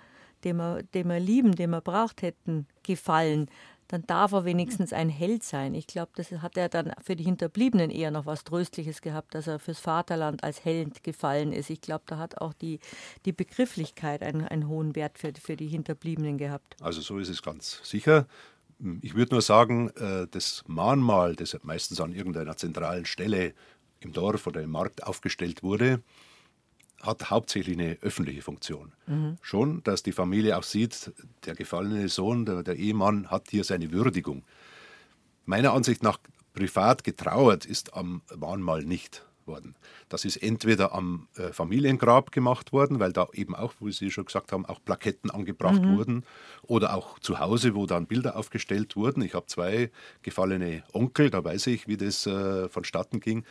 den 0.45 0.57
wir, 0.57 0.83
den 0.95 1.09
wir 1.09 1.21
lieben, 1.21 1.55
den 1.55 1.71
wir 1.71 1.81
braucht 1.81 2.23
hätten, 2.23 2.67
gefallen, 2.83 3.51
dann 3.89 4.07
darf 4.07 4.31
er 4.33 4.45
wenigstens 4.45 4.93
ein 4.93 5.09
Held 5.09 5.43
sein. 5.43 5.75
Ich 5.75 5.89
glaube, 5.89 6.13
das 6.15 6.31
hat 6.31 6.57
er 6.57 6.69
dann 6.69 6.93
für 7.03 7.17
die 7.17 7.25
Hinterbliebenen 7.25 7.91
eher 7.91 8.13
noch 8.13 8.25
was 8.25 8.45
Tröstliches 8.45 9.03
gehabt, 9.03 9.35
dass 9.35 9.49
er 9.49 9.59
fürs 9.59 9.81
Vaterland 9.81 10.45
als 10.45 10.65
Held 10.65 11.03
gefallen 11.03 11.53
ist. 11.53 11.71
Ich 11.71 11.81
glaube, 11.81 12.05
da 12.07 12.17
hat 12.17 12.41
auch 12.41 12.53
die, 12.53 12.79
die 13.25 13.33
Begrifflichkeit 13.33 14.23
einen, 14.23 14.47
einen 14.47 14.69
hohen 14.69 14.95
Wert 14.95 15.19
für, 15.19 15.33
für 15.35 15.57
die 15.57 15.67
Hinterbliebenen 15.67 16.39
gehabt. 16.39 16.77
Also 16.81 17.01
so 17.01 17.19
ist 17.19 17.31
es 17.31 17.43
ganz 17.43 17.81
sicher. 17.83 18.29
Ich 19.03 19.15
würde 19.15 19.35
nur 19.35 19.43
sagen, 19.43 19.91
äh, 19.97 20.29
das 20.31 20.63
Mahnmal, 20.69 21.35
das 21.35 21.59
meistens 21.65 22.01
an 22.01 22.13
irgendeiner 22.13 22.57
zentralen 22.57 23.07
Stelle 23.07 23.55
im 24.01 24.13
Dorf 24.13 24.47
oder 24.47 24.63
im 24.63 24.71
Markt 24.71 25.05
aufgestellt 25.05 25.63
wurde, 25.63 26.03
hat 27.01 27.31
hauptsächlich 27.31 27.79
eine 27.79 27.97
öffentliche 28.03 28.43
Funktion. 28.43 28.93
Mhm. 29.07 29.37
Schon, 29.41 29.83
dass 29.85 30.03
die 30.03 30.13
Familie 30.13 30.59
auch 30.59 30.63
sieht, 30.63 31.13
der 31.45 31.55
gefallene 31.55 32.09
Sohn, 32.09 32.45
der, 32.45 32.63
der, 32.63 32.77
Ehemann 32.77 33.31
hat 33.31 33.49
hier 33.51 33.65
seine 33.65 33.91
Würdigung. 33.91 34.45
Meiner 35.47 35.73
Ansicht 35.73 36.03
nach 36.03 36.19
privat 36.53 37.05
getrauert 37.05 37.65
ist 37.65 37.95
am 37.95 38.23
Mahnmal 38.37 38.85
nicht 38.85 39.25
worden. 39.47 39.75
Das 40.09 40.25
ist 40.25 40.37
entweder 40.37 40.93
am 40.93 41.29
äh, 41.37 41.53
Familiengrab 41.53 42.33
gemacht 42.33 42.73
worden, 42.73 43.01
weil 43.01 43.13
da 43.13 43.27
eben 43.33 43.55
auch, 43.55 43.75
wie 43.81 43.93
Sie 43.93 44.11
schon 44.11 44.27
gesagt 44.27 44.53
haben, 44.53 44.67
auch 44.67 44.85
Plaketten 44.85 45.31
angebracht 45.31 45.83
mhm. 45.83 45.97
wurden 45.97 46.25
oder 46.63 46.95
auch 46.95 47.19
zu 47.19 47.41
Hause, 47.41 47.75
wo 47.75 47.87
dann 47.87 48.07
Bilder 48.07 48.37
aufgestellt 48.37 48.95
wurden. 48.95 49.23
Ich 49.23 49.35
habe 49.35 49.47
zwei 49.47 49.91
gefallene 50.23 50.85
Onkel, 50.93 51.31
da 51.31 51.43
weiß 51.43 51.67
ich, 51.69 51.89
wie 51.89 51.97
das 51.97 52.27
äh, 52.27 52.69
vonstatten 52.69 53.21
ging. 53.21 53.45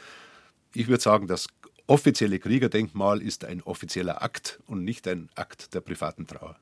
Ich 0.74 0.88
würde 0.88 1.02
sagen, 1.02 1.28
das 1.28 1.48
offizielle 1.88 2.40
Kriegerdenkmal 2.40 3.22
ist 3.22 3.46
ein 3.46 3.64
offizieller 3.64 4.22
Akt 4.22 4.60
und 4.68 4.84
nicht 4.84 5.08
ein 5.08 5.30
Akt 5.36 5.74
der 5.74 5.82
privaten 5.82 6.28
Trauer. 6.28 6.56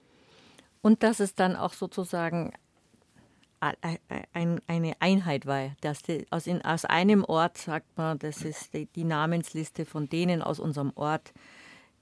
Und 0.81 1.03
dass 1.03 1.19
es 1.19 1.35
dann 1.35 1.55
auch 1.55 1.73
sozusagen 1.73 2.53
eine 3.59 4.93
Einheit 4.99 5.45
war, 5.45 5.71
dass 5.81 5.99
aus, 6.29 6.47
in, 6.47 6.61
aus 6.63 6.85
einem 6.85 7.23
Ort, 7.23 7.57
sagt 7.57 7.97
man, 7.97 8.19
das 8.19 8.43
ist 8.43 8.71
die 8.73 9.03
Namensliste 9.03 9.85
von 9.85 10.07
denen 10.07 10.41
aus 10.41 10.59
unserem 10.59 10.91
Ort, 10.95 11.33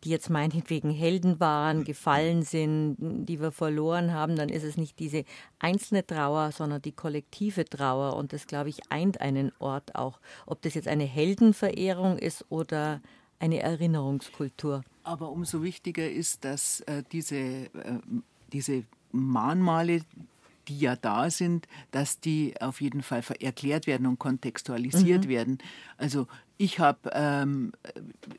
die 0.06 0.12
jetzt 0.12 0.30
meinetwegen 0.30 0.92
Helden 0.92 1.40
waren, 1.40 1.84
gefallen 1.84 2.44
sind, 2.44 2.96
die 3.00 3.42
wir 3.42 3.52
verloren 3.52 4.14
haben, 4.14 4.36
dann 4.36 4.50
ist 4.50 4.64
es 4.64 4.78
nicht 4.78 5.00
diese 5.00 5.26
einzelne 5.58 6.06
Trauer, 6.06 6.52
sondern 6.52 6.82
die 6.82 6.92
kollektive 6.92 7.66
Trauer. 7.66 8.16
Und 8.16 8.32
das, 8.32 8.46
glaube 8.46 8.70
ich, 8.70 8.92
eint 8.92 9.20
einen 9.20 9.52
Ort 9.58 9.96
auch. 9.96 10.20
Ob 10.46 10.62
das 10.62 10.76
jetzt 10.76 10.88
eine 10.88 11.06
Heldenverehrung 11.06 12.20
ist 12.20 12.46
oder 12.50 13.02
eine 13.40 13.60
Erinnerungskultur. 13.62 14.84
Aber 15.04 15.32
umso 15.32 15.64
wichtiger 15.64 16.10
ist, 16.10 16.46
dass 16.46 16.82
äh, 16.82 17.04
diese, 17.12 17.36
äh, 17.36 17.70
diese 18.54 18.84
Mahnmale, 19.12 20.02
die 20.68 20.80
ja 20.80 20.96
da 20.96 21.32
sind, 21.32 21.68
dass 21.90 22.20
die 22.20 22.54
auf 22.62 22.80
jeden 22.80 23.02
Fall 23.02 23.24
erklärt 23.40 23.88
werden 23.88 24.06
und 24.06 24.20
kontextualisiert 24.20 25.26
mhm. 25.26 25.30
werden. 25.30 25.58
Also 25.98 26.28
ich 26.58 26.80
habe, 26.80 27.10
ähm, 27.14 27.72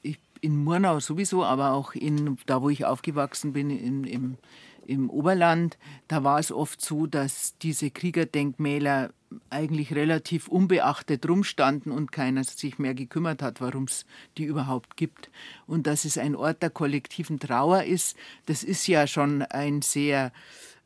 ich 0.02 0.18
in 0.47 0.63
Murnau 0.63 1.01
sowieso, 1.01 1.45
aber 1.45 1.73
auch 1.73 1.95
in, 1.95 2.39
da, 2.47 2.63
wo 2.63 2.71
ich 2.71 2.85
aufgewachsen 2.85 3.53
bin, 3.53 3.69
in, 3.69 4.05
im, 4.05 4.39
im 4.87 5.11
Oberland, 5.11 5.77
da 6.07 6.23
war 6.23 6.39
es 6.39 6.53
oft 6.53 6.81
so, 6.81 7.09
dass 7.09 7.59
diese 7.59 7.91
Kriegerdenkmäler 7.91 9.11
eigentlich 9.51 9.93
relativ 9.93 10.47
unbeachtet 10.47 11.29
rumstanden 11.29 11.91
und 11.91 12.13
keiner 12.13 12.45
sich 12.45 12.79
mehr 12.79 12.95
gekümmert 12.95 13.43
hat, 13.43 13.61
warum 13.61 13.85
es 13.85 14.07
die 14.39 14.45
überhaupt 14.45 14.97
gibt. 14.97 15.31
Und 15.67 15.89
dass 15.89 16.05
es 16.05 16.17
ein 16.17 16.37
Ort 16.37 16.63
der 16.63 16.71
kollektiven 16.71 17.41
Trauer 17.41 17.83
ist, 17.83 18.17
das 18.47 18.63
ist 18.63 18.87
ja 18.87 19.09
schon 19.09 19.43
ein 19.43 19.83
sehr, 19.83 20.31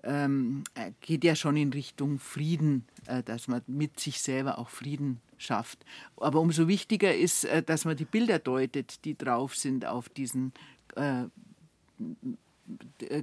ähm, 0.03 0.64
geht 1.03 1.23
ja 1.23 1.37
schon 1.37 1.59
in 1.59 1.75
Richtung 1.75 2.18
Frieden, 2.18 2.87
äh, 3.05 3.23
dass 3.23 3.46
man 3.46 3.61
mit 3.66 4.01
sich 4.01 4.23
selber 4.23 4.59
auch 4.59 4.70
Frieden 4.70 5.20
schafft. 5.40 5.85
Aber 6.16 6.40
umso 6.40 6.68
wichtiger 6.68 7.14
ist, 7.14 7.44
äh, 7.44 7.62
dass 7.62 7.85
man 7.85 7.96
die 7.96 8.05
Bilder 8.05 8.38
deutet, 8.38 9.05
die 9.05 9.16
drauf 9.16 9.57
sind 9.57 9.87
auf 9.87 10.09
diesen 10.09 10.53
äh, 10.96 11.24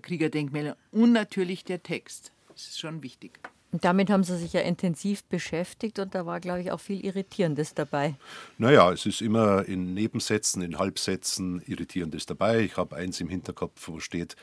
Kriegerdenkmälern 0.01 0.75
und 0.91 1.13
natürlich 1.13 1.63
der 1.63 1.83
Text. 1.83 2.31
Das 2.49 2.67
ist 2.67 2.79
schon 2.79 3.03
wichtig. 3.03 3.39
Und 3.71 3.83
damit 3.83 4.09
haben 4.09 4.23
Sie 4.23 4.37
sich 4.37 4.53
ja 4.53 4.61
intensiv 4.61 5.25
beschäftigt 5.25 5.99
und 5.99 6.15
da 6.15 6.25
war, 6.25 6.39
glaube 6.39 6.61
ich, 6.61 6.71
auch 6.71 6.79
viel 6.79 7.03
Irritierendes 7.03 7.73
dabei. 7.73 8.15
Naja, 8.57 8.91
es 8.93 9.05
ist 9.05 9.21
immer 9.21 9.65
in 9.65 9.93
Nebensätzen, 9.93 10.61
in 10.61 10.79
Halbsätzen 10.79 11.61
Irritierendes 11.65 12.25
dabei. 12.25 12.61
Ich 12.61 12.77
habe 12.77 12.95
eins 12.95 13.19
im 13.19 13.27
Hinterkopf, 13.27 13.89
wo 13.89 13.99
steht, 13.99 14.37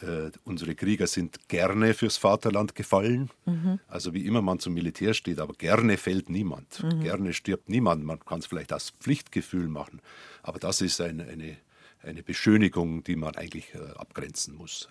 äh, 0.00 0.30
unsere 0.44 0.76
Krieger 0.76 1.08
sind 1.08 1.48
gerne 1.48 1.92
fürs 1.92 2.16
Vaterland 2.16 2.76
gefallen. 2.76 3.30
Mhm. 3.46 3.80
Also 3.88 4.14
wie 4.14 4.24
immer 4.26 4.42
man 4.42 4.60
zum 4.60 4.74
Militär 4.74 5.12
steht, 5.12 5.40
aber 5.40 5.54
gerne 5.54 5.96
fällt 5.96 6.30
niemand. 6.30 6.82
Mhm. 6.82 7.00
Gerne 7.00 7.32
stirbt 7.32 7.68
niemand. 7.68 8.04
Man 8.04 8.20
kann 8.20 8.38
es 8.38 8.46
vielleicht 8.46 8.72
aus 8.72 8.92
Pflichtgefühl 9.00 9.66
machen. 9.66 10.00
Aber 10.42 10.60
das 10.60 10.80
ist 10.80 11.00
eine, 11.00 11.24
eine 11.24 11.56
eine 12.02 12.22
Beschönigung, 12.22 13.02
die 13.04 13.16
man 13.16 13.36
eigentlich 13.36 13.74
äh, 13.74 13.78
abgrenzen 13.96 14.54
muss. 14.54 14.88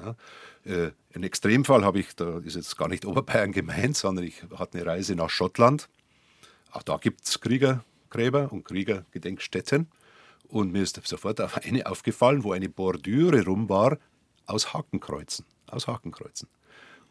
Äh, 0.64 0.92
Ein 1.14 1.24
Extremfall 1.24 1.84
habe 1.84 2.00
ich, 2.00 2.16
da 2.16 2.40
ist 2.40 2.56
jetzt 2.56 2.78
gar 2.78 2.88
nicht 2.88 3.06
Oberbayern 3.08 3.52
gemeint, 3.52 3.98
sondern 3.98 4.26
ich 4.26 4.44
hatte 4.56 4.78
eine 4.80 4.88
Reise 4.88 5.16
nach 5.16 5.30
Schottland. 5.30 5.90
Auch 6.72 6.84
da 6.84 6.98
gibt 6.98 7.26
es 7.26 7.40
Kriegergräber 7.40 8.52
und 8.52 8.66
Kriegergedenkstätten. 8.66 9.88
Und 10.50 10.72
mir 10.72 10.84
ist 10.84 11.00
sofort 11.06 11.42
auf 11.42 11.58
eine 11.58 11.86
aufgefallen, 11.88 12.44
wo 12.44 12.54
eine 12.54 12.70
Bordüre 12.70 13.44
rum 13.46 13.68
war 13.70 13.98
aus 14.46 14.74
Hakenkreuzen. 14.74 15.46
Aus 15.68 15.88
Hakenkreuzen. 15.88 16.48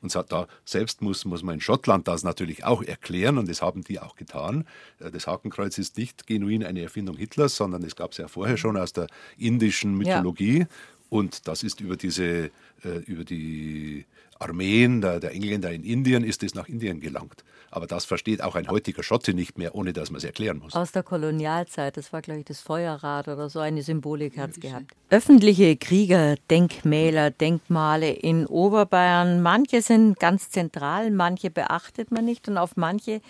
Und 0.02 0.14
da 0.28 0.46
selbst 0.64 1.02
muss, 1.02 1.24
muss 1.24 1.42
man 1.42 1.54
in 1.54 1.60
Schottland 1.60 2.06
das 2.06 2.22
natürlich 2.22 2.64
auch 2.64 2.82
erklären 2.82 3.38
und 3.38 3.48
das 3.48 3.62
haben 3.62 3.82
die 3.82 3.98
auch 3.98 4.16
getan. 4.16 4.66
Äh, 4.98 5.10
das 5.10 5.26
Hakenkreuz 5.26 5.78
ist 5.78 5.96
nicht 5.96 6.26
genuin 6.26 6.64
eine 6.64 6.82
Erfindung 6.82 7.16
Hitlers, 7.16 7.56
sondern 7.56 7.82
es 7.82 7.96
gab 7.96 8.12
es 8.12 8.18
ja 8.18 8.28
vorher 8.28 8.56
schon 8.56 8.76
aus 8.76 8.92
der 8.92 9.06
indischen 9.36 9.96
Mythologie. 9.96 10.60
Ja. 10.60 10.66
Und 11.08 11.46
das 11.48 11.62
ist 11.62 11.80
über 11.80 11.96
diese, 11.96 12.50
äh, 12.84 12.98
über 13.06 13.24
die 13.24 14.06
Armeen 14.38 15.00
der, 15.00 15.20
der, 15.20 15.32
Engländer 15.32 15.72
in 15.72 15.84
Indien 15.84 16.24
ist 16.24 16.42
es 16.42 16.54
nach 16.54 16.68
Indien 16.68 17.00
gelangt. 17.00 17.44
Aber 17.70 17.86
das 17.86 18.04
versteht 18.04 18.42
auch 18.42 18.54
ein 18.54 18.68
heutiger 18.68 19.02
Schotte 19.02 19.34
nicht 19.34 19.58
mehr, 19.58 19.74
ohne 19.74 19.92
dass 19.92 20.10
man 20.10 20.18
es 20.18 20.24
erklären 20.24 20.58
muss. 20.58 20.74
Aus 20.74 20.92
der 20.92 21.02
Kolonialzeit, 21.02 21.96
das 21.96 22.12
war, 22.12 22.22
glaube 22.22 22.40
ich, 22.40 22.46
das 22.46 22.60
Feuerrad 22.60 23.28
oder 23.28 23.48
so 23.48 23.60
eine 23.60 23.82
Symbolik 23.82 24.38
hat 24.38 24.50
es 24.50 24.60
gehabt. 24.60 24.92
Öffentliche 25.10 25.76
Krieger, 25.76 26.36
Denkmäler, 26.50 27.30
Denkmale 27.30 28.10
in 28.10 28.46
Oberbayern, 28.46 29.42
manche 29.42 29.82
sind 29.82 30.18
ganz 30.18 30.50
zentral, 30.50 31.10
manche 31.10 31.50
beachtet 31.50 32.10
man 32.10 32.24
nicht 32.24 32.48
und 32.48 32.58
auf 32.58 32.76
manche 32.76 33.20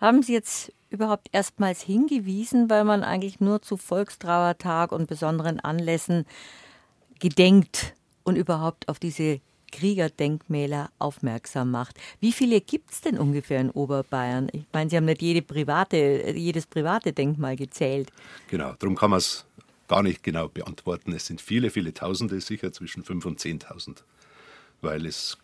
haben 0.00 0.22
Sie 0.22 0.32
jetzt 0.32 0.72
überhaupt 0.90 1.28
erstmals 1.32 1.82
hingewiesen, 1.82 2.70
weil 2.70 2.84
man 2.84 3.02
eigentlich 3.02 3.40
nur 3.40 3.62
zu 3.62 3.76
Volkstrauertag 3.76 4.92
und 4.92 5.06
besonderen 5.06 5.60
Anlässen 5.60 6.24
gedenkt 7.18 7.94
und 8.22 8.36
überhaupt 8.36 8.88
auf 8.88 8.98
diese 8.98 9.40
Kriegerdenkmäler 9.70 10.90
aufmerksam 10.98 11.70
macht. 11.70 11.98
Wie 12.20 12.32
viele 12.32 12.60
gibt 12.60 12.90
es 12.90 13.00
denn 13.00 13.18
ungefähr 13.18 13.60
in 13.60 13.70
Oberbayern? 13.70 14.48
Ich 14.52 14.64
meine, 14.72 14.90
Sie 14.90 14.96
haben 14.96 15.04
nicht 15.04 15.22
jede 15.22 15.42
private, 15.42 16.32
jedes 16.34 16.66
private 16.66 17.12
Denkmal 17.12 17.56
gezählt. 17.56 18.10
Genau, 18.48 18.74
darum 18.78 18.96
kann 18.96 19.10
man 19.10 19.18
es 19.18 19.44
gar 19.88 20.02
nicht 20.02 20.22
genau 20.22 20.48
beantworten. 20.48 21.12
Es 21.12 21.26
sind 21.26 21.40
viele, 21.40 21.70
viele 21.70 21.94
Tausende, 21.94 22.40
sicher 22.40 22.72
zwischen 22.72 23.02
5.000 23.02 23.26
und 23.26 23.40
10.000. 23.40 23.96
Weil 24.80 25.06
es 25.06 25.38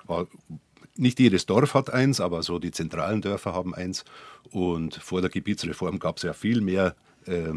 nicht 0.97 1.19
jedes 1.19 1.47
Dorf 1.47 1.75
hat 1.75 1.91
eins, 1.91 2.21
aber 2.21 2.43
so 2.43 2.59
die 2.59 2.71
zentralen 2.71 3.21
Dörfer 3.21 3.53
haben 3.53 3.75
eins. 3.75 4.05
Und 4.51 4.95
vor 4.95 5.21
der 5.21 5.31
Gebietsreform 5.31 5.99
gab 5.99 6.19
es 6.19 6.23
ja 6.23 6.33
viel 6.33 6.61
mehr 6.61 6.95
äh, 7.27 7.53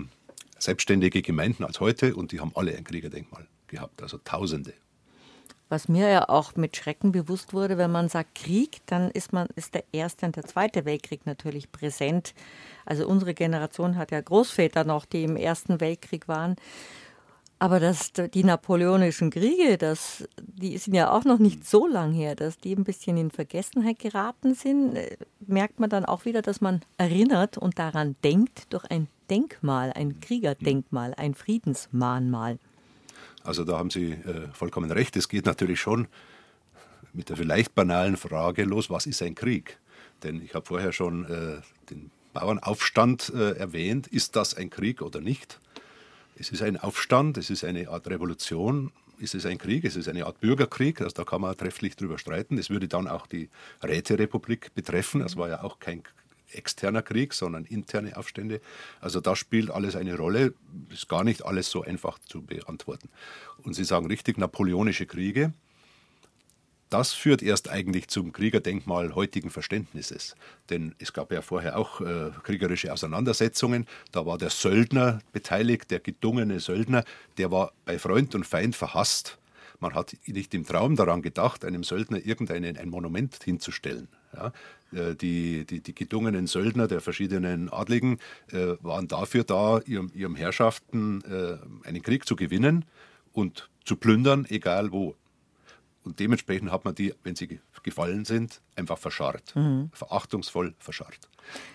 selbstständige 0.57 1.21
Gemeinden 1.21 1.63
als 1.63 1.79
heute 1.79 2.15
und 2.15 2.31
die 2.31 2.39
haben 2.39 2.51
alle 2.55 2.75
ein 2.75 2.83
Kriegerdenkmal 2.83 3.47
gehabt, 3.67 4.01
also 4.01 4.17
Tausende. 4.17 4.73
Was 5.69 5.87
mir 5.87 6.09
ja 6.09 6.29
auch 6.29 6.55
mit 6.55 6.75
Schrecken 6.77 7.11
bewusst 7.11 7.53
wurde, 7.53 7.77
wenn 7.77 7.91
man 7.91 8.09
sagt 8.09 8.35
Krieg, 8.35 8.79
dann 8.85 9.11
ist 9.11 9.33
man 9.33 9.47
ist 9.55 9.73
der 9.73 9.83
erste 9.91 10.25
und 10.25 10.35
der 10.35 10.45
zweite 10.45 10.85
Weltkrieg 10.85 11.25
natürlich 11.25 11.71
präsent. 11.71 12.33
Also 12.85 13.07
unsere 13.07 13.33
Generation 13.33 13.97
hat 13.97 14.11
ja 14.11 14.21
Großväter 14.21 14.83
noch, 14.83 15.05
die 15.05 15.23
im 15.23 15.35
Ersten 15.35 15.81
Weltkrieg 15.81 16.27
waren. 16.27 16.55
Aber 17.59 17.79
dass 17.79 18.11
die 18.13 18.43
napoleonischen 18.43 19.31
Kriege, 19.31 19.79
das, 19.79 20.27
die 20.39 20.77
sind 20.77 20.93
ja 20.93 21.11
auch 21.11 21.23
noch 21.23 21.39
nicht 21.39 21.67
so 21.67 21.87
lang 21.87 22.13
her, 22.13 22.35
dass 22.35 22.59
die 22.59 22.75
ein 22.75 22.83
bisschen 22.83 23.17
in 23.17 23.31
Vergessenheit 23.31 23.97
geraten 23.97 24.53
sind, 24.53 24.95
äh, 24.95 25.17
merkt 25.39 25.79
man 25.79 25.89
dann 25.89 26.05
auch 26.05 26.25
wieder, 26.25 26.43
dass 26.43 26.61
man 26.61 26.81
erinnert 26.97 27.57
und 27.57 27.79
daran 27.79 28.15
denkt 28.23 28.71
durch 28.71 28.85
ein 28.91 29.07
Denkmal, 29.29 29.91
ein 29.93 30.19
Kriegerdenkmal, 30.21 31.15
ein 31.15 31.33
Friedensmahnmal. 31.33 32.59
Also 33.43 33.63
da 33.63 33.77
haben 33.77 33.89
Sie 33.89 34.11
äh, 34.11 34.47
vollkommen 34.53 34.91
recht. 34.91 35.15
Es 35.15 35.29
geht 35.29 35.45
natürlich 35.45 35.79
schon 35.79 36.07
mit 37.13 37.29
der 37.29 37.37
vielleicht 37.37 37.75
banalen 37.75 38.17
Frage 38.17 38.63
los, 38.63 38.89
was 38.89 39.05
ist 39.05 39.21
ein 39.21 39.35
Krieg? 39.35 39.77
Denn 40.23 40.41
ich 40.41 40.53
habe 40.55 40.65
vorher 40.65 40.91
schon 40.91 41.25
äh, 41.25 41.61
den 41.89 42.11
Bauernaufstand 42.33 43.31
äh, 43.33 43.51
erwähnt. 43.57 44.07
Ist 44.07 44.35
das 44.35 44.53
ein 44.53 44.69
Krieg 44.69 45.01
oder 45.01 45.21
nicht? 45.21 45.59
Es 46.35 46.51
ist 46.51 46.61
ein 46.61 46.77
Aufstand, 46.77 47.37
es 47.37 47.49
ist 47.49 47.63
eine 47.63 47.89
Art 47.89 48.07
Revolution, 48.07 48.91
es 49.19 49.33
ist 49.33 49.45
ein 49.47 49.57
Krieg, 49.57 49.85
es 49.85 49.95
ist 49.95 50.07
eine 50.07 50.25
Art 50.27 50.39
Bürgerkrieg, 50.39 51.01
also 51.01 51.15
da 51.15 51.23
kann 51.23 51.41
man 51.41 51.57
trefflich 51.57 51.95
drüber 51.95 52.19
streiten. 52.19 52.57
Es 52.59 52.69
würde 52.69 52.87
dann 52.87 53.07
auch 53.07 53.25
die 53.25 53.49
Räterepublik 53.81 54.73
betreffen, 54.75 55.21
das 55.21 55.35
war 55.35 55.49
ja 55.49 55.63
auch 55.63 55.79
kein 55.79 56.03
externer 56.51 57.01
Krieg, 57.01 57.33
sondern 57.33 57.65
interne 57.65 58.17
Aufstände. 58.17 58.61
Also 59.01 59.19
da 59.19 59.35
spielt 59.35 59.69
alles 59.69 59.95
eine 59.95 60.15
Rolle, 60.15 60.53
ist 60.91 61.09
gar 61.09 61.23
nicht 61.23 61.45
alles 61.45 61.69
so 61.69 61.83
einfach 61.83 62.19
zu 62.19 62.41
beantworten. 62.41 63.09
Und 63.63 63.73
Sie 63.73 63.83
sagen 63.83 64.07
richtig, 64.07 64.37
napoleonische 64.37 65.05
Kriege, 65.05 65.53
das 66.89 67.11
führt 67.11 67.43
erst 67.43 67.69
eigentlich 67.69 68.07
zum 68.07 68.31
Kriegerdenkmal 68.31 69.13
heutigen 69.13 69.49
Verständnisses. 69.49 70.35
Denn 70.69 70.95
es 70.99 71.11
gab 71.11 71.33
ja 71.33 71.41
vorher 71.41 71.77
auch 71.77 71.99
äh, 71.99 72.31
kriegerische 72.43 72.93
Auseinandersetzungen. 72.93 73.85
Da 74.13 74.25
war 74.25 74.37
der 74.37 74.49
Söldner 74.49 75.19
beteiligt, 75.33 75.91
der 75.91 75.99
gedungene 75.99 76.61
Söldner, 76.61 77.03
der 77.37 77.51
war 77.51 77.73
bei 77.83 77.99
Freund 77.99 78.35
und 78.35 78.45
Feind 78.45 78.75
verhasst. 78.75 79.37
Man 79.79 79.95
hat 79.95 80.15
nicht 80.25 80.53
im 80.53 80.65
Traum 80.65 80.95
daran 80.95 81.21
gedacht, 81.21 81.65
einem 81.65 81.83
Söldner 81.83 82.25
irgendein 82.25 82.77
ein 82.77 82.89
Monument 82.89 83.43
hinzustellen. 83.43 84.07
Ja, 84.35 84.51
äh, 84.93 85.15
die, 85.15 85.65
die, 85.65 85.81
die, 85.81 85.95
gedungenen 85.95 86.47
Söldner 86.47 86.87
der 86.87 87.01
verschiedenen 87.01 87.71
Adligen 87.71 88.19
äh, 88.51 88.75
waren 88.81 89.07
dafür 89.07 89.43
da, 89.43 89.79
ihrem, 89.85 90.11
ihrem 90.13 90.35
Herrschaften 90.35 91.21
äh, 91.23 91.87
einen 91.87 92.01
Krieg 92.01 92.27
zu 92.27 92.35
gewinnen 92.35 92.85
und 93.33 93.69
zu 93.85 93.95
plündern, 93.95 94.45
egal 94.49 94.91
wo. 94.91 95.15
Und 96.03 96.19
dementsprechend 96.19 96.71
hat 96.71 96.85
man 96.85 96.95
die, 96.95 97.13
wenn 97.23 97.35
sie 97.35 97.59
gefallen 97.83 98.23
sind, 98.23 98.61
einfach 98.75 98.97
verscharrt. 98.97 99.53
Mhm. 99.55 99.89
Verachtungsvoll 99.93 100.73
verscharrt. 100.79 101.29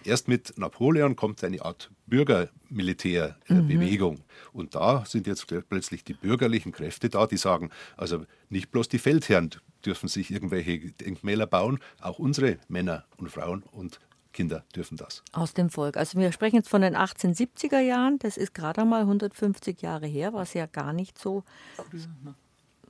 Erst 0.05 0.29
mit 0.29 0.57
Napoleon 0.57 1.17
kommt 1.17 1.45
eine 1.45 1.63
Art 1.63 1.91
Bürgermilitärbewegung. 2.07 4.17
Mhm. 4.17 4.23
Und 4.53 4.75
da 4.75 5.05
sind 5.07 5.27
jetzt 5.27 5.47
plötzlich 5.69 6.05
die 6.05 6.15
bürgerlichen 6.15 6.73
Kräfte 6.73 7.11
da, 7.11 7.27
die 7.27 7.37
sagen, 7.37 7.71
also 7.97 8.25
nicht 8.49 8.71
bloß 8.71 8.89
die 8.89 8.99
Feldherren 8.99 9.51
dürfen 9.85 10.09
sich 10.09 10.31
irgendwelche 10.31 10.93
Denkmäler 10.93 11.47
bauen, 11.47 11.79
auch 12.01 12.19
unsere 12.19 12.59
Männer 12.69 13.05
und 13.17 13.31
Frauen 13.31 13.63
und 13.73 14.01
Kinder 14.33 14.65
dürfen 14.75 14.97
das. 14.97 15.23
Aus 15.33 15.55
dem 15.55 15.71
Volk. 15.71 15.97
Also 15.97 16.19
wir 16.19 16.33
sprechen 16.33 16.57
jetzt 16.57 16.69
von 16.69 16.83
den 16.83 16.97
1870er 16.97 17.81
Jahren, 17.81 18.19
das 18.19 18.37
ist 18.37 18.55
gerade 18.55 18.81
einmal 18.81 19.03
150 19.03 19.83
Jahre 19.83 20.07
her, 20.07 20.33
was 20.33 20.55
ja 20.55 20.67
gar 20.67 20.93
nicht 20.93 21.19
so 21.19 21.45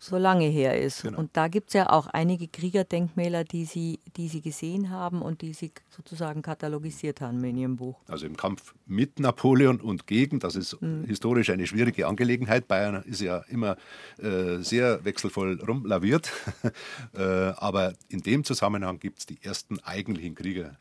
so 0.03 0.19
lange 0.19 0.47
her 0.47 0.81
ist. 0.81 1.03
Genau. 1.03 1.19
Und 1.19 1.37
da 1.37 1.47
gibt 1.47 1.69
es 1.69 1.75
ja 1.75 1.89
auch 1.89 2.09
einige 2.09 2.49
Kriegerdenkmäler, 2.49 3.45
die 3.45 3.65
Sie, 3.65 4.01
die 4.17 4.27
Sie 4.27 4.41
gesehen 4.41 4.91
haben 4.91 5.23
und 5.23 5.43
die 5.43 5.53
Sie 5.53 5.71
sozusagen 5.91 6.43
katalogisiert 6.43 7.21
haben 7.21 7.43
in 7.45 7.57
Ihrem 7.57 7.77
Buch. 7.77 8.01
Also 8.09 8.27
im 8.27 8.37
Kampf 8.37 8.75
mit 8.85 9.21
Napoleon 9.21 9.81
und 9.81 10.09
gegen, 10.09 10.41
das 10.41 10.57
ist 10.57 10.83
mhm. 10.83 11.05
historisch 11.05 11.51
eine 11.51 11.69
schwierige 11.69 12.09
Angelegenheit. 12.09 12.67
Bayern 12.67 13.05
ist 13.05 13.21
ja 13.21 13.39
immer 13.49 13.77
äh, 14.19 14.59
sehr 14.59 15.05
wechselvoll 15.05 15.61
rumlaviert. 15.63 16.33
äh, 17.15 17.23
aber 17.23 17.95
in 18.09 18.23
dem 18.23 18.43
Zusammenhang 18.43 18.99
gibt 18.99 19.21
es 19.21 19.27
die 19.27 19.39
ersten 19.41 19.79
eigentlichen 19.85 20.35
Krieger. 20.35 20.79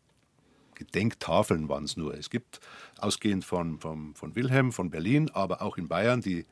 Gedenktafeln 0.74 1.70
waren 1.70 1.84
es 1.84 1.96
nur. 1.96 2.16
Es 2.16 2.32
gibt, 2.32 2.60
ausgehend 2.98 3.46
von, 3.46 3.80
von, 3.80 4.16
von 4.16 4.36
Wilhelm, 4.36 4.72
von 4.72 4.90
Berlin, 4.90 5.30
aber 5.32 5.62
auch 5.62 5.78
in 5.78 5.88
Bayern, 5.88 6.22
die 6.22 6.46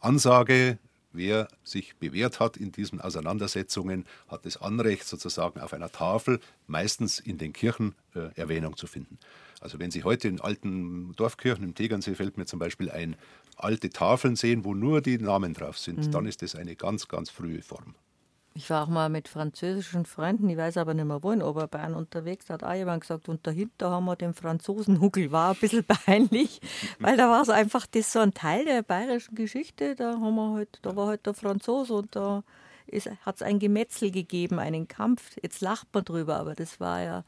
Ansage, 0.00 0.78
wer 1.16 1.48
sich 1.64 1.96
bewährt 1.96 2.40
hat 2.40 2.56
in 2.56 2.72
diesen 2.72 3.00
Auseinandersetzungen, 3.00 4.04
hat 4.28 4.46
das 4.46 4.56
Anrecht 4.56 5.06
sozusagen 5.06 5.60
auf 5.60 5.72
einer 5.72 5.90
Tafel, 5.90 6.40
meistens 6.66 7.18
in 7.18 7.38
den 7.38 7.52
Kirchen, 7.52 7.94
äh, 8.14 8.28
Erwähnung 8.34 8.76
zu 8.76 8.86
finden. 8.86 9.18
Also 9.60 9.78
wenn 9.78 9.90
Sie 9.90 10.04
heute 10.04 10.28
in 10.28 10.40
alten 10.40 11.14
Dorfkirchen 11.16 11.64
im 11.64 11.74
Tegernsee 11.74 12.14
fällt 12.14 12.36
mir 12.36 12.46
zum 12.46 12.58
Beispiel 12.58 12.90
ein, 12.90 13.16
alte 13.56 13.90
Tafeln 13.90 14.36
sehen, 14.36 14.64
wo 14.64 14.74
nur 14.74 15.00
die 15.00 15.18
Namen 15.18 15.54
drauf 15.54 15.78
sind, 15.78 16.06
mhm. 16.06 16.10
dann 16.12 16.26
ist 16.26 16.42
das 16.42 16.54
eine 16.54 16.76
ganz, 16.76 17.08
ganz 17.08 17.30
frühe 17.30 17.62
Form. 17.62 17.94
Ich 18.56 18.70
war 18.70 18.84
auch 18.84 18.88
mal 18.88 19.10
mit 19.10 19.28
französischen 19.28 20.06
Freunden, 20.06 20.48
ich 20.48 20.56
weiß 20.56 20.78
aber 20.78 20.94
nicht 20.94 21.04
mehr 21.04 21.22
wo, 21.22 21.30
in 21.30 21.42
Oberbayern 21.42 21.94
unterwegs. 21.94 22.48
Hat 22.48 22.64
auch 22.64 22.72
jemand 22.72 23.02
gesagt, 23.02 23.28
und 23.28 23.46
dahinter 23.46 23.90
haben 23.90 24.06
wir 24.06 24.16
den 24.16 24.32
Franzosenhuckel. 24.32 25.30
War 25.30 25.50
ein 25.50 25.60
bisschen 25.60 25.84
peinlich, 26.06 26.62
weil 26.98 27.18
da 27.18 27.28
war 27.28 27.42
es 27.42 27.50
einfach 27.50 27.84
das 27.86 28.10
so 28.10 28.20
ein 28.20 28.32
Teil 28.32 28.64
der 28.64 28.82
bayerischen 28.82 29.34
Geschichte. 29.34 29.94
Da, 29.94 30.12
haben 30.12 30.34
wir 30.36 30.54
halt, 30.54 30.78
da 30.80 30.96
war 30.96 31.08
halt 31.08 31.26
der 31.26 31.34
Franzose 31.34 31.92
und 31.92 32.16
da 32.16 32.44
hat 33.26 33.36
es 33.36 33.42
ein 33.42 33.58
Gemetzel 33.58 34.10
gegeben, 34.10 34.58
einen 34.58 34.88
Kampf. 34.88 35.36
Jetzt 35.42 35.60
lacht 35.60 35.88
man 35.92 36.06
drüber, 36.06 36.36
aber 36.36 36.54
das 36.54 36.80
war 36.80 37.02
ja 37.02 37.24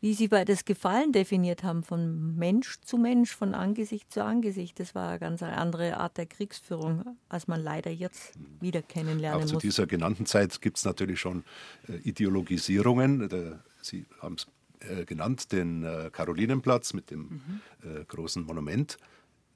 wie 0.00 0.14
Sie 0.14 0.28
bei 0.28 0.44
das 0.44 0.64
Gefallen 0.64 1.12
definiert 1.12 1.62
haben, 1.62 1.82
von 1.82 2.36
Mensch 2.36 2.80
zu 2.82 2.98
Mensch, 2.98 3.34
von 3.34 3.54
Angesicht 3.54 4.12
zu 4.12 4.24
Angesicht. 4.24 4.78
Das 4.78 4.94
war 4.94 5.10
eine 5.10 5.18
ganz 5.18 5.42
andere 5.42 5.96
Art 5.96 6.16
der 6.18 6.26
Kriegsführung, 6.26 7.16
als 7.28 7.48
man 7.48 7.62
leider 7.62 7.90
jetzt 7.90 8.34
wieder 8.60 8.82
kennenlernen 8.82 9.42
muss. 9.42 9.50
Auch 9.50 9.58
zu 9.58 9.66
dieser 9.66 9.86
genannten 9.86 10.26
Zeit 10.26 10.60
gibt 10.60 10.78
es 10.78 10.84
natürlich 10.84 11.20
schon 11.20 11.44
äh, 11.88 11.96
Ideologisierungen. 11.96 13.28
Der, 13.28 13.64
Sie 13.82 14.06
haben 14.20 14.36
es 14.36 14.46
äh, 14.80 15.04
genannt, 15.04 15.52
den 15.52 15.82
äh, 15.82 16.10
Karolinenplatz 16.12 16.92
mit 16.92 17.10
dem 17.10 17.20
mhm. 17.20 17.60
Äh, 17.82 18.04
großen 18.04 18.44
Monument. 18.44 18.96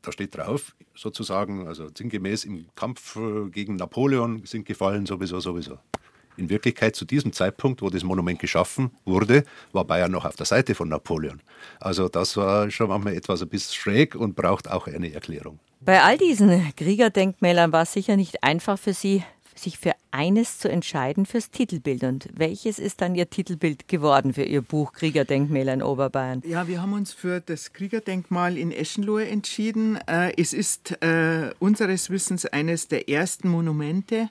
Da 0.03 0.11
steht 0.11 0.37
drauf, 0.37 0.75
sozusagen, 0.97 1.69
also 1.69 1.89
sinngemäß 1.97 2.45
im 2.45 2.67
Kampf 2.75 3.17
äh, 3.17 3.49
gegen 3.51 3.77
Napoleon 3.77 4.45
sind 4.45 4.67
gefallen 4.67 5.07
sowieso, 5.07 5.39
sowieso. 5.39 5.79
In 6.37 6.49
Wirklichkeit 6.51 6.97
zu 6.97 7.05
diesem 7.05 7.33
Zeitpunkt, 7.33 7.83
wo 7.83 7.91
das 7.91 8.05
Monument 8.05 8.39
geschaffen 8.39 8.91
wurde, 9.05 9.45
war 9.73 9.85
Bayern 9.85 10.11
noch 10.11 10.25
auf 10.25 10.37
der 10.37 10.47
Seite 10.47 10.75
von 10.75 10.89
Napoleon. 10.89 11.41
Also 11.81 12.09
das 12.09 12.37
war 12.37 12.71
schon 12.71 12.89
manchmal 12.89 13.15
etwas 13.15 13.43
ein 13.43 13.49
bisschen 13.49 13.75
schräg 13.75 14.15
und 14.15 14.35
braucht 14.35 14.71
auch 14.71 14.87
eine 14.87 15.13
Erklärung. 15.13 15.59
Bei 15.81 16.03
all 16.03 16.17
diesen 16.17 16.75
Kriegerdenkmälern 16.77 17.73
war 17.73 17.83
es 17.83 17.93
sicher 17.93 18.17
nicht 18.17 18.45
einfach 18.45 18.79
für 18.79 18.95
Sie, 18.95 19.25
sich 19.55 19.79
für 19.79 19.93
eines 20.11 20.59
zu 20.59 20.69
entscheiden 20.69 21.27
fürs 21.27 21.51
Titelbild. 21.51 22.05
Und 22.05 22.29
welches 22.35 22.79
ist 22.79 23.01
dann 23.01 23.15
Ihr 23.15 23.31
Titelbild 23.31 23.89
geworden 23.89 24.35
für 24.35 24.45
Ihr 24.45 24.63
Buch 24.63 24.93
Kriegerdenkmäler 24.93 25.75
in 25.75 25.83
Oberbayern? 25.83 26.43
Ja, 26.47 26.69
wir 26.69 26.83
haben 26.83 26.93
uns 26.93 27.13
für 27.13 27.41
das 27.41 27.73
Kriegerdenkmal 27.73 28.57
in 28.57 28.73
Eschenlohe 28.73 29.27
entschieden. 29.27 29.99
Äh, 30.07 30.33
es 30.37 30.53
ist 30.53 31.03
äh, 31.03 31.51
unseres 31.59 32.11
Wissens 32.11 32.47
eines 32.47 32.89
der 32.89 33.09
ersten 33.09 33.49
Monumente, 33.49 34.29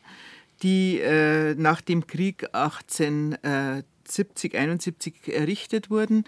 die 0.62 1.00
äh, 1.00 1.56
nach 1.56 1.82
dem 1.82 2.08
Krieg 2.08 2.48
1870, 2.54 4.58
71 4.58 5.14
errichtet 5.28 5.90
wurden. 5.90 6.24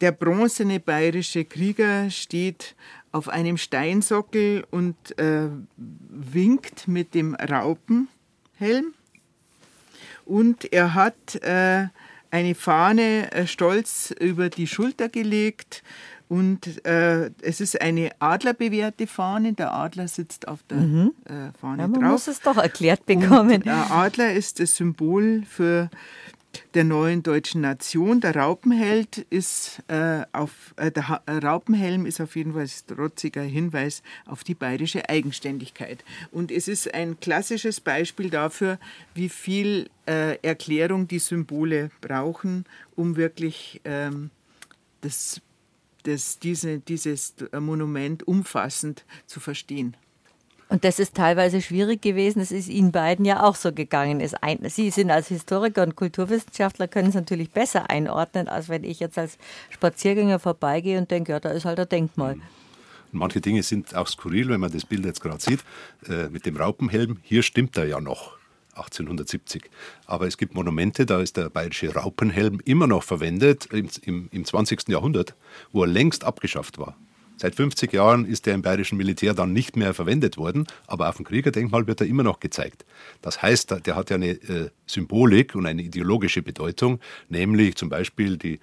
Der 0.00 0.12
bronzene 0.12 0.80
bayerische 0.80 1.44
Krieger 1.44 2.10
steht 2.10 2.74
auf 3.10 3.28
einem 3.28 3.58
Steinsockel 3.58 4.64
und 4.70 4.96
äh, 5.18 5.48
winkt 5.76 6.88
mit 6.88 7.14
dem 7.14 7.34
Raupenhelm. 7.34 8.94
Und 10.24 10.72
er 10.72 10.94
hat 10.94 11.34
äh, 11.42 11.88
eine 12.30 12.54
Fahne 12.54 13.32
äh, 13.32 13.46
stolz 13.46 14.14
über 14.18 14.48
die 14.48 14.66
Schulter 14.66 15.08
gelegt 15.08 15.82
und 16.32 16.82
äh, 16.86 17.30
es 17.42 17.60
ist 17.60 17.78
eine 17.82 18.08
adlerbewehrte 18.18 19.06
Fahne. 19.06 19.52
Der 19.52 19.74
Adler 19.74 20.08
sitzt 20.08 20.48
auf 20.48 20.62
der 20.62 20.78
mhm. 20.78 21.12
äh, 21.26 21.52
Fahne 21.60 21.82
ja, 21.82 21.88
man 21.88 21.92
drauf. 21.92 22.02
Man 22.02 22.10
muss 22.12 22.26
es 22.26 22.40
doch 22.40 22.56
erklärt 22.56 23.04
bekommen. 23.04 23.56
Und 23.56 23.66
der 23.66 23.90
Adler 23.90 24.32
ist 24.32 24.58
das 24.58 24.74
Symbol 24.74 25.42
für 25.46 25.90
der 26.72 26.84
neuen 26.84 27.22
deutschen 27.22 27.60
Nation. 27.60 28.22
Der 28.22 28.34
Raupenheld 28.34 29.18
ist 29.28 29.82
äh, 29.88 30.22
auf 30.32 30.72
äh, 30.76 30.90
der 30.90 31.10
ha 31.10 31.20
Raupenhelm 31.28 32.06
ist 32.06 32.18
auf 32.18 32.34
jeden 32.34 32.54
Fall 32.54 32.62
ein 32.62 32.96
trotziger 32.96 33.42
Hinweis 33.42 34.02
auf 34.24 34.42
die 34.42 34.54
bayerische 34.54 35.10
Eigenständigkeit. 35.10 36.02
Und 36.30 36.50
es 36.50 36.66
ist 36.66 36.94
ein 36.94 37.20
klassisches 37.20 37.78
Beispiel 37.78 38.30
dafür, 38.30 38.78
wie 39.12 39.28
viel 39.28 39.90
äh, 40.08 40.38
Erklärung 40.38 41.08
die 41.08 41.18
Symbole 41.18 41.90
brauchen, 42.00 42.64
um 42.96 43.16
wirklich 43.16 43.82
ähm, 43.84 44.30
das 45.02 45.42
das, 46.02 46.38
diese, 46.38 46.78
dieses 46.78 47.34
Monument 47.58 48.26
umfassend 48.26 49.04
zu 49.26 49.40
verstehen. 49.40 49.96
Und 50.72 50.84
das 50.84 50.98
ist 50.98 51.14
teilweise 51.14 51.60
schwierig 51.60 52.00
gewesen. 52.00 52.40
Es 52.40 52.50
ist 52.50 52.70
Ihnen 52.70 52.92
beiden 52.92 53.26
ja 53.26 53.42
auch 53.42 53.56
so 53.56 53.72
gegangen. 53.72 54.26
Sie 54.68 54.88
sind 54.88 55.10
als 55.10 55.28
Historiker 55.28 55.82
und 55.82 55.96
Kulturwissenschaftler, 55.96 56.88
können 56.88 57.10
es 57.10 57.14
natürlich 57.14 57.50
besser 57.50 57.90
einordnen, 57.90 58.48
als 58.48 58.70
wenn 58.70 58.82
ich 58.82 58.98
jetzt 58.98 59.18
als 59.18 59.36
Spaziergänger 59.68 60.38
vorbeigehe 60.38 60.96
und 60.96 61.10
denke, 61.10 61.32
ja, 61.32 61.40
da 61.40 61.50
ist 61.50 61.66
halt 61.66 61.78
ein 61.78 61.88
Denkmal. 61.90 62.36
Und 63.12 63.18
manche 63.18 63.42
Dinge 63.42 63.62
sind 63.62 63.94
auch 63.94 64.08
skurril, 64.08 64.48
wenn 64.48 64.60
man 64.60 64.72
das 64.72 64.86
Bild 64.86 65.04
jetzt 65.04 65.20
gerade 65.20 65.42
sieht, 65.42 65.62
äh, 66.08 66.30
mit 66.30 66.46
dem 66.46 66.56
Raupenhelm. 66.56 67.18
Hier 67.22 67.42
stimmt 67.42 67.76
er 67.76 67.84
ja 67.84 68.00
noch. 68.00 68.38
1870. 68.74 69.70
Aber 70.06 70.26
es 70.26 70.36
gibt 70.36 70.54
Monumente, 70.54 71.06
da 71.06 71.20
ist 71.20 71.36
der 71.36 71.50
bayerische 71.50 71.94
Raupenhelm 71.94 72.60
immer 72.64 72.86
noch 72.86 73.02
verwendet 73.02 73.66
im, 73.72 73.88
im, 74.02 74.28
im 74.32 74.44
20. 74.44 74.88
Jahrhundert, 74.88 75.34
wo 75.72 75.82
er 75.82 75.88
längst 75.88 76.24
abgeschafft 76.24 76.78
war. 76.78 76.96
Seit 77.36 77.56
50 77.56 77.92
Jahren 77.92 78.24
ist 78.24 78.46
er 78.46 78.54
im 78.54 78.62
bayerischen 78.62 78.96
Militär 78.96 79.34
dann 79.34 79.52
nicht 79.52 79.76
mehr 79.76 79.94
verwendet 79.94 80.36
worden, 80.36 80.66
aber 80.86 81.08
auf 81.08 81.16
dem 81.16 81.24
Kriegerdenkmal 81.24 81.86
wird 81.88 82.00
er 82.00 82.06
immer 82.06 82.22
noch 82.22 82.38
gezeigt. 82.38 82.84
Das 83.20 83.42
heißt, 83.42 83.84
der 83.84 83.96
hat 83.96 84.10
ja 84.10 84.16
eine 84.16 84.30
äh, 84.30 84.70
Symbolik 84.86 85.56
und 85.56 85.66
eine 85.66 85.82
ideologische 85.82 86.42
Bedeutung, 86.42 87.00
nämlich 87.28 87.74
zum 87.74 87.88
Beispiel 87.88 88.36
die 88.36 88.60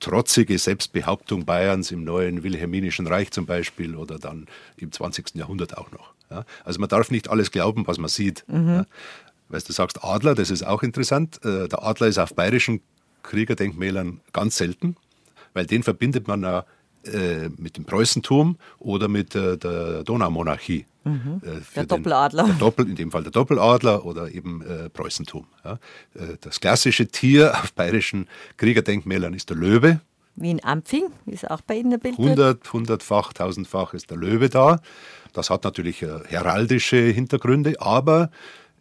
trotzige 0.00 0.58
Selbstbehauptung 0.58 1.44
Bayerns 1.44 1.90
im 1.90 2.04
neuen 2.04 2.42
Wilhelminischen 2.42 3.06
Reich 3.06 3.30
zum 3.30 3.46
Beispiel 3.46 3.94
oder 3.94 4.18
dann 4.18 4.46
im 4.76 4.92
20. 4.92 5.36
Jahrhundert 5.36 5.78
auch 5.78 5.90
noch. 5.92 6.12
Ja? 6.30 6.44
Also 6.64 6.80
man 6.80 6.88
darf 6.88 7.10
nicht 7.10 7.30
alles 7.30 7.50
glauben, 7.50 7.86
was 7.86 7.98
man 7.98 8.08
sieht. 8.08 8.44
Mhm. 8.48 8.68
Ja? 8.68 8.86
Weißt 9.48 9.68
du, 9.68 9.72
sagst 9.72 10.02
Adler, 10.02 10.34
das 10.34 10.50
ist 10.50 10.66
auch 10.66 10.82
interessant. 10.82 11.44
Äh, 11.44 11.68
der 11.68 11.82
Adler 11.84 12.08
ist 12.08 12.18
auf 12.18 12.34
bayerischen 12.34 12.80
Kriegerdenkmälern 13.22 14.20
ganz 14.32 14.56
selten, 14.56 14.96
weil 15.54 15.66
den 15.66 15.82
verbindet 15.82 16.28
man 16.28 16.42
ja 16.42 16.64
äh, 17.04 17.50
mit 17.56 17.76
dem 17.76 17.84
Preußentum 17.84 18.56
oder 18.78 19.08
mit 19.08 19.34
äh, 19.34 19.56
der 19.56 20.02
Donaumonarchie. 20.02 20.86
Mhm. 21.04 21.40
Der 21.76 21.86
Doppeladler. 21.86 22.44
Den, 22.44 22.50
der 22.50 22.58
Doppel, 22.58 22.88
in 22.88 22.96
dem 22.96 23.12
Fall 23.12 23.22
der 23.22 23.30
Doppeladler 23.30 24.04
oder 24.04 24.32
eben 24.32 24.62
äh, 24.62 24.90
Preußentum. 24.90 25.46
Ja. 25.64 25.78
Das 26.40 26.58
klassische 26.58 27.06
Tier 27.06 27.52
auf 27.54 27.72
bayerischen 27.74 28.26
Kriegerdenkmälern 28.56 29.32
ist 29.34 29.48
der 29.50 29.56
Löwe. 29.56 30.00
Wie 30.34 30.50
in 30.50 30.64
Ampfing, 30.64 31.04
ist 31.26 31.48
auch 31.48 31.60
bei 31.60 31.76
Ihnen 31.76 31.92
ein 31.92 32.00
Bild. 32.00 32.18
Hundert, 32.18 32.72
hundertfach, 32.72 33.32
tausendfach 33.32 33.94
ist 33.94 34.10
der 34.10 34.16
Löwe 34.16 34.48
da. 34.48 34.80
Das 35.32 35.48
hat 35.48 35.62
natürlich 35.62 36.02
heraldische 36.02 36.96
Hintergründe, 36.96 37.80
aber 37.80 38.30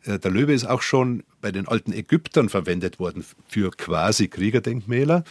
der 0.05 0.31
Löwe 0.31 0.53
ist 0.53 0.65
auch 0.65 0.81
schon 0.81 1.23
bei 1.41 1.51
den 1.51 1.67
alten 1.67 1.93
Ägyptern 1.93 2.49
verwendet 2.49 2.99
worden 2.99 3.25
für 3.47 3.71
quasi 3.71 4.27
Kriegerdenkmäler. 4.27 5.23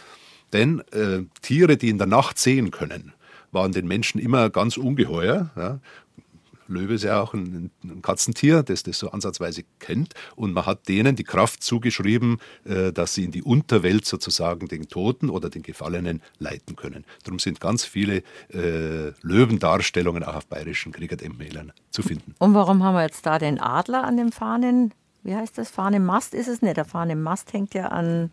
Denn 0.53 0.81
äh, 0.91 1.23
Tiere, 1.41 1.77
die 1.77 1.89
in 1.89 1.97
der 1.97 2.07
Nacht 2.07 2.37
sehen 2.37 2.71
können, 2.71 3.13
waren 3.51 3.71
den 3.71 3.87
Menschen 3.87 4.19
immer 4.19 4.49
ganz 4.49 4.77
ungeheuer. 4.77 5.49
Ja. 5.55 5.79
Löwe 6.67 6.95
ist 6.95 7.03
ja 7.03 7.21
auch 7.21 7.33
ein, 7.33 7.71
ein, 7.83 8.01
Katzentier, 8.01 8.63
das 8.63 8.83
das 8.83 8.99
so 8.99 9.11
ansatzweise 9.11 9.63
kennt. 9.79 10.13
Und 10.35 10.53
man 10.53 10.65
hat 10.65 10.87
denen 10.87 11.15
die 11.15 11.23
Kraft 11.23 11.63
zugeschrieben, 11.63 12.39
äh, 12.65 12.91
dass 12.91 13.13
sie 13.13 13.25
in 13.25 13.31
die 13.31 13.43
Unterwelt 13.43 14.05
sozusagen 14.05 14.67
den 14.67 14.87
Toten 14.87 15.29
oder 15.29 15.49
den 15.49 15.63
Gefallenen 15.63 16.21
leiten 16.39 16.75
können. 16.75 17.05
Darum 17.23 17.39
sind 17.39 17.59
ganz 17.59 17.83
viele 17.83 18.23
äh, 18.53 19.11
Löwendarstellungen 19.21 20.23
auch 20.23 20.35
auf 20.35 20.47
bayerischen 20.47 20.91
Kriegerdenkmälern 20.91 21.71
zu 21.91 22.01
finden. 22.01 22.35
Und 22.39 22.53
warum 22.53 22.83
haben 22.83 22.95
wir 22.95 23.03
jetzt 23.03 23.25
da 23.25 23.39
den 23.39 23.59
Adler 23.59 24.03
an 24.03 24.17
dem 24.17 24.31
Fahnen? 24.31 24.93
Wie 25.23 25.35
heißt 25.35 25.57
das? 25.57 25.69
Fahnenmast 25.71 26.33
ist 26.33 26.47
es 26.47 26.61
nicht. 26.61 26.77
Der 26.77 26.85
Fahnenmast 26.85 27.51
hängt 27.53 27.73
ja 27.73 27.87
an 27.87 28.31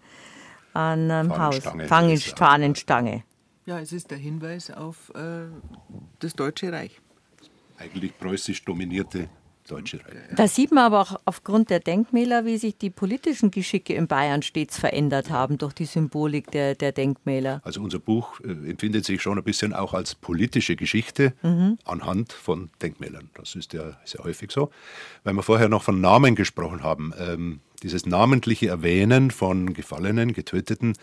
an 0.74 1.10
einem 1.10 1.38
Haus. 1.38 1.58
Fangen, 1.58 2.18
Fahnenstange. 2.28 3.24
Ja, 3.64 3.78
es 3.78 3.92
ist 3.92 4.10
der 4.10 4.18
Hinweis 4.18 4.70
auf 4.70 5.12
äh, 5.14 5.44
das 6.18 6.34
Deutsche 6.34 6.72
Reich. 6.72 7.00
Eigentlich 7.82 8.16
preußisch 8.16 8.64
dominierte 8.64 9.28
Deutsche 9.68 9.98
Reich. 9.98 10.36
Da 10.36 10.46
sieht 10.46 10.70
man 10.72 10.84
aber 10.84 11.00
auch 11.00 11.20
aufgrund 11.24 11.70
der 11.70 11.80
Denkmäler, 11.80 12.44
wie 12.44 12.56
sich 12.56 12.76
die 12.76 12.90
politischen 12.90 13.50
Geschicke 13.50 13.94
in 13.94 14.06
Bayern 14.06 14.42
stets 14.42 14.78
verändert 14.78 15.30
haben 15.30 15.58
durch 15.58 15.72
die 15.72 15.84
Symbolik 15.84 16.50
der, 16.50 16.74
der 16.74 16.92
Denkmäler. 16.92 17.60
Also 17.64 17.80
unser 17.80 17.98
Buch 17.98 18.40
äh, 18.40 18.70
empfindet 18.70 19.04
sich 19.04 19.22
schon 19.22 19.38
ein 19.38 19.44
bisschen 19.44 19.72
auch 19.72 19.94
als 19.94 20.14
politische 20.14 20.76
Geschichte 20.76 21.32
mhm. 21.42 21.78
anhand 21.84 22.32
von 22.32 22.70
Denkmälern. 22.80 23.30
Das 23.34 23.54
ist 23.54 23.72
ja 23.72 23.96
sehr 24.04 24.22
häufig 24.24 24.50
so. 24.50 24.70
Weil 25.24 25.34
wir 25.34 25.42
vorher 25.42 25.68
noch 25.68 25.82
von 25.82 26.00
Namen 26.00 26.34
gesprochen 26.34 26.82
haben. 26.82 27.12
Ähm, 27.18 27.60
dieses 27.82 28.06
namentliche 28.06 28.68
Erwähnen 28.68 29.30
von 29.30 29.74
Gefallenen, 29.74 30.32
Getöteten, 30.32 30.94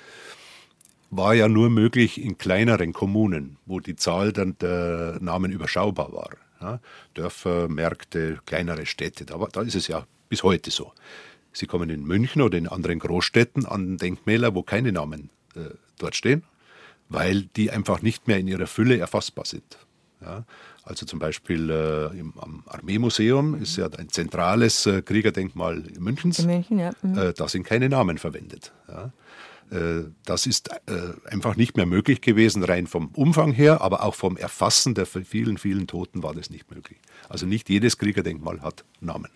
war 1.11 1.33
ja 1.33 1.47
nur 1.47 1.69
möglich 1.69 2.21
in 2.21 2.37
kleineren 2.37 2.93
Kommunen, 2.93 3.57
wo 3.65 3.79
die 3.79 3.95
Zahl 3.95 4.31
der 4.31 5.17
Namen 5.19 5.51
überschaubar 5.51 6.13
war. 6.13 6.29
Ja, 6.61 6.79
Dörfer, 7.13 7.69
Märkte, 7.69 8.39
kleinere 8.45 8.85
Städte. 8.85 9.25
Da, 9.25 9.37
da 9.51 9.61
ist 9.61 9.75
es 9.75 9.87
ja 9.87 10.05
bis 10.27 10.43
heute 10.43 10.71
so. 10.71 10.93
Sie 11.51 11.65
kommen 11.65 11.89
in 11.89 12.03
München 12.03 12.41
oder 12.41 12.57
in 12.57 12.67
anderen 12.67 12.99
Großstädten 12.99 13.65
an 13.65 13.97
Denkmäler, 13.97 14.53
wo 14.55 14.63
keine 14.63 14.91
Namen 14.91 15.29
äh, 15.55 15.71
dort 15.97 16.15
stehen, 16.15 16.43
weil 17.07 17.43
die 17.43 17.71
einfach 17.71 18.01
nicht 18.01 18.27
mehr 18.27 18.37
in 18.37 18.47
ihrer 18.47 18.67
Fülle 18.67 18.97
erfassbar 18.97 19.45
sind. 19.45 19.77
Ja, 20.21 20.43
also 20.83 21.05
zum 21.05 21.19
Beispiel 21.19 21.69
äh, 21.69 22.19
im, 22.19 22.33
am 22.39 22.63
Armeemuseum 22.67 23.55
ist 23.61 23.77
ja 23.77 23.87
ein 23.87 24.09
zentrales 24.09 24.85
äh, 24.85 25.01
Kriegerdenkmal 25.01 25.83
Münchens. 25.97 26.39
In 26.39 26.47
München, 26.47 26.77
ja. 26.77 26.91
Mhm. 27.01 27.17
Äh, 27.17 27.33
da 27.33 27.47
sind 27.47 27.63
keine 27.63 27.87
Namen 27.87 28.17
verwendet. 28.17 28.73
Ja. 28.89 29.11
Äh, 29.71 30.11
das 30.25 30.45
ist 30.45 30.69
äh, 30.69 31.13
einfach 31.29 31.55
nicht 31.55 31.77
mehr 31.77 31.85
möglich 31.85 32.21
gewesen, 32.21 32.63
rein 32.63 32.87
vom 32.87 33.09
Umfang 33.09 33.51
her, 33.51 33.81
aber 33.81 34.03
auch 34.03 34.15
vom 34.15 34.37
Erfassen 34.37 34.95
der 34.95 35.05
vielen, 35.05 35.57
vielen 35.57 35.87
Toten 35.87 36.23
war 36.23 36.33
das 36.33 36.49
nicht 36.49 36.71
möglich. 36.71 36.99
Also 37.27 37.45
nicht 37.45 37.69
jedes 37.69 37.97
Kriegerdenkmal 37.97 38.61
hat 38.61 38.83
Namen. 38.99 39.29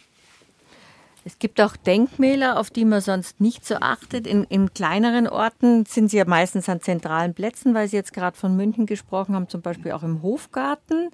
Es 1.25 1.39
gibt 1.39 1.61
auch 1.61 1.77
Denkmäler, 1.77 2.59
auf 2.59 2.69
die 2.69 2.83
man 2.83 2.99
sonst 2.99 3.39
nicht 3.39 3.65
so 3.65 3.75
achtet. 3.75 4.27
In, 4.27 4.43
in, 4.45 4.73
kleineren 4.73 5.27
Orten 5.27 5.85
sind 5.85 6.09
sie 6.09 6.17
ja 6.17 6.25
meistens 6.25 6.67
an 6.67 6.81
zentralen 6.81 7.33
Plätzen, 7.33 7.73
weil 7.73 7.87
Sie 7.87 7.95
jetzt 7.95 8.11
gerade 8.11 8.37
von 8.37 8.57
München 8.57 8.85
gesprochen 8.85 9.33
haben, 9.33 9.47
zum 9.47 9.61
Beispiel 9.61 9.93
auch 9.93 10.03
im 10.03 10.21
Hofgarten. 10.21 11.11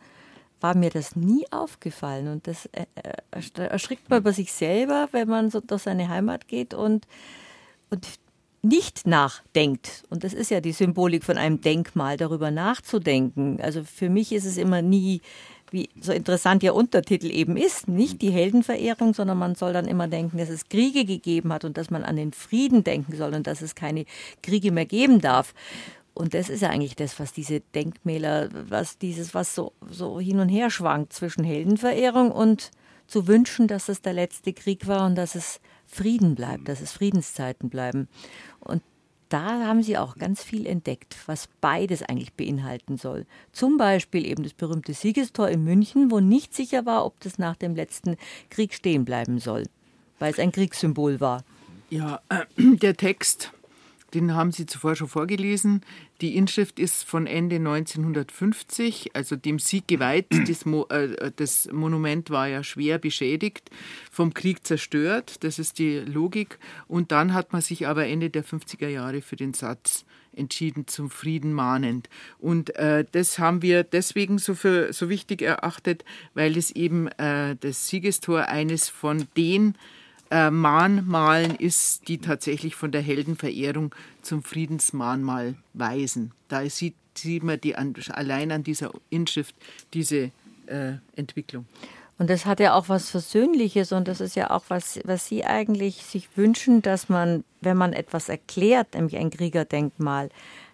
War 0.62 0.75
mir 0.75 0.89
das 0.89 1.15
nie 1.15 1.45
aufgefallen. 1.51 2.27
Und 2.27 2.47
das 2.47 2.65
äh, 2.67 2.86
erschrickt 3.55 4.10
man 4.10 4.19
über 4.19 4.34
sich 4.34 4.51
selber, 4.51 5.10
wenn 5.12 5.27
man 5.27 5.51
so 5.51 5.60
durch 5.60 5.84
seine 5.84 6.10
Heimat 6.10 6.47
geht 6.47 6.73
und, 6.73 7.05
und 7.91 8.08
nicht 8.62 9.08
nachdenkt, 9.08 10.04
und 10.10 10.24
das 10.24 10.34
ist 10.34 10.52
ja 10.52 10.62
die 10.62 10.72
Symbolik 10.72 11.24
von 11.24 11.38
einem 11.38 11.62
Denkmal, 11.62 12.17
darüber 12.17 12.52
nachzudenken. 12.52 13.60
Also 13.62 13.84
für 13.84 14.10
mich 14.10 14.32
ist 14.32 14.45
es 14.45 14.58
immer 14.58 14.82
nie, 14.82 15.22
wie 15.72 15.89
so 16.02 16.12
interessant 16.12 16.63
Ihr 16.63 16.76
Untertitel 16.76 17.32
eben 17.32 17.56
ist, 17.56 17.88
nicht 17.88 18.22
die 18.22 18.32
Heldenverehrung, 18.32 19.13
sondern 19.13 19.38
man 19.38 19.56
soll 19.56 19.74
dann 19.74 19.88
immer 19.88 20.08
denken, 20.08 20.38
dass 20.38 20.50
es 20.50 20.67
Kriege 20.67 21.06
gegeben 21.06 21.54
hat 21.54 21.63
und 21.63 21.78
dass 21.78 21.89
man 21.89 22.04
an 22.04 22.15
den 22.15 22.34
Frieden 22.34 22.84
denken 22.84 23.15
soll 23.15 23.34
und 23.34 23.48
dass 23.48 23.62
es 23.62 23.76
keine 23.76 24.06
Kriege 24.41 24.72
mehr 24.72 24.86
geben 24.86 25.22
darf. 25.22 25.54
Und 26.13 26.34
das 26.34 26.50
ist 26.50 26.62
ja 26.62 26.69
eigentlich 26.69 26.95
das, 26.95 27.19
was 27.19 27.32
diese 27.32 27.62
Denkmäler, 27.62 28.50
was 28.67 28.98
dieses, 28.98 29.34
was 29.34 29.56
so, 29.56 29.72
so 29.89 30.19
hin 30.19 30.39
und 30.39 30.50
her 30.50 30.69
schwankt 30.69 31.13
zwischen 31.13 31.43
Heldenverehrung 31.43 32.32
und 32.32 32.72
zu 33.08 33.28
wünschen, 33.28 33.67
dass 33.67 33.89
es 33.89 34.02
der 34.02 34.13
letzte 34.13 34.54
Krieg 34.54 34.88
war 34.88 35.06
und 35.06 35.15
dass 35.15 35.36
es 35.36 35.62
Frieden 35.89 36.36
bleibt, 36.36 36.69
dass 36.69 36.82
es 36.82 36.91
Friedenszeiten 36.91 37.69
bleiben. 37.69 38.08
Und 38.60 38.82
da 39.30 39.65
haben 39.65 39.84
sie 39.84 39.97
auch 39.97 40.15
ganz 40.15 40.43
viel 40.43 40.65
entdeckt, 40.65 41.15
was 41.25 41.49
beides 41.62 42.02
eigentlich 42.04 42.34
beinhalten 42.34 42.97
soll. 42.97 43.25
Zum 43.52 43.78
Beispiel 43.78 44.25
eben 44.25 44.43
das 44.43 44.54
berühmte 44.54 44.93
Siegestor 44.93 45.49
in 45.49 45.63
München, 45.63 46.10
wo 46.10 46.19
nicht 46.19 46.56
sicher 46.56 46.86
war, 46.86 47.06
ob 47.06 47.19
das 47.19 47.38
nach 47.38 47.56
dem 47.56 47.75
letzten 47.75 48.17
Krieg 48.49 48.73
stehen 48.73 49.06
bleiben 49.06 49.39
soll, 49.39 49.65
weil 50.17 50.32
es 50.32 50.39
ein 50.39 50.52
Kriegssymbol 50.52 51.19
war. 51.19 51.43
Ja, 51.89 52.21
äh, 52.30 52.45
der 52.78 52.95
Text 52.95 53.52
den 54.13 54.34
haben 54.34 54.52
Sie 54.52 54.65
zuvor 54.65 54.95
schon 54.95 55.08
vorgelesen. 55.08 55.82
Die 56.21 56.36
Inschrift 56.36 56.79
ist 56.79 57.05
von 57.05 57.27
Ende 57.27 57.55
1950, 57.58 59.15
also 59.15 59.38
dem 59.38 59.60
Sieg 59.60 59.88
geweiht. 59.88 60.27
Das, 60.49 60.65
Mo 60.65 60.86
äh, 60.89 61.32
das, 61.36 61.69
Monument 61.71 62.29
war 62.29 62.47
ja 62.47 62.63
schwer 62.63 62.97
beschädigt, 62.97 63.69
vom 64.12 64.34
Krieg 64.34 64.65
zerstört. 64.65 65.43
Das 65.43 65.60
ist 65.60 65.77
die 65.79 65.99
Logik. 65.99 66.58
Und 66.88 67.12
dann 67.12 67.34
hat 67.34 67.53
man 67.53 67.62
sich 67.62 67.88
aber 67.88 68.08
Ende 68.08 68.29
der 68.29 68.43
50er 68.43 68.88
Jahre 68.88 69.21
für 69.21 69.36
den 69.36 69.53
Satz 69.53 70.05
entschieden, 70.34 70.88
zum 70.88 71.10
Frieden 71.10 71.53
mahnend. 71.53 72.10
Und 72.39 72.75
äh, 72.75 73.05
das 73.12 73.38
haben 73.38 73.62
wir 73.62 73.84
deswegen 73.84 74.39
so, 74.39 74.56
für, 74.56 74.91
so 74.91 75.10
wichtig 75.10 75.41
erachtet, 75.41 76.04
weil 76.33 76.58
es 76.58 76.71
eben 76.71 77.08
äh, 77.10 77.56
das 77.60 77.87
Siegestor 77.87 78.46
eines 78.46 78.89
von 78.89 79.27
den 79.37 79.75
äh, 80.32 80.52
Mahnmalen 80.52 81.56
ist, 81.56 82.08
die 82.08 82.19
tatsächlich 82.19 82.75
von 82.75 82.92
der 82.92 83.02
Heldenverehrung 83.02 83.94
zum 84.21 84.44
Friedensmahnmal 84.44 85.56
weisen. 85.73 86.32
Da 86.48 86.67
sieht, 86.69 86.96
sieht 87.15 87.44
man 87.44 87.60
die, 87.60 87.75
allein 87.75 88.52
an 88.52 88.63
dieser 88.63 88.92
Inschrift 89.10 89.56
diese 89.94 90.32
äh, 90.67 90.94
Entwicklung. 91.15 91.65
Und 92.19 92.30
das 92.30 92.46
hat 92.46 92.60
ja 92.60 92.73
auch 92.73 92.90
was 92.90 93.10
Versöhnliches 93.10 93.94
und 93.94 94.10
das 94.10 94.19
ist 94.19 94.36
ja 94.36 94.52
auch 94.52 94.65
was, 94.67 95.00
was 95.06 95.25
Sie 95.27 95.46
eigentlich 95.46 96.04
sich 96.04 96.27
wünschen, 96.36 96.82
dass 96.82 97.08
man, 97.08 97.46
wenn 97.62 97.77
man 97.77 97.94
etwas 97.94 98.27
erklärt, 98.27 98.94
nämlich 98.94 99.15
ein 99.15 99.30
Kriegerdenkmal, 99.30 100.30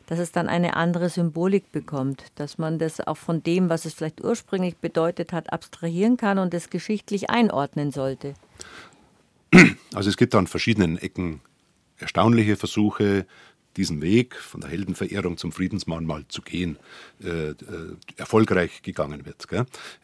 dass 0.08 0.18
es 0.18 0.32
dann 0.32 0.50
eine 0.50 0.76
andere 0.76 1.10
Symbolik 1.10 1.72
bekommt, 1.72 2.24
dass 2.36 2.58
man 2.58 2.80
das 2.80 3.00
auch 3.00 3.18
von 3.18 3.44
dem, 3.44 3.70
was 3.70 3.86
es 3.86 3.94
vielleicht 3.94 4.24
ursprünglich 4.24 4.78
bedeutet 4.78 5.34
hat, 5.34 5.54
abstrahieren 5.54 6.18
kann 6.18 6.40
und 6.40 6.54
es 6.54 6.72
geschichtlich 6.72 7.30
einordnen 7.30 7.92
sollte. 7.92 8.34
Also 9.96 10.10
es 10.10 10.18
gibt 10.18 10.36
an 10.36 10.48
verschiedenen 10.48 10.98
Ecken 10.98 11.42
erstaunliche 11.98 12.58
Versuche, 12.58 13.26
diesen 13.78 14.02
Weg 14.02 14.36
von 14.36 14.62
der 14.62 14.70
Heldenverehrung 14.70 15.38
zum 15.38 15.52
Friedensmahnmal 15.52 16.26
zu 16.28 16.42
gehen, 16.42 16.78
äh, 17.24 17.50
äh, 17.50 17.56
erfolgreich 18.16 18.82
gegangen 18.84 19.26
wird. 19.26 19.46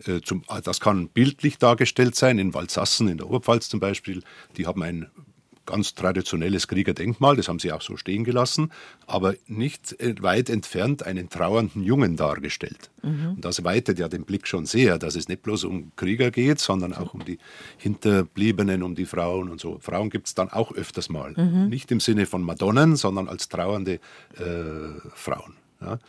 Äh, 0.06 0.22
zum, 0.22 0.44
das 0.64 0.80
kann 0.80 1.08
bildlich 1.10 1.58
dargestellt 1.58 2.16
sein, 2.16 2.38
in 2.38 2.54
Waldsassen 2.54 3.08
in 3.08 3.18
der 3.18 3.28
Oberpfalz 3.28 3.70
zum 3.70 3.80
Beispiel. 3.80 4.24
Die 4.58 4.68
haben 4.68 4.84
ein 4.84 5.10
ganz 5.66 5.93
traditionelles 5.93 6.68
Kriegerdenkmal, 6.68 7.36
das 7.36 7.47
haben 7.47 7.59
sie 7.59 7.72
auch 7.72 7.82
so 7.82 7.97
stehen 7.97 8.24
gelassen, 8.24 8.72
aber 9.07 9.36
nicht 9.47 9.95
weit 10.22 10.49
entfernt 10.49 11.03
einen 11.03 11.30
trauernden 11.30 11.84
Jungen 11.84 12.16
dargestellt. 12.16 12.89
Mhm. 13.03 13.34
Und 13.36 13.45
das 13.45 13.64
weitet 13.64 13.99
ja 13.99 14.07
den 14.07 14.26
Blick 14.26 14.47
schon 14.47 14.66
sehr, 14.66 14.97
dass 14.97 15.16
es 15.16 15.28
nicht 15.28 15.43
bloß 15.43 15.64
um 15.66 15.91
Krieger 15.95 16.32
geht, 16.32 16.59
sondern 16.59 16.93
auch 16.93 17.14
um 17.14 17.24
die 17.26 17.38
Hinterbliebenen, 17.78 18.84
um 18.84 18.95
die 18.95 19.05
Frauen 19.05 19.49
und 19.49 19.59
so. 19.59 19.80
Frauen 19.80 20.09
gibt 20.09 20.28
es 20.28 20.36
dann 20.36 20.49
auch 20.49 20.72
öfters 20.72 21.09
mal. 21.09 21.34
Mhm. 21.36 21.70
Nicht 21.70 21.91
im 21.91 21.99
Sinne 21.99 22.26
von 22.26 22.41
Madonnen, 22.41 22.95
sondern 22.95 23.28
als 23.28 23.49
trauernde 23.49 23.99
äh, 24.38 25.09
Frauen. 25.14 25.55
Ja 25.82 25.99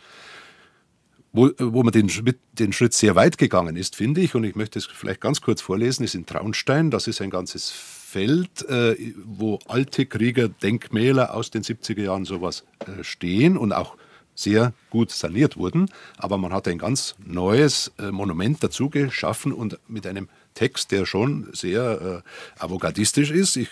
wo, 1.33 1.49
wo 1.57 1.83
man 1.83 1.91
den, 1.91 2.09
den 2.53 2.73
Schritt 2.73 2.93
sehr 2.93 3.15
weit 3.15 3.37
gegangen 3.39 3.75
ist, 3.75 3.95
finde 3.95 4.21
ich, 4.21 4.35
und 4.35 4.43
ich 4.43 4.55
möchte 4.55 4.77
es 4.77 4.85
vielleicht 4.85 5.19
ganz 5.19 5.41
kurz 5.41 5.61
vorlesen, 5.61 6.03
ist 6.03 6.13
in 6.13 6.27
Traunstein. 6.27 6.91
Das 6.91 7.07
ist 7.07 7.21
ein 7.21 7.31
ganzes 7.31 7.71
Feld, 8.13 8.69
äh, 8.69 8.95
wo 9.25 9.57
alte 9.67 10.05
Kriegerdenkmäler 10.05 11.33
aus 11.33 11.49
den 11.49 11.63
70er 11.63 12.03
Jahren 12.03 12.25
sowas 12.25 12.63
äh, 12.85 13.03
stehen 13.03 13.57
und 13.57 13.73
auch 13.73 13.97
sehr 14.35 14.73
gut 14.91 15.09
saniert 15.09 15.57
wurden. 15.57 15.89
Aber 16.17 16.37
man 16.37 16.53
hat 16.53 16.67
ein 16.67 16.77
ganz 16.77 17.15
neues 17.25 17.91
äh, 17.97 18.11
Monument 18.11 18.63
dazu 18.63 18.91
geschaffen 18.91 19.51
und 19.51 19.79
mit 19.87 20.05
einem 20.05 20.29
Text, 20.53 20.91
der 20.91 21.07
schon 21.07 21.49
sehr 21.53 22.23
äh, 22.23 22.61
avantgardistisch 22.61 23.31
ist. 23.31 23.55
Ich 23.55 23.69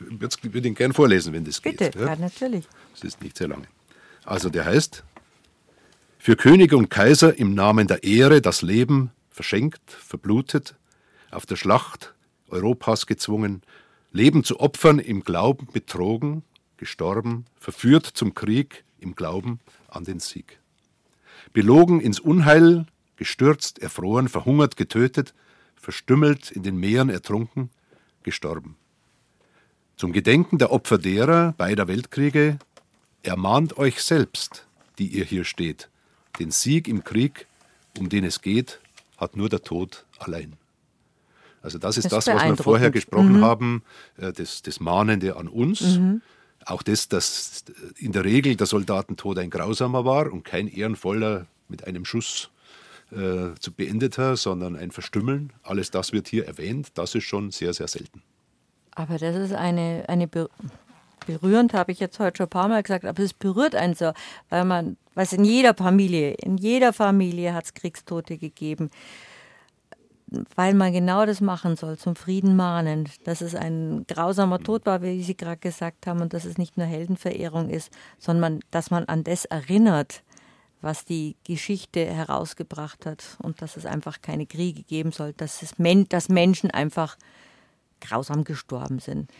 würde 0.00 0.68
ihn 0.68 0.74
gerne 0.74 0.94
vorlesen, 0.94 1.34
wenn 1.34 1.44
das 1.44 1.60
Bitte, 1.60 1.84
geht. 1.84 1.92
Bitte, 1.92 2.06
ja, 2.06 2.16
natürlich. 2.16 2.64
Es 2.94 3.04
ist 3.04 3.20
nicht 3.20 3.36
sehr 3.36 3.48
lange. 3.48 3.66
Also 4.24 4.48
der 4.48 4.64
heißt, 4.64 5.04
für 6.18 6.36
Könige 6.36 6.78
und 6.78 6.88
Kaiser 6.88 7.38
im 7.38 7.54
Namen 7.54 7.88
der 7.88 8.04
Ehre 8.04 8.40
das 8.40 8.62
Leben 8.62 9.10
verschenkt, 9.28 9.82
verblutet, 9.90 10.76
auf 11.30 11.44
der 11.44 11.56
Schlacht 11.56 12.14
Europas 12.48 13.06
gezwungen, 13.06 13.62
Leben 14.12 14.44
zu 14.44 14.60
opfern 14.60 14.98
im 14.98 15.24
Glauben 15.24 15.66
betrogen, 15.72 16.42
gestorben, 16.76 17.46
verführt 17.58 18.06
zum 18.06 18.34
Krieg 18.34 18.84
im 19.00 19.14
Glauben 19.14 19.58
an 19.88 20.04
den 20.04 20.20
Sieg. 20.20 20.58
Belogen 21.52 22.00
ins 22.00 22.20
Unheil, 22.20 22.86
gestürzt, 23.16 23.78
erfroren, 23.78 24.28
verhungert, 24.28 24.76
getötet, 24.76 25.34
verstümmelt, 25.76 26.50
in 26.50 26.62
den 26.62 26.76
Meeren 26.76 27.08
ertrunken, 27.08 27.70
gestorben. 28.22 28.76
Zum 29.96 30.12
Gedenken 30.12 30.58
der 30.58 30.72
Opfer 30.72 30.98
derer 30.98 31.52
beider 31.52 31.88
Weltkriege 31.88 32.58
ermahnt 33.22 33.78
euch 33.78 34.02
selbst, 34.02 34.66
die 34.98 35.06
ihr 35.06 35.24
hier 35.24 35.44
steht. 35.44 35.88
Den 36.38 36.50
Sieg 36.50 36.88
im 36.88 37.04
Krieg, 37.04 37.46
um 37.98 38.08
den 38.08 38.24
es 38.24 38.42
geht, 38.42 38.80
hat 39.16 39.36
nur 39.36 39.48
der 39.48 39.62
Tod 39.62 40.04
allein. 40.18 40.56
Also 41.62 41.78
das 41.78 41.96
ist 41.96 42.12
das, 42.12 42.24
das 42.24 42.34
was 42.34 42.44
wir 42.44 42.56
vorher 42.56 42.90
gesprochen 42.90 43.38
mhm. 43.38 43.44
haben, 43.44 43.82
äh, 44.18 44.32
das, 44.32 44.62
das 44.62 44.80
Mahnende 44.80 45.36
an 45.36 45.48
uns. 45.48 45.80
Mhm. 45.80 46.22
Auch 46.64 46.82
das, 46.82 47.08
dass 47.08 47.64
in 47.98 48.12
der 48.12 48.24
Regel 48.24 48.56
der 48.56 48.66
Soldatentod 48.66 49.38
ein 49.38 49.50
grausamer 49.50 50.04
war 50.04 50.32
und 50.32 50.44
kein 50.44 50.68
ehrenvoller 50.68 51.46
mit 51.68 51.86
einem 51.86 52.04
Schuss 52.04 52.50
äh, 53.10 53.54
zu 53.58 53.72
beendeter, 53.72 54.36
sondern 54.36 54.76
ein 54.76 54.90
Verstümmeln. 54.90 55.52
Alles 55.62 55.90
das 55.90 56.12
wird 56.12 56.28
hier 56.28 56.46
erwähnt. 56.46 56.92
Das 56.94 57.14
ist 57.14 57.24
schon 57.24 57.50
sehr, 57.50 57.74
sehr 57.74 57.88
selten. 57.88 58.22
Aber 58.94 59.18
das 59.18 59.36
ist 59.36 59.52
eine, 59.52 60.04
eine 60.08 60.28
berührend, 61.26 61.72
habe 61.72 61.92
ich 61.92 62.00
jetzt 62.00 62.18
heute 62.18 62.38
schon 62.38 62.46
ein 62.46 62.50
paar 62.50 62.68
Mal 62.68 62.82
gesagt, 62.82 63.04
aber 63.04 63.22
es 63.22 63.32
berührt 63.32 63.74
einen 63.74 63.94
so, 63.94 64.12
weil 64.50 64.64
man, 64.64 64.96
was 65.14 65.32
in 65.32 65.44
jeder 65.44 65.74
Familie, 65.74 66.34
in 66.34 66.58
jeder 66.58 66.92
Familie 66.92 67.54
hat 67.54 67.64
es 67.64 67.74
Kriegstote 67.74 68.36
gegeben 68.36 68.90
weil 70.56 70.74
man 70.74 70.92
genau 70.92 71.26
das 71.26 71.40
machen 71.40 71.76
soll, 71.76 71.98
zum 71.98 72.16
Frieden 72.16 72.56
mahnen, 72.56 73.08
dass 73.24 73.40
es 73.40 73.54
ein 73.54 74.04
grausamer 74.06 74.58
Tod 74.58 74.86
war, 74.86 75.02
wie 75.02 75.22
Sie 75.22 75.36
gerade 75.36 75.58
gesagt 75.58 76.06
haben, 76.06 76.20
und 76.20 76.32
dass 76.32 76.44
es 76.44 76.58
nicht 76.58 76.76
nur 76.76 76.86
Heldenverehrung 76.86 77.70
ist, 77.70 77.90
sondern 78.18 78.60
dass 78.70 78.90
man 78.90 79.04
an 79.04 79.24
das 79.24 79.44
erinnert, 79.44 80.22
was 80.80 81.04
die 81.04 81.36
Geschichte 81.44 82.04
herausgebracht 82.04 83.06
hat 83.06 83.36
und 83.40 83.62
dass 83.62 83.76
es 83.76 83.86
einfach 83.86 84.20
keine 84.20 84.46
Kriege 84.46 84.82
geben 84.82 85.12
soll, 85.12 85.32
dass, 85.32 85.62
es 85.62 85.74
dass 86.08 86.28
Menschen 86.28 86.70
einfach 86.70 87.16
grausam 88.00 88.44
gestorben 88.44 88.98
sind. 88.98 89.30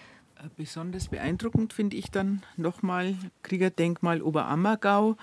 Äh, 0.43 0.49
besonders 0.57 1.09
beeindruckend 1.09 1.72
finde 1.72 1.97
ich 1.97 2.11
dann 2.11 2.43
nochmal 2.57 3.16
Kriegerdenkmal 3.43 4.22
Oberammergau, 4.22 5.16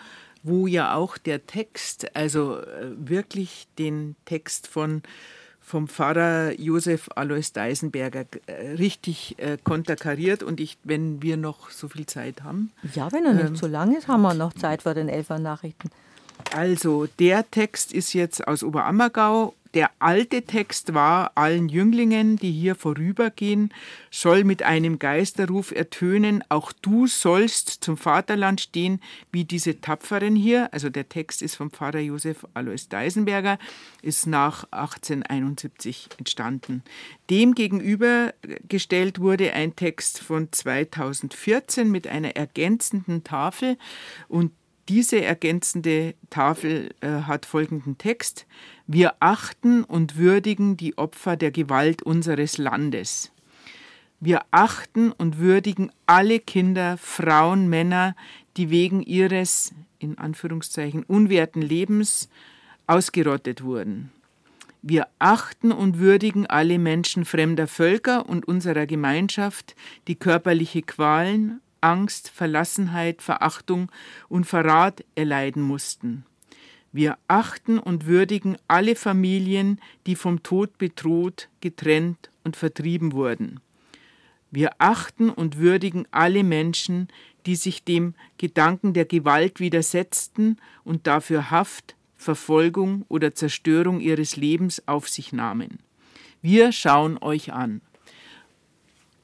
wo 0.43 0.67
ja 0.67 0.93
auch 0.93 1.17
der 1.17 1.45
Text, 1.45 2.15
also 2.15 2.59
äh, 2.59 2.91
wirklich 2.97 3.67
den 3.77 4.15
Text 4.25 4.67
von 4.67 5.01
vom 5.69 5.87
Pfarrer 5.87 6.59
Josef 6.59 7.09
Alois 7.15 7.53
Deisenberger 7.53 8.25
äh, 8.47 8.71
richtig 8.71 9.35
äh, 9.37 9.59
konterkariert. 9.63 10.41
Und 10.41 10.59
ich, 10.59 10.79
wenn 10.83 11.21
wir 11.21 11.37
noch 11.37 11.69
so 11.69 11.87
viel 11.87 12.07
Zeit 12.07 12.43
haben. 12.43 12.71
Ja, 12.95 13.11
wenn 13.11 13.23
er 13.23 13.33
nicht 13.33 13.49
ähm, 13.49 13.55
so 13.55 13.67
lang 13.67 13.95
ist, 13.95 14.07
haben 14.07 14.23
wir 14.23 14.33
noch 14.33 14.53
Zeit 14.53 14.81
vor 14.81 14.95
den 14.95 15.09
Elfer 15.09 15.37
Nachrichten. 15.37 15.91
Also, 16.55 17.07
der 17.19 17.51
Text 17.51 17.93
ist 17.93 18.13
jetzt 18.13 18.47
aus 18.47 18.63
Oberammergau 18.63 19.53
der 19.73 19.91
alte 19.99 20.41
Text 20.43 20.93
war, 20.93 21.31
allen 21.35 21.69
Jünglingen, 21.69 22.37
die 22.37 22.51
hier 22.51 22.75
vorübergehen, 22.75 23.73
soll 24.09 24.43
mit 24.43 24.63
einem 24.63 24.97
Geisterruf 24.97 25.71
ertönen, 25.71 26.43
auch 26.49 26.71
du 26.71 27.05
sollst 27.05 27.69
zum 27.69 27.95
Vaterland 27.95 28.61
stehen, 28.61 28.99
wie 29.31 29.45
diese 29.45 29.79
Tapferen 29.79 30.35
hier. 30.35 30.73
Also 30.73 30.89
der 30.89 31.07
Text 31.07 31.41
ist 31.41 31.55
vom 31.55 31.69
Pfarrer 31.69 31.99
Josef 31.99 32.45
Alois 32.53 32.87
Deisenberger, 32.89 33.59
ist 34.01 34.25
nach 34.25 34.63
1871 34.71 36.09
entstanden. 36.17 36.83
Dem 37.29 37.53
gegenübergestellt 37.53 39.19
wurde 39.19 39.53
ein 39.53 39.75
Text 39.75 40.19
von 40.19 40.51
2014 40.51 41.91
mit 41.91 42.07
einer 42.07 42.35
ergänzenden 42.35 43.23
Tafel 43.23 43.77
und 44.27 44.51
diese 44.89 45.21
ergänzende 45.21 46.15
Tafel 46.31 46.89
äh, 47.01 47.07
hat 47.07 47.45
folgenden 47.45 47.97
Text. 47.99 48.47
Wir 48.87 49.13
achten 49.19 49.83
und 49.83 50.17
würdigen 50.17 50.77
die 50.77 50.97
Opfer 50.97 51.37
der 51.37 51.51
Gewalt 51.51 52.01
unseres 52.01 52.57
Landes. 52.57 53.31
Wir 54.19 54.41
achten 54.51 55.11
und 55.11 55.37
würdigen 55.37 55.91
alle 56.07 56.39
Kinder, 56.39 56.97
Frauen, 56.97 57.69
Männer, 57.69 58.15
die 58.57 58.71
wegen 58.71 59.01
ihres, 59.01 59.73
in 59.99 60.17
Anführungszeichen, 60.17 61.03
unwerten 61.03 61.61
Lebens 61.61 62.27
ausgerottet 62.87 63.63
wurden. 63.63 64.11
Wir 64.81 65.07
achten 65.19 65.71
und 65.71 65.99
würdigen 65.99 66.47
alle 66.47 66.79
Menschen 66.79 67.25
fremder 67.25 67.67
Völker 67.67 68.27
und 68.27 68.47
unserer 68.47 68.87
Gemeinschaft, 68.87 69.75
die 70.07 70.15
körperliche 70.15 70.81
Qualen, 70.81 71.61
Angst, 71.81 72.29
Verlassenheit, 72.29 73.21
Verachtung 73.21 73.91
und 74.27 74.45
Verrat 74.45 75.03
erleiden 75.15 75.61
mussten. 75.61 76.25
Wir 76.91 77.17
achten 77.27 77.77
und 77.77 78.07
würdigen 78.07 78.57
alle 78.67 78.95
Familien, 78.95 79.79
die 80.07 80.15
vom 80.15 80.41
Tod 80.41 80.77
bedroht, 80.77 81.49
getrennt 81.61 82.31
und 82.43 82.55
vertrieben 82.55 83.13
wurden. 83.13 83.59
Wir 84.51 84.71
achten 84.79 85.29
und 85.29 85.57
würdigen 85.57 86.07
alle 86.09 86.43
Menschen, 86.43 87.07
die 87.45 87.55
sich 87.55 87.83
dem 87.83 88.15
Gedanken 88.37 88.93
der 88.93 89.05
Gewalt 89.05 89.59
widersetzten 89.59 90.57
und 90.83 91.05
dafür 91.05 91.51
Haft, 91.51 91.95
Verfolgung 92.17 93.05
oder 93.07 93.33
Zerstörung 93.33 94.01
ihres 94.01 94.35
Lebens 94.35 94.87
auf 94.87 95.07
sich 95.07 95.31
nahmen. 95.31 95.79
Wir 96.41 96.71
schauen 96.71 97.17
euch 97.21 97.53
an. 97.53 97.81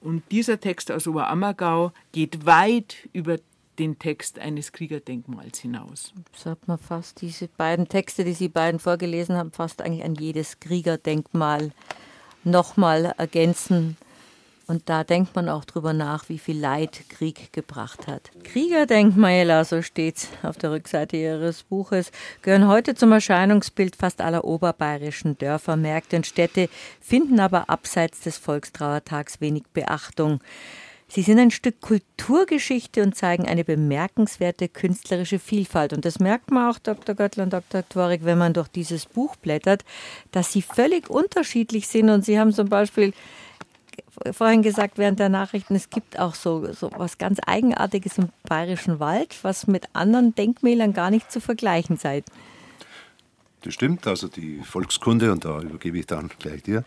Und 0.06 0.22
dieser 0.30 0.60
Text 0.60 0.92
aus 0.92 1.08
Oberammergau 1.08 1.92
geht 2.12 2.46
weit 2.46 3.10
über 3.12 3.38
den 3.80 3.98
Text 3.98 4.38
eines 4.38 4.72
Kriegerdenkmals 4.72 5.58
hinaus. 5.58 6.14
Sagt 6.38 6.68
man 6.68 6.78
fast, 6.78 7.22
diese 7.22 7.48
beiden 7.48 7.90
Texte, 7.90 8.24
die 8.24 8.34
Sie 8.34 8.48
beiden 8.48 8.80
vorgelesen 8.80 9.36
haben, 9.36 9.52
fast 9.52 9.82
eigentlich 9.82 10.04
an 10.04 10.14
jedes 10.14 10.60
Kriegerdenkmal 10.60 11.72
nochmal 12.44 13.16
ergänzen 13.18 13.98
und 14.68 14.90
da 14.90 15.04
denkt 15.04 15.36
man 15.36 15.50
auch 15.50 15.66
drüber 15.66 15.94
nach, 15.94 16.30
wie 16.30 16.40
viel 16.40 16.60
Leid 16.60 17.04
Krieg 17.10 17.54
gebracht 17.54 18.08
hat. 18.08 18.32
Kriegerdenkmäler, 18.44 19.64
so 19.66 19.82
steht's 19.82 20.28
auf 20.44 20.58
der 20.58 20.72
Rückseite 20.72 21.18
ihres 21.18 21.64
Buches, 21.64 22.12
gehören 22.42 22.68
heute 22.68 22.96
zum 22.96 23.12
Erscheinungsbild 23.12 23.96
fast 23.96 24.22
aller 24.22 24.44
oberbayerischen 24.44 25.38
Dörfer, 25.38 25.76
Märkte 25.76 26.16
und 26.18 26.26
Städte, 26.26 26.70
finden 27.00 27.40
aber 27.40 27.70
abseits 27.70 28.22
des 28.22 28.38
Volkstrauertags 28.38 29.42
wenig 29.42 29.64
Beachtung. 29.74 30.40
Sie 31.08 31.22
sind 31.22 31.40
ein 31.40 31.52
Stück 31.52 31.82
Kulturgeschichte 31.82 33.04
und 33.04 33.16
zeigen 33.16 33.48
eine 33.48 33.64
bemerkenswerte 33.64 34.68
künstlerische 34.68 35.38
Vielfalt. 35.38 35.94
Und 35.94 36.04
das 36.04 36.20
merkt 36.20 36.50
man 36.50 36.72
auch, 36.72 36.80
Dr. 36.80 37.14
Göttler 37.14 37.44
und 37.44 37.54
Dr. 37.54 37.88
Tworik, 37.88 38.26
wenn 38.26 38.40
man 38.40 38.54
durch 38.54 38.68
dieses 38.68 39.06
Buch 39.06 39.36
blättert, 39.36 39.86
dass 40.32 40.52
sie 40.52 40.64
völlig 40.64 41.10
unterschiedlich 41.10 41.88
sind. 41.88 42.10
Und 42.10 42.26
Sie 42.26 42.40
haben 42.40 42.52
zum 42.52 42.70
Beispiel 42.70 43.14
vorhin 44.32 44.62
gesagt 44.62 44.98
während 44.98 45.20
der 45.20 45.30
Nachrichten, 45.30 45.76
es 45.76 45.90
gibt 45.90 46.20
auch 46.20 46.36
so, 46.36 46.72
so 46.74 46.90
was 46.98 47.18
ganz 47.18 47.40
Eigenartiges 47.46 48.18
im 48.18 48.30
Bayerischen 48.44 49.00
Wald, 49.00 49.36
was 49.44 49.68
mit 49.68 49.88
anderen 49.94 50.36
Denkmälern 50.36 50.94
gar 50.94 51.12
nicht 51.12 51.32
zu 51.32 51.40
vergleichen 51.40 51.98
sei. 51.98 52.24
Das 53.62 53.74
stimmt, 53.74 54.06
also 54.06 54.28
die 54.28 54.60
Volkskunde, 54.60 55.32
und 55.32 55.44
da 55.44 55.60
übergebe 55.60 55.98
ich 55.98 56.06
dann 56.06 56.30
gleich 56.40 56.62
dir, 56.62 56.84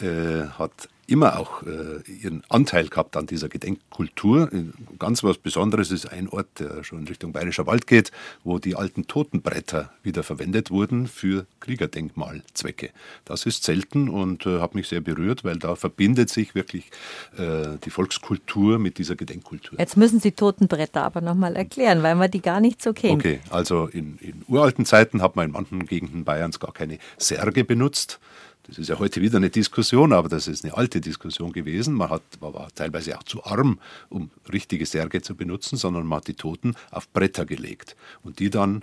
äh, 0.00 0.48
hat 0.58 0.88
immer 1.06 1.38
auch 1.38 1.62
äh, 1.62 2.10
ihren 2.10 2.42
Anteil 2.48 2.88
gehabt 2.88 3.16
an 3.16 3.26
dieser 3.26 3.48
Gedenkkultur. 3.48 4.50
Ganz 4.98 5.22
was 5.22 5.38
Besonderes 5.38 5.90
ist 5.90 6.06
ein 6.06 6.28
Ort, 6.28 6.46
der 6.58 6.84
schon 6.84 7.00
in 7.00 7.08
Richtung 7.08 7.32
Bayerischer 7.32 7.66
Wald 7.66 7.86
geht, 7.86 8.10
wo 8.44 8.58
die 8.58 8.76
alten 8.76 9.06
Totenbretter 9.06 9.90
wieder 10.02 10.22
verwendet 10.22 10.70
wurden 10.70 11.06
für 11.06 11.46
Kriegerdenkmalzwecke. 11.60 12.90
Das 13.24 13.46
ist 13.46 13.64
selten 13.64 14.08
und 14.08 14.46
äh, 14.46 14.60
hat 14.60 14.74
mich 14.74 14.88
sehr 14.88 15.00
berührt, 15.00 15.44
weil 15.44 15.58
da 15.58 15.76
verbindet 15.76 16.30
sich 16.30 16.54
wirklich 16.54 16.90
äh, 17.36 17.78
die 17.84 17.90
Volkskultur 17.90 18.78
mit 18.78 18.98
dieser 18.98 19.16
Gedenkkultur. 19.16 19.78
Jetzt 19.78 19.96
müssen 19.96 20.20
Sie 20.20 20.32
Totenbretter 20.32 21.02
aber 21.02 21.20
nochmal 21.20 21.56
erklären, 21.56 22.02
weil 22.02 22.14
man 22.16 22.30
die 22.30 22.42
gar 22.42 22.60
nicht 22.60 22.82
so 22.82 22.92
kennt. 22.92 23.20
Okay, 23.20 23.40
also 23.50 23.86
in, 23.86 24.18
in 24.20 24.44
uralten 24.48 24.84
Zeiten 24.84 25.22
hat 25.22 25.36
man 25.36 25.46
in 25.46 25.52
manchen 25.52 25.86
Gegenden 25.86 26.24
Bayerns 26.24 26.58
gar 26.58 26.72
keine 26.72 26.98
Särge 27.16 27.64
benutzt 27.64 28.18
das 28.66 28.78
ist 28.78 28.88
ja 28.88 28.98
heute 28.98 29.20
wieder 29.20 29.36
eine 29.36 29.50
Diskussion, 29.50 30.12
aber 30.12 30.28
das 30.28 30.48
ist 30.48 30.64
eine 30.64 30.76
alte 30.76 31.00
Diskussion 31.00 31.52
gewesen. 31.52 31.94
Man, 31.94 32.10
hat, 32.10 32.22
man 32.40 32.52
war 32.52 32.68
teilweise 32.74 33.16
auch 33.16 33.22
zu 33.22 33.44
arm, 33.44 33.78
um 34.08 34.30
richtige 34.52 34.86
Särge 34.86 35.22
zu 35.22 35.36
benutzen, 35.36 35.76
sondern 35.76 36.06
man 36.06 36.18
hat 36.18 36.28
die 36.28 36.34
Toten 36.34 36.74
auf 36.90 37.08
Bretter 37.10 37.46
gelegt 37.46 37.96
und 38.22 38.40
die 38.40 38.50
dann 38.50 38.82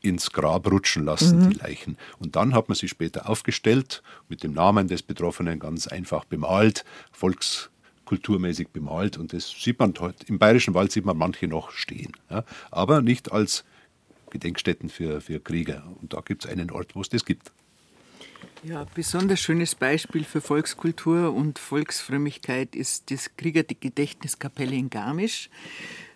ins 0.00 0.32
Grab 0.32 0.68
rutschen 0.70 1.04
lassen, 1.04 1.38
mhm. 1.38 1.50
die 1.50 1.58
Leichen. 1.58 1.96
Und 2.18 2.34
dann 2.34 2.54
hat 2.54 2.68
man 2.68 2.74
sie 2.74 2.88
später 2.88 3.28
aufgestellt, 3.28 4.02
mit 4.28 4.42
dem 4.42 4.52
Namen 4.52 4.88
des 4.88 5.02
Betroffenen 5.02 5.60
ganz 5.60 5.86
einfach 5.86 6.24
bemalt, 6.24 6.84
volkskulturmäßig 7.12 8.68
bemalt. 8.68 9.16
Und 9.18 9.32
das 9.32 9.48
sieht 9.50 9.78
man 9.78 9.94
heute, 10.00 10.26
im 10.26 10.40
Bayerischen 10.40 10.74
Wald 10.74 10.90
sieht 10.90 11.04
man 11.04 11.16
manche 11.16 11.46
noch 11.46 11.70
stehen. 11.70 12.12
Ja, 12.28 12.44
aber 12.72 13.00
nicht 13.00 13.30
als 13.30 13.64
Gedenkstätten 14.30 14.88
für, 14.88 15.20
für 15.20 15.38
Krieger. 15.38 15.84
Und 16.00 16.12
da 16.12 16.20
gibt 16.20 16.44
es 16.44 16.50
einen 16.50 16.72
Ort, 16.72 16.96
wo 16.96 17.02
es 17.02 17.08
das 17.08 17.24
gibt. 17.24 17.52
Ja, 18.64 18.86
besonders 18.94 19.40
schönes 19.40 19.74
Beispiel 19.74 20.22
für 20.22 20.40
Volkskultur 20.40 21.34
und 21.34 21.58
Volksfrömmigkeit 21.58 22.76
ist 22.76 23.10
das 23.10 23.36
Kriegergedächtniskapelle 23.36 24.76
in 24.76 24.88
Garmisch. 24.88 25.50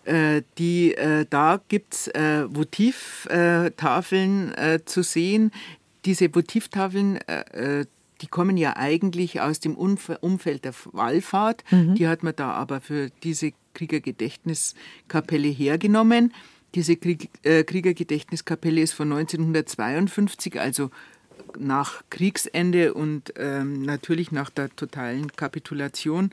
Äh, 0.05 0.43
die, 0.57 0.93
äh, 0.93 1.25
da 1.29 1.59
gibt 1.67 1.93
es 1.93 2.07
äh, 2.07 2.45
Votivtafeln 2.47 4.53
äh, 4.53 4.79
zu 4.85 5.03
sehen. 5.03 5.51
Diese 6.05 6.33
Votivtafeln, 6.33 7.17
äh, 7.27 7.81
äh, 7.81 7.85
die 8.21 8.27
kommen 8.27 8.55
ja 8.55 8.77
eigentlich 8.77 9.41
aus 9.41 9.59
dem 9.59 9.75
Umf 9.75 10.09
Umfeld 10.21 10.63
der 10.63 10.73
Wallfahrt. 10.93 11.65
Mhm. 11.69 11.95
Die 11.95 12.07
hat 12.07 12.23
man 12.23 12.33
da 12.33 12.51
aber 12.51 12.79
für 12.79 13.09
diese 13.23 13.51
Kriegergedächtniskapelle 13.73 15.49
hergenommen. 15.49 16.33
Diese 16.75 16.95
Krieg, 16.95 17.29
Kriegergedächtniskapelle 17.43 18.81
ist 18.81 18.93
von 18.93 19.11
1952, 19.11 20.59
also 20.59 20.91
nach 21.59 22.03
Kriegsende 22.09 22.93
und 22.93 23.33
ähm, 23.37 23.83
natürlich 23.83 24.31
nach 24.31 24.49
der 24.49 24.75
totalen 24.75 25.31
Kapitulation. 25.35 26.31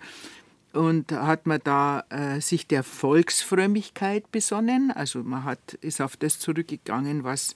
Und 0.72 1.12
hat 1.12 1.46
man 1.46 1.60
da 1.62 2.04
äh, 2.08 2.40
sich 2.40 2.66
der 2.66 2.82
Volksfrömmigkeit 2.82 4.32
besonnen. 4.32 4.90
Also 4.90 5.22
man 5.22 5.44
hat, 5.44 5.74
ist 5.74 6.00
auf 6.00 6.16
das 6.16 6.40
zurückgegangen, 6.40 7.22
was 7.22 7.54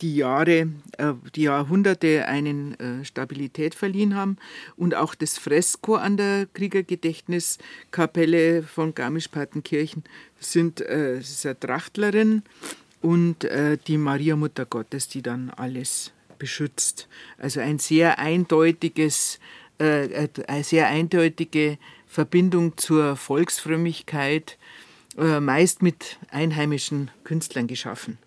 die 0.00 0.16
Jahre, 0.16 0.68
äh, 0.98 1.12
die 1.34 1.42
Jahrhunderte 1.42 2.26
einen 2.26 2.80
äh, 2.80 3.04
Stabilität 3.04 3.74
verliehen 3.74 4.14
haben. 4.14 4.38
Und 4.76 4.94
auch 4.94 5.14
das 5.14 5.36
Fresko 5.38 5.94
an 5.94 6.16
der 6.16 6.46
Kriegergedächtniskapelle 6.52 8.62
von 8.62 8.94
Garmisch-Partenkirchen 8.94 10.04
sind 10.40 10.80
äh, 10.80 11.18
ist 11.18 11.44
eine 11.46 11.58
Trachtlerin 11.58 12.42
und 13.02 13.44
äh, 13.44 13.78
die 13.86 13.98
Maria 13.98 14.36
Mutter 14.36 14.66
Gottes, 14.66 15.08
die 15.08 15.22
dann 15.22 15.50
alles 15.50 16.12
beschützt. 16.38 17.08
Also 17.38 17.60
ein 17.60 17.78
sehr 17.78 18.18
eindeutiges, 18.18 19.38
äh, 19.80 20.24
äh, 20.24 20.28
eine 20.46 20.64
sehr 20.64 20.88
eindeutige 20.88 21.78
Verbindung 22.06 22.76
zur 22.76 23.16
Volksfrömmigkeit, 23.16 24.58
äh, 25.18 25.40
meist 25.40 25.82
mit 25.82 26.18
einheimischen 26.30 27.10
Künstlern 27.24 27.66
geschaffen. 27.66 28.18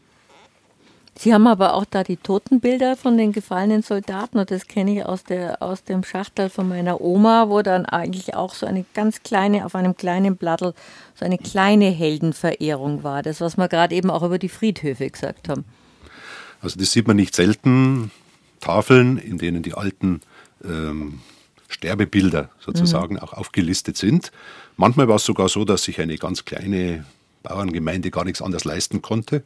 Sie 1.22 1.34
haben 1.34 1.48
aber 1.48 1.74
auch 1.74 1.84
da 1.84 2.06
die 2.06 2.16
Totenbilder 2.16 2.96
von 2.96 3.18
den 3.18 3.34
gefallenen 3.34 3.82
Soldaten 3.82 4.40
und 4.40 4.52
das 4.52 4.68
kenne 4.68 4.96
ich 4.96 5.06
aus, 5.06 5.26
der, 5.26 5.62
aus 5.62 5.84
dem 5.84 6.06
Schachtel 6.06 6.50
von 6.50 6.70
meiner 6.70 7.02
Oma, 7.02 7.50
wo 7.50 7.62
dann 7.62 7.86
eigentlich 7.86 8.36
auch 8.36 8.54
so 8.54 8.66
eine 8.66 8.86
ganz 8.94 9.22
kleine, 9.22 9.66
auf 9.66 9.76
einem 9.76 9.98
kleinen 9.98 10.38
Blattl, 10.38 10.74
so 11.16 11.26
eine 11.26 11.38
kleine 11.38 11.90
Heldenverehrung 11.90 13.04
war. 13.04 13.22
Das, 13.22 13.42
was 13.42 13.58
wir 13.58 13.68
gerade 13.68 13.96
eben 13.96 14.10
auch 14.10 14.24
über 14.24 14.40
die 14.40 14.48
Friedhöfe 14.48 15.10
gesagt 15.10 15.50
haben. 15.50 15.66
Also 16.62 16.80
das 16.80 16.92
sieht 16.92 17.08
man 17.08 17.16
nicht 17.16 17.36
selten. 17.36 18.12
Tafeln, 18.60 19.18
in 19.18 19.38
denen 19.38 19.64
die 19.64 19.74
alten 19.74 20.22
ähm, 20.64 21.20
Sterbebilder 21.70 22.50
sozusagen 22.60 23.16
mhm. 23.16 23.22
auch 23.22 23.34
aufgelistet 23.34 23.98
sind. 23.98 24.32
Manchmal 24.76 25.08
war 25.08 25.16
es 25.16 25.26
sogar 25.26 25.50
so, 25.50 25.66
dass 25.66 25.84
sich 25.84 26.02
eine 26.02 26.18
ganz 26.18 26.46
kleine 26.46 27.06
Bauerngemeinde 27.44 28.12
gar 28.12 28.26
nichts 28.26 28.42
anderes 28.42 28.66
leisten 28.66 29.02
konnte. 29.02 29.44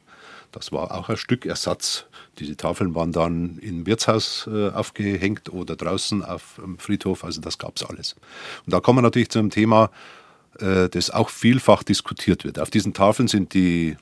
Das 0.51 0.71
war 0.71 0.91
auch 0.91 1.09
ein 1.09 1.17
Stück 1.17 1.45
Ersatz. 1.45 2.05
Diese 2.39 2.55
Tafeln 2.55 2.95
waren 2.95 3.11
dann 3.11 3.57
im 3.59 3.85
Wirtshaus 3.85 4.47
äh, 4.51 4.69
aufgehängt 4.69 5.51
oder 5.51 5.75
draußen 5.75 6.23
auf 6.23 6.59
dem 6.63 6.77
Friedhof. 6.77 7.23
Also 7.23 7.41
das 7.41 7.57
gab 7.57 7.77
es 7.77 7.83
alles. 7.83 8.15
Und 8.65 8.73
da 8.73 8.79
kommen 8.79 8.99
wir 8.99 9.03
natürlich 9.03 9.29
zu 9.29 9.39
einem 9.39 9.49
Thema, 9.49 9.89
äh, 10.59 10.89
das 10.89 11.09
auch 11.09 11.29
vielfach 11.29 11.83
diskutiert 11.83 12.45
wird. 12.45 12.59
Auf 12.59 12.69
diesen 12.69 12.93
Tafeln 12.93 13.27
sind 13.27 13.53
die 13.55 13.97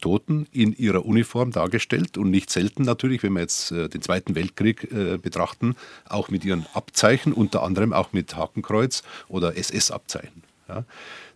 Toten 0.00 0.46
in 0.52 0.74
ihrer 0.76 1.04
Uniform 1.04 1.52
dargestellt 1.52 2.18
und 2.18 2.30
nicht 2.30 2.50
selten 2.50 2.82
natürlich, 2.82 3.22
wenn 3.22 3.34
wir 3.34 3.40
jetzt 3.40 3.72
äh, 3.72 3.88
den 3.88 4.02
Zweiten 4.02 4.34
Weltkrieg 4.34 4.90
äh, 4.92 5.18
betrachten, 5.18 5.76
auch 6.08 6.28
mit 6.28 6.44
ihren 6.44 6.66
Abzeichen, 6.74 7.32
unter 7.32 7.62
anderem 7.62 7.92
auch 7.92 8.12
mit 8.12 8.36
Hakenkreuz 8.36 9.02
oder 9.28 9.56
SS-Abzeichen. 9.56 10.42
Ja. 10.68 10.84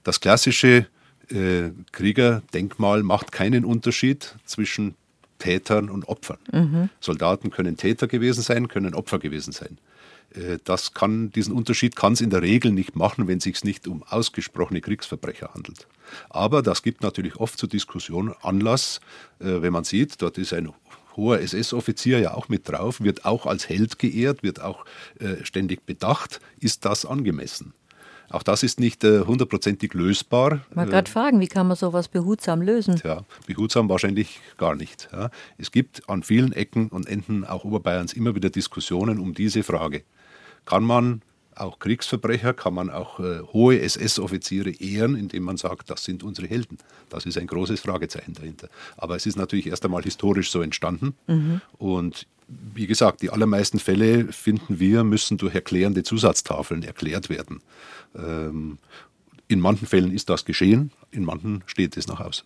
Das 0.03 0.21
klassische 0.21 0.87
äh, 1.31 1.71
Kriegerdenkmal 1.93 3.03
macht 3.03 3.33
keinen 3.33 3.65
Unterschied 3.65 4.35
zwischen 4.45 4.95
Tätern 5.39 5.91
und 5.91 6.09
Opfern. 6.09 6.39
Mhm. 6.53 6.89
Soldaten 7.01 7.51
können 7.51 7.77
Täter 7.77 8.07
gewesen 8.07 8.43
sein, 8.43 8.69
können 8.69 8.95
Opfer 8.95 9.19
gewesen 9.19 9.53
sein. 9.53 9.79
Äh, 10.35 10.59
das 10.64 10.95
kann, 10.95 11.30
diesen 11.30 11.53
Unterschied 11.53 11.97
kann 11.97 12.14
es 12.14 12.20
in 12.20 12.30
der 12.30 12.43
Regel 12.43 12.72
nicht 12.72 12.97
machen, 12.97 13.28
wenn 13.28 13.39
es 13.39 13.45
sich 13.45 13.64
nicht 13.64 13.87
um 13.87 14.03
ausgesprochene 14.03 14.80
Kriegsverbrecher 14.80 15.51
handelt. 15.55 15.87
Aber 16.30 16.62
das 16.62 16.82
gibt 16.82 17.03
natürlich 17.03 17.37
oft 17.37 17.59
zur 17.59 17.68
Diskussion 17.68 18.35
Anlass, 18.43 19.01
äh, 19.41 19.62
wenn 19.62 19.72
man 19.72 19.85
sieht, 19.85 20.20
dort 20.22 20.39
ist 20.39 20.53
ein 20.53 20.72
hoher 21.16 21.41
SS-Offizier 21.41 22.18
ja 22.18 22.35
auch 22.35 22.49
mit 22.49 22.68
drauf, 22.68 23.01
wird 23.01 23.24
auch 23.24 23.47
als 23.47 23.68
Held 23.68 23.99
geehrt, 23.99 24.43
wird 24.43 24.61
auch 24.61 24.85
äh, 25.20 25.45
ständig 25.45 25.87
bedacht. 25.87 26.41
Ist 26.59 26.85
das 26.85 27.07
angemessen? 27.07 27.72
Auch 28.30 28.43
das 28.43 28.64
ist 28.64 28.80
nicht 28.80 29.05
hundertprozentig 29.05 29.93
lösbar. 29.95 30.62
Mal 30.74 30.87
gerade 30.87 31.09
fragen, 31.09 31.41
wie 31.41 31.47
kann 31.47 31.68
man 31.68 31.76
sowas 31.76 32.09
behutsam 32.09 32.62
lösen? 32.62 33.01
Ja, 33.05 33.20
behutsam 33.47 33.89
wahrscheinlich 33.89 34.41
gar 34.57 34.74
nicht. 34.74 35.09
Ja. 35.12 35.30
Es 35.59 35.70
gibt 35.70 36.09
an 36.09 36.22
vielen 36.24 36.53
Ecken 36.53 36.89
und 36.89 37.07
Enden 37.07 37.45
auch 37.45 37.64
Oberbayerns 37.64 38.14
immer 38.14 38.35
wieder 38.35 38.51
Diskussionen 38.51 39.20
um 39.20 39.35
diese 39.35 39.62
Frage 39.62 40.03
kann 40.65 40.85
man 40.85 41.23
auch 41.57 41.79
Kriegsverbrecher, 41.79 42.53
kann 42.53 42.75
man 42.75 42.91
auch 42.91 43.21
äh, 43.21 43.41
hohe 43.53 43.81
SS-Offiziere 43.81 44.71
ehren, 44.71 45.15
indem 45.15 45.45
man 45.45 45.57
sagt, 45.57 45.91
das 45.91 46.05
sind 46.05 46.23
unsere 46.23 46.49
Helden. 46.49 46.79
Das 47.11 47.27
ist 47.27 47.39
ein 47.39 47.47
großes 47.47 47.81
Fragezeichen 47.81 48.35
dahinter. 48.35 48.69
Aber 48.97 49.17
es 49.17 49.27
ist 49.27 49.37
natürlich 49.37 49.67
erst 49.67 49.85
einmal 49.85 50.03
historisch 50.03 50.51
so 50.51 50.62
entstanden. 50.62 51.15
Mhm. 51.27 51.61
Und 51.79 52.27
wie 52.49 52.87
gesagt, 52.87 53.23
die 53.23 53.31
allermeisten 53.31 53.79
Fälle, 53.79 54.33
finden 54.33 54.79
wir, 54.79 55.05
müssen 55.05 55.39
durch 55.39 55.55
erklärende 55.55 56.03
Zusatztafeln 56.03 56.83
erklärt 56.83 57.31
werden. 57.31 57.61
Ähm, 58.17 58.79
in 59.49 59.61
manchen 59.61 59.87
Fällen 59.87 60.12
ist 60.12 60.29
das 60.31 60.45
geschehen, 60.45 60.91
in 61.11 61.25
manchen 61.25 61.62
steht 61.67 61.97
es 61.97 62.07
noch 62.07 62.21
aus. 62.21 62.45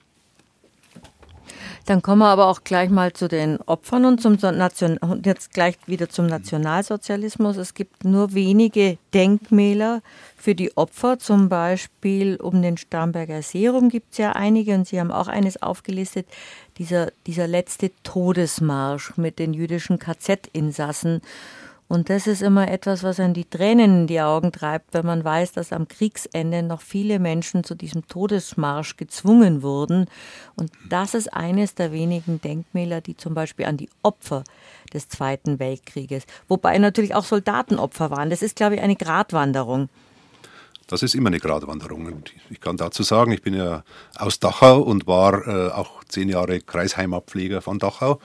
Dann 1.86 2.02
kommen 2.02 2.20
wir 2.20 2.28
aber 2.28 2.46
auch 2.48 2.64
gleich 2.64 2.90
mal 2.90 3.12
zu 3.12 3.28
den 3.28 3.60
Opfern 3.62 4.04
und 4.04 4.20
zum 4.20 4.34
Nation 4.34 4.98
jetzt 5.24 5.52
gleich 5.52 5.76
wieder 5.86 6.08
zum 6.08 6.26
Nationalsozialismus. 6.26 7.56
Es 7.56 7.74
gibt 7.74 8.04
nur 8.04 8.34
wenige 8.34 8.98
Denkmäler 9.14 10.02
für 10.36 10.54
die 10.54 10.76
Opfer, 10.76 11.18
zum 11.18 11.48
Beispiel 11.48 12.36
um 12.36 12.62
den 12.62 12.76
Starnberger 12.76 13.42
Serum 13.42 13.88
gibt 13.88 14.12
es 14.12 14.18
ja 14.18 14.32
einige 14.32 14.74
und 14.74 14.86
Sie 14.86 15.00
haben 15.00 15.10
auch 15.10 15.28
eines 15.28 15.62
aufgelistet, 15.62 16.26
dieser, 16.78 17.10
dieser 17.26 17.46
letzte 17.46 17.90
Todesmarsch 18.02 19.16
mit 19.16 19.38
den 19.38 19.52
jüdischen 19.52 19.98
KZ-Insassen. 19.98 21.22
Und 21.88 22.10
das 22.10 22.26
ist 22.26 22.42
immer 22.42 22.70
etwas, 22.70 23.02
was 23.02 23.18
an 23.18 23.32
die 23.32 23.46
Tränen 23.46 24.02
in 24.02 24.06
die 24.06 24.20
Augen 24.20 24.52
treibt, 24.52 24.92
wenn 24.92 25.06
man 25.06 25.24
weiß, 25.24 25.52
dass 25.52 25.72
am 25.72 25.88
Kriegsende 25.88 26.62
noch 26.62 26.82
viele 26.82 27.18
Menschen 27.18 27.64
zu 27.64 27.74
diesem 27.74 28.06
Todesmarsch 28.06 28.98
gezwungen 28.98 29.62
wurden. 29.62 30.06
Und 30.54 30.70
das 30.90 31.14
ist 31.14 31.32
eines 31.32 31.74
der 31.74 31.90
wenigen 31.90 32.42
Denkmäler, 32.42 33.00
die 33.00 33.16
zum 33.16 33.32
Beispiel 33.32 33.64
an 33.64 33.78
die 33.78 33.88
Opfer 34.02 34.44
des 34.92 35.08
Zweiten 35.08 35.58
Weltkrieges, 35.58 36.24
wobei 36.46 36.76
natürlich 36.78 37.14
auch 37.14 37.24
Soldatenopfer 37.24 38.10
waren. 38.10 38.28
Das 38.28 38.42
ist, 38.42 38.56
glaube 38.56 38.76
ich, 38.76 38.80
eine 38.82 38.96
Gratwanderung. 38.96 39.88
Das 40.88 41.02
ist 41.02 41.14
immer 41.14 41.28
eine 41.28 41.38
Gratwanderung. 41.38 42.06
Und 42.06 42.32
ich 42.50 42.60
kann 42.60 42.78
dazu 42.78 43.02
sagen, 43.02 43.32
ich 43.32 43.42
bin 43.42 43.54
ja 43.54 43.84
aus 44.16 44.40
Dachau 44.40 44.80
und 44.80 45.06
war 45.06 45.46
äh, 45.46 45.70
auch 45.70 46.02
zehn 46.04 46.28
Jahre 46.30 46.60
Kreisheimabpfleger 46.60 47.60
von 47.60 47.78
Dachau. 47.78 48.20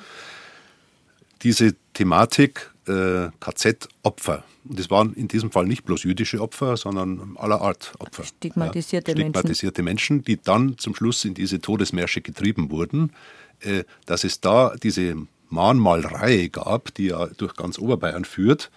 Diese 1.44 1.76
Thematik 1.94 2.72
äh, 2.88 3.30
KZ-Opfer, 3.39 4.44
und 4.66 4.80
das 4.80 4.89
waren 4.89 5.14
in 5.14 5.28
diesem 5.28 5.52
Fall 5.52 5.66
nicht 5.66 5.84
bloß 5.84 6.04
jüdische 6.04 6.39
Opfer, 6.41 6.78
sondern 6.78 7.36
aller 7.38 7.62
Art 7.62 7.94
Opfer. 8.00 8.24
Stigmatisierte, 8.24 9.12
ja, 9.12 9.18
stigmatisierte 9.18 9.84
Menschen. 9.84 10.18
Menschen. 10.18 10.26
die 10.26 10.41
dann 10.41 10.78
zum 10.78 10.96
Schluss 10.96 11.26
in 11.26 11.34
diese 11.34 11.60
Todesmärsche 11.60 12.22
getrieben 12.22 12.72
wurden. 12.72 13.12
Äh, 13.60 13.84
dass 14.06 14.24
es 14.24 14.41
da 14.41 14.76
diese 14.82 15.16
Mahnmalreihe 15.50 16.50
gab, 16.50 16.94
die 16.96 17.08
ja 17.08 17.28
durch 17.28 17.56
ganz 17.56 17.78
Oberbayern 17.78 18.26
führt, 18.26 18.72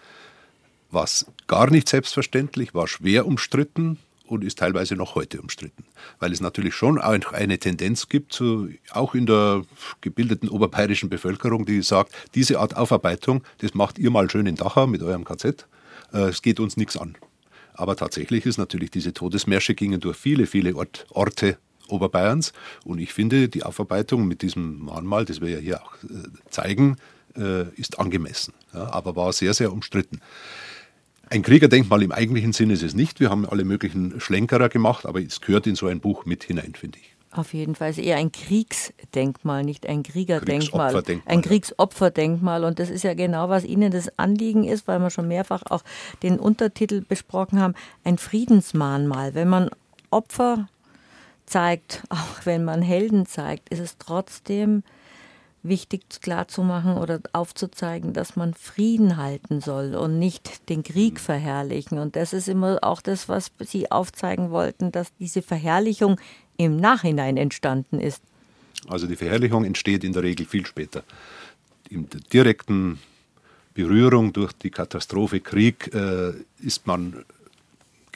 was 0.91 1.27
gar 1.47 1.71
nicht 1.71 1.89
selbstverständlich, 1.89 2.75
war 2.75 2.87
schwer 2.87 3.27
umstritten 3.27 3.99
und 4.27 4.45
ist 4.45 4.59
teilweise 4.59 4.97
noch 4.97 5.14
heute 5.14 5.41
umstritten. 5.41 5.85
Weil 6.18 6.33
es 6.33 6.41
natürlich 6.41 6.74
schon 6.74 6.99
eine 6.99 7.59
Tendenz 7.59 8.09
gibt, 8.09 8.33
so 8.33 8.68
auch 8.91 9.14
in 9.14 9.27
der 9.27 9.62
gebildeten 10.01 10.49
oberbayerischen 10.49 11.09
Bevölkerung, 11.09 11.66
die 11.66 11.83
sagt, 11.83 12.12
diese 12.35 12.59
Art 12.59 12.77
Aufarbeitung, 12.77 13.43
das 13.59 13.74
macht 13.74 13.99
ihr 13.99 14.11
mal 14.11 14.31
schön 14.31 14.47
in 14.47 14.57
Dachau 14.57 14.87
mit 14.87 15.03
eurem 15.03 15.24
KZ, 15.24 15.66
äh, 16.12 16.18
es 16.29 16.43
geht 16.43 16.61
uns 16.61 16.77
nichts 16.77 16.97
an. 16.97 17.16
Aber 17.74 17.97
tatsächlich 17.97 18.47
ist 18.47 18.57
natürlich, 18.57 18.91
diese 18.91 19.12
Todesmärsche 19.12 19.74
gingen 19.74 20.01
durch 20.01 20.16
viele, 20.16 20.47
viele 20.47 20.74
Ort, 20.77 21.07
Orte 21.11 21.59
Oberbayerns 21.89 22.53
und 22.85 22.99
ich 22.99 23.12
finde, 23.12 23.49
die 23.49 23.62
Aufarbeitung 23.62 24.27
mit 24.27 24.43
diesem 24.43 24.79
Mahnmal, 24.81 25.24
das 25.24 25.41
wir 25.41 25.51
ja 25.51 25.59
hier 25.59 25.83
auch 25.83 25.95
äh, 26.05 26.29
zeigen, 26.51 26.97
äh, 27.37 27.68
ist 27.77 27.99
angemessen, 27.99 28.55
aber 28.72 29.14
war 29.14 29.33
sehr, 29.33 29.55
sehr 29.55 29.72
umstritten. 29.72 30.20
Ein 31.29 31.43
Kriegerdenkmal 31.43 32.03
im 32.03 32.12
eigentlichen 32.12 32.53
Sinne 32.53 32.74
ist 32.74 32.83
es 32.83 32.95
nicht. 32.95 33.18
Wir 33.18 33.31
haben 33.31 33.47
alle 33.49 33.64
möglichen 33.64 34.20
Schlenkerer 34.20 34.68
gemacht, 34.68 35.07
aber 35.07 35.20
es 35.20 35.41
gehört 35.41 35.66
in 35.66 35.74
so 35.74 35.89
ein 35.89 36.01
Buch 36.01 36.24
mit 36.24 36.45
hinein, 36.45 36.74
finde 36.74 36.99
ich. 37.01 37.16
Auf 37.33 37.53
jeden 37.53 37.74
Fall 37.74 37.91
ist 37.91 37.99
eher 37.99 38.16
ein 38.16 38.33
Kriegsdenkmal, 38.33 39.64
nicht 39.64 39.87
ein 39.87 40.03
Kriegerdenkmal. 40.03 41.03
Ein 41.27 41.43
Kriegsopferdenkmal. 41.43 42.64
Und 42.64 42.79
das 42.79 42.89
ist 42.89 43.03
ja 43.03 43.14
genau, 43.14 43.49
was 43.49 43.64
Ihnen 43.64 43.91
das 43.91 44.18
Anliegen 44.18 44.64
ist, 44.64 44.89
weil 44.89 45.01
wir 45.01 45.11
schon 45.11 45.29
mehrfach 45.29 45.62
auch 45.68 45.83
den 46.22 46.39
Untertitel 46.39 47.03
besprochen 47.03 47.61
haben, 47.61 47.74
ein 48.05 48.16
Friedensmahnmal. 48.16 49.35
Wenn 49.35 49.49
man 49.49 49.70
Opfer 50.11 50.68
zeigt, 51.45 52.05
auch 52.09 52.45
wenn 52.45 52.64
man 52.64 52.81
Helden 52.81 53.27
zeigt, 53.27 53.68
ist 53.68 53.81
es 53.81 53.99
trotzdem 53.99 54.83
wichtig 55.69 56.03
klarzumachen 56.21 56.97
oder 56.97 57.21
aufzuzeigen, 57.33 58.12
dass 58.12 58.37
man 58.37 58.55
Frieden 58.55 59.17
halten 59.17 59.61
soll 59.61 59.95
und 59.95 60.19
nicht 60.19 60.69
den 60.69 60.83
Krieg 60.83 61.14
mhm. 61.14 61.19
verherrlichen. 61.19 61.99
Und 61.99 62.17
das 62.17 62.33
ist 62.33 62.49
immer 62.49 62.79
auch 62.83 63.01
das, 63.01 63.29
was 63.29 63.51
Sie 63.61 63.91
aufzeigen 63.91 64.51
wollten, 64.51 64.93
dass 64.93 65.14
diese 65.19 65.43
Verherrlichung 65.43 66.21
im 66.57 66.77
Nachhinein 66.77 67.37
entstanden 67.37 68.01
ist. 68.01 68.23
Also 68.89 69.07
die 69.07 69.17
Verherrlichung 69.17 69.64
entsteht 69.64 70.05
in 70.05 70.12
der 70.12 70.23
Regel 70.23 70.47
viel 70.47 70.67
später. 70.67 71.03
In 71.89 72.09
der 72.11 72.21
direkten 72.21 72.99
Berührung 73.75 74.33
durch 74.33 74.53
die 74.53 74.71
Katastrophe 74.71 75.41
Krieg 75.41 75.93
äh, 75.95 76.33
ist 76.61 76.87
man 76.87 77.25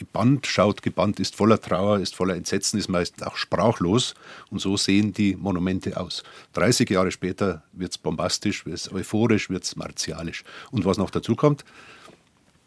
gebannt, 0.01 0.47
schaut 0.47 0.83
gebannt, 0.83 1.21
ist 1.21 1.37
voller 1.37 1.61
Trauer, 1.61 2.01
ist 2.01 2.17
voller 2.17 2.35
Entsetzen, 2.35 2.79
ist 2.79 2.89
meist 2.89 3.25
auch 3.25 3.37
sprachlos. 3.37 4.15
Und 4.51 4.59
so 4.59 4.77
sehen 4.77 5.13
die 5.13 5.37
Monumente 5.37 6.01
aus. 6.01 6.25
30 6.55 6.89
Jahre 6.89 7.13
später 7.13 7.63
wird 7.73 7.93
es 7.93 7.99
bombastisch, 7.99 8.65
wird 8.65 8.77
es 8.77 8.91
euphorisch, 8.91 9.51
wird 9.51 9.63
es 9.65 9.77
martialisch. 9.77 10.43
Und 10.71 10.87
was 10.87 10.97
noch 10.97 11.11
dazu 11.11 11.37
kommt, 11.37 11.65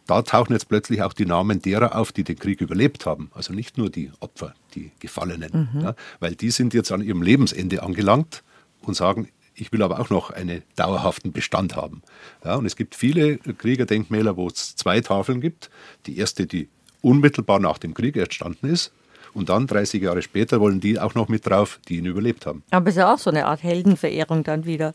da 0.06 0.22
tauchen 0.22 0.54
jetzt 0.54 0.70
plötzlich 0.70 1.02
auch 1.02 1.14
die 1.14 1.26
Namen 1.26 1.62
derer 1.62 1.96
auf, 1.96 2.12
die 2.12 2.24
den 2.24 2.38
Krieg 2.38 2.62
überlebt 2.62 3.08
haben. 3.08 3.32
Also 3.34 3.52
nicht 3.52 3.80
nur 3.80 3.90
die 3.90 4.12
Opfer, 4.20 4.54
die 4.76 4.92
Gefallenen. 5.00 5.70
Mhm. 5.74 5.82
Ja, 5.82 5.96
weil 6.20 6.36
die 6.36 6.52
sind 6.52 6.74
jetzt 6.76 6.92
an 6.92 7.02
ihrem 7.02 7.24
Lebensende 7.24 7.82
angelangt 7.82 8.44
und 8.82 8.94
sagen, 8.94 9.30
ich 9.56 9.72
will 9.72 9.82
aber 9.82 10.00
auch 10.00 10.10
noch 10.10 10.30
einen 10.30 10.62
dauerhaften 10.76 11.32
Bestand 11.32 11.76
haben. 11.76 12.04
Ja, 12.46 12.56
und 12.56 12.66
es 12.66 12.76
gibt 12.76 12.96
viele 12.96 13.38
Kriegerdenkmäler, 13.38 14.38
wo 14.38 14.48
es 14.48 14.76
zwei 14.76 15.02
Tafeln 15.02 15.42
gibt. 15.42 15.72
Die 16.06 16.18
erste, 16.18 16.46
die 16.46 16.70
unmittelbar 17.04 17.60
nach 17.60 17.78
dem 17.78 17.93
Krieg 17.93 18.18
entstanden 18.18 18.68
ist. 18.68 18.91
Und 19.34 19.49
dann, 19.49 19.68
30 19.68 20.01
Jahre 20.01 20.22
später, 20.22 20.60
wollen 20.60 20.80
die 20.80 20.99
auch 20.99 21.16
noch 21.16 21.28
mit 21.28 21.45
drauf, 21.45 21.80
die 21.88 21.97
ihn 21.97 22.06
überlebt 22.06 22.45
haben. 22.45 22.64
Aber 22.72 22.89
es 22.89 22.95
ist 22.95 22.99
ja 22.99 23.14
auch 23.14 23.18
so 23.18 23.30
eine 23.30 23.45
Art 23.45 23.64
Heldenverehrung 23.64 24.43
dann 24.43 24.66
wieder. 24.66 24.93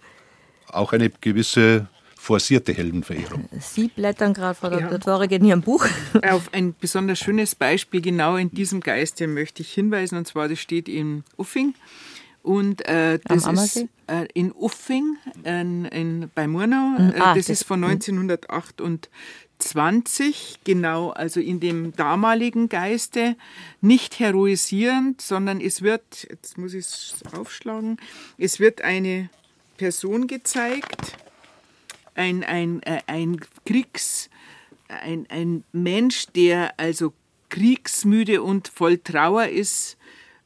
Auch 0.69 0.93
eine 0.93 1.11
gewisse 1.11 1.89
forcierte 2.17 2.73
Heldenverehrung. 2.73 3.49
Sie 3.59 3.89
blättern 3.89 4.35
gerade, 4.35 4.55
Frau 4.55 4.71
Dr. 4.71 4.91
Ja. 4.93 4.99
Tore, 4.99 5.27
in 5.27 5.45
Ihrem 5.45 5.63
Buch. 5.63 5.87
Auf 6.29 6.53
ein 6.53 6.75
besonders 6.79 7.19
schönes 7.19 7.55
Beispiel 7.55 8.01
genau 8.01 8.37
in 8.37 8.51
diesem 8.51 8.81
Geiste 8.81 9.27
möchte 9.27 9.63
ich 9.63 9.73
hinweisen. 9.73 10.19
Und 10.19 10.27
zwar, 10.27 10.49
das 10.49 10.59
steht 10.59 10.89
in 10.89 11.25
Uffing. 11.37 11.75
Und 12.43 12.87
äh, 12.87 13.19
das 13.25 13.47
ist 13.47 13.89
äh, 14.07 14.27
in 14.35 14.53
Uffing 14.53 15.17
in, 15.45 15.85
in, 15.87 16.31
bei 16.35 16.47
Murnau. 16.47 16.97
Hm, 16.97 17.11
äh, 17.11 17.21
ah, 17.21 17.35
das, 17.35 17.47
das, 17.47 17.61
ist 17.61 17.65
von 17.65 17.83
1908 17.85 18.81
und 18.81 19.09
20, 19.59 20.61
genau, 20.65 21.11
also 21.11 21.41
in 21.41 21.61
dem 21.61 21.95
damaligen 21.95 22.69
Geiste, 22.69 23.37
nicht 23.81 24.19
heroisierend, 24.19 25.21
sondern 25.21 25.61
es 25.61 25.83
wird, 25.83 26.27
jetzt 26.31 26.59
muss 26.59 26.75
ich 26.75 26.87
es 26.87 27.15
aufschlagen, 27.33 27.99
es 28.37 28.61
wird 28.61 28.83
eine 28.83 29.31
Person 29.77 30.27
gezeigt, 30.27 31.17
ein, 32.15 32.45
ein, 32.45 32.83
äh, 32.83 33.01
ein 33.07 33.41
Kriegs, 33.65 34.31
ein, 34.89 35.27
ein 35.29 35.65
Mensch, 35.73 36.27
der 36.35 36.79
also 36.79 37.13
kriegsmüde 37.49 38.43
und 38.43 38.69
voll 38.69 38.99
Trauer 38.99 39.47
ist 39.47 39.97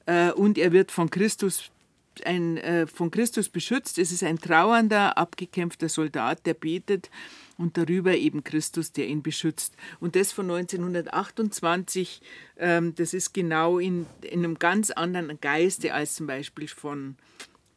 äh, 0.06 0.30
und 0.32 0.58
er 0.58 0.72
wird 0.72 0.90
von 0.90 1.10
Christus 1.10 1.70
ein, 2.24 2.58
äh, 2.58 2.86
von 2.86 3.10
Christus 3.10 3.48
beschützt. 3.48 3.98
Es 3.98 4.12
ist 4.12 4.22
ein 4.22 4.38
trauernder, 4.38 5.16
abgekämpfter 5.16 5.88
Soldat, 5.88 6.46
der 6.46 6.54
betet 6.54 7.10
und 7.62 7.78
darüber 7.78 8.14
eben 8.14 8.42
Christus, 8.42 8.92
der 8.92 9.06
ihn 9.06 9.22
beschützt. 9.22 9.76
Und 10.00 10.16
das 10.16 10.32
von 10.32 10.50
1928, 10.50 12.20
ähm, 12.58 12.94
das 12.96 13.14
ist 13.14 13.32
genau 13.32 13.78
in, 13.78 14.06
in 14.22 14.40
einem 14.40 14.58
ganz 14.58 14.90
anderen 14.90 15.40
Geiste 15.40 15.94
als 15.94 16.16
zum 16.16 16.26
Beispiel 16.26 16.66
von 16.66 17.16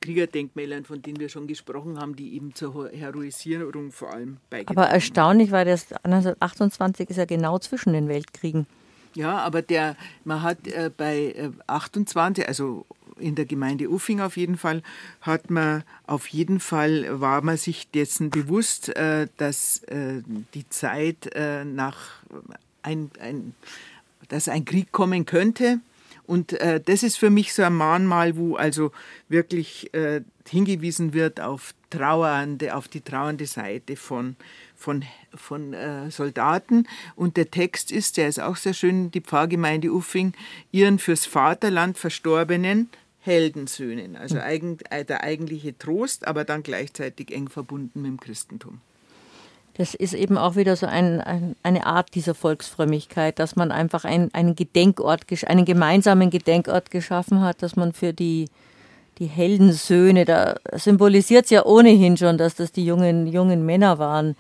Kriegerdenkmälern, 0.02 0.86
von 0.86 1.02
denen 1.02 1.20
wir 1.20 1.30
schon 1.30 1.48
gesprochen 1.48 2.00
haben, 2.00 2.16
die 2.16 2.36
eben 2.36 2.54
zur 2.56 2.90
Heroisierung 2.90 3.92
vor 3.92 4.12
allem 4.12 4.38
beigetragen 4.50 4.80
Aber 4.80 4.90
erstaunlich, 4.90 5.52
weil 5.52 5.66
das 5.66 5.94
1928 6.04 7.10
ist 7.10 7.18
ja 7.18 7.26
genau 7.26 7.60
zwischen 7.60 7.94
den 7.94 8.08
Weltkriegen. 8.08 8.66
Ja, 9.14 9.38
aber 9.38 9.62
der, 9.62 9.96
man 10.26 10.42
hat 10.42 10.68
äh, 10.68 10.92
bei 10.96 11.34
äh, 11.38 11.52
28, 11.68 12.48
also 12.48 12.86
in 13.20 13.36
der 13.36 13.46
Gemeinde 13.46 13.90
Uffing 13.90 14.22
auf 14.22 14.38
jeden 14.38 14.58
Fall, 14.58 14.84
hat 15.22 15.50
man 15.50 15.84
auf 16.06 16.28
jeden 16.28 16.60
Fall, 16.60 17.20
war 17.22 17.42
man 17.42 17.58
sich 17.58 17.90
dessen 17.92 18.30
bewusst, 18.30 18.96
äh, 18.96 19.28
dass 19.38 19.84
äh, 19.84 20.22
die 20.54 20.68
Zeit 20.70 21.34
äh, 21.34 21.66
nach 21.66 21.98
ein, 22.84 23.12
ein, 23.20 23.54
dass 24.30 24.48
ein 24.48 24.66
Krieg 24.66 24.92
kommen 24.92 25.26
könnte. 25.26 25.80
Und 26.28 26.54
äh, 26.54 26.82
das 26.84 27.04
ist 27.04 27.18
für 27.18 27.30
mich 27.30 27.54
so 27.54 27.64
ein 27.64 27.76
Mahnmal, 27.76 28.36
wo 28.36 28.56
also 28.56 28.92
wirklich 29.30 29.94
äh, 29.94 30.22
hingewiesen 30.48 31.14
wird 31.14 31.40
auf 31.40 31.74
trauernde, 31.92 32.76
auf 32.76 32.88
die 32.88 33.02
trauernde 33.02 33.46
Seite 33.46 33.96
von, 33.96 34.36
von, 34.76 35.04
von 35.36 35.74
äh, 35.74 36.10
Soldaten. 36.10 36.88
Und 37.16 37.38
der 37.38 37.52
Text 37.52 37.92
ist, 37.92 38.18
der 38.18 38.28
ist 38.28 38.40
auch 38.40 38.56
sehr 38.56 38.74
schön, 38.74 39.12
die 39.12 39.22
Pfarrgemeinde 39.22 39.92
Uffing, 39.92 40.34
ihren 40.72 40.98
fürs 40.98 41.26
Vaterland 41.26 41.98
Verstorbenen 41.98 42.90
Heldensöhnen. 43.26 44.16
Also 44.16 44.40
eigen, 44.40 44.78
äh, 44.90 45.04
der 45.04 45.24
eigentliche 45.24 45.78
Trost, 45.78 46.28
aber 46.28 46.44
dann 46.44 46.64
gleichzeitig 46.64 47.34
eng 47.34 47.50
verbunden 47.50 48.02
mit 48.02 48.12
dem 48.12 48.20
Christentum. 48.20 48.82
Das 49.78 49.94
ist 49.94 50.14
eben 50.14 50.38
auch 50.38 50.56
wieder 50.56 50.76
so 50.78 50.86
ein, 50.86 51.20
ein, 51.20 51.56
eine 51.62 51.86
Art 51.86 52.16
dieser 52.16 52.34
Volksfrömmigkeit, 52.34 53.40
dass 53.40 53.58
man 53.58 53.72
einfach 53.72 54.06
ein, 54.06 54.34
einen 54.34 54.56
Gedenkort, 54.56 55.26
einen 55.48 55.66
gemeinsamen 55.66 56.30
Gedenkort 56.30 56.92
geschaffen 56.92 57.42
hat, 57.42 57.62
dass 57.62 57.76
man 57.76 57.92
für 57.92 58.14
die, 58.14 58.46
die 59.18 59.26
Heldensöhne, 59.26 60.24
da 60.24 60.56
symbolisiert 60.74 61.46
es 61.46 61.52
ja 61.52 61.66
ohnehin 61.66 62.16
schon, 62.16 62.38
dass 62.38 62.56
das 62.56 62.72
die 62.72 62.86
jungen, 62.86 63.28
jungen 63.28 63.66
Männer 63.66 64.00
waren, 64.00 64.38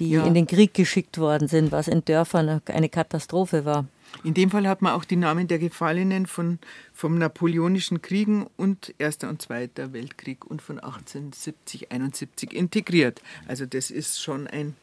die 0.00 0.10
ja. 0.10 0.24
in 0.24 0.34
den 0.34 0.46
Krieg 0.46 0.74
geschickt 0.74 1.18
worden 1.18 1.46
sind, 1.46 1.70
was 1.70 1.86
in 1.86 2.04
Dörfern 2.04 2.60
eine 2.66 2.88
Katastrophe 2.88 3.64
war. 3.64 3.86
In 4.24 4.34
dem 4.34 4.50
Fall 4.50 4.66
hat 4.66 4.82
man 4.82 4.92
auch 4.92 5.04
die 5.04 5.16
Namen 5.16 5.48
der 5.48 5.58
Gefallenen 5.58 6.26
von, 6.26 6.58
vom 6.92 7.18
Napoleonischen 7.18 8.02
Kriegen 8.02 8.46
und 8.56 8.94
Erster 8.98 9.28
und 9.28 9.42
Zweiter 9.42 9.92
Weltkrieg 9.92 10.44
und 10.44 10.62
von 10.62 10.78
1870, 10.78 11.92
71 11.92 12.52
integriert. 12.52 13.22
Also 13.46 13.66
das 13.66 13.90
ist 13.90 14.20
schon 14.20 14.46
ein, 14.46 14.74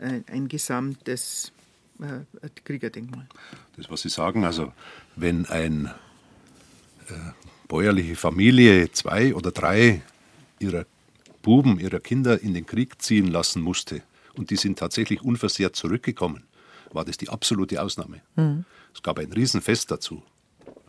ein, 0.00 0.24
ein 0.30 0.48
gesamtes 0.48 1.52
äh, 2.00 2.48
Kriegerdenkmal. 2.64 3.26
Das, 3.76 3.90
was 3.90 4.02
Sie 4.02 4.08
sagen, 4.08 4.44
also 4.44 4.72
wenn 5.16 5.46
eine 5.46 5.94
äh, 7.08 7.12
bäuerliche 7.68 8.16
Familie 8.16 8.90
zwei 8.92 9.34
oder 9.34 9.50
drei 9.50 10.02
ihrer 10.58 10.86
Buben, 11.42 11.78
ihrer 11.80 12.00
Kinder 12.00 12.40
in 12.40 12.54
den 12.54 12.66
Krieg 12.66 13.00
ziehen 13.00 13.28
lassen 13.28 13.62
musste 13.62 14.02
und 14.34 14.50
die 14.50 14.56
sind 14.56 14.78
tatsächlich 14.78 15.22
unversehrt 15.22 15.76
zurückgekommen, 15.76 16.44
war 16.92 17.04
das 17.04 17.16
die 17.16 17.28
absolute 17.28 17.82
Ausnahme. 17.82 18.20
Mhm. 18.36 18.64
Es 18.94 19.02
gab 19.02 19.18
ein 19.18 19.32
Riesenfest 19.32 19.90
dazu. 19.90 20.22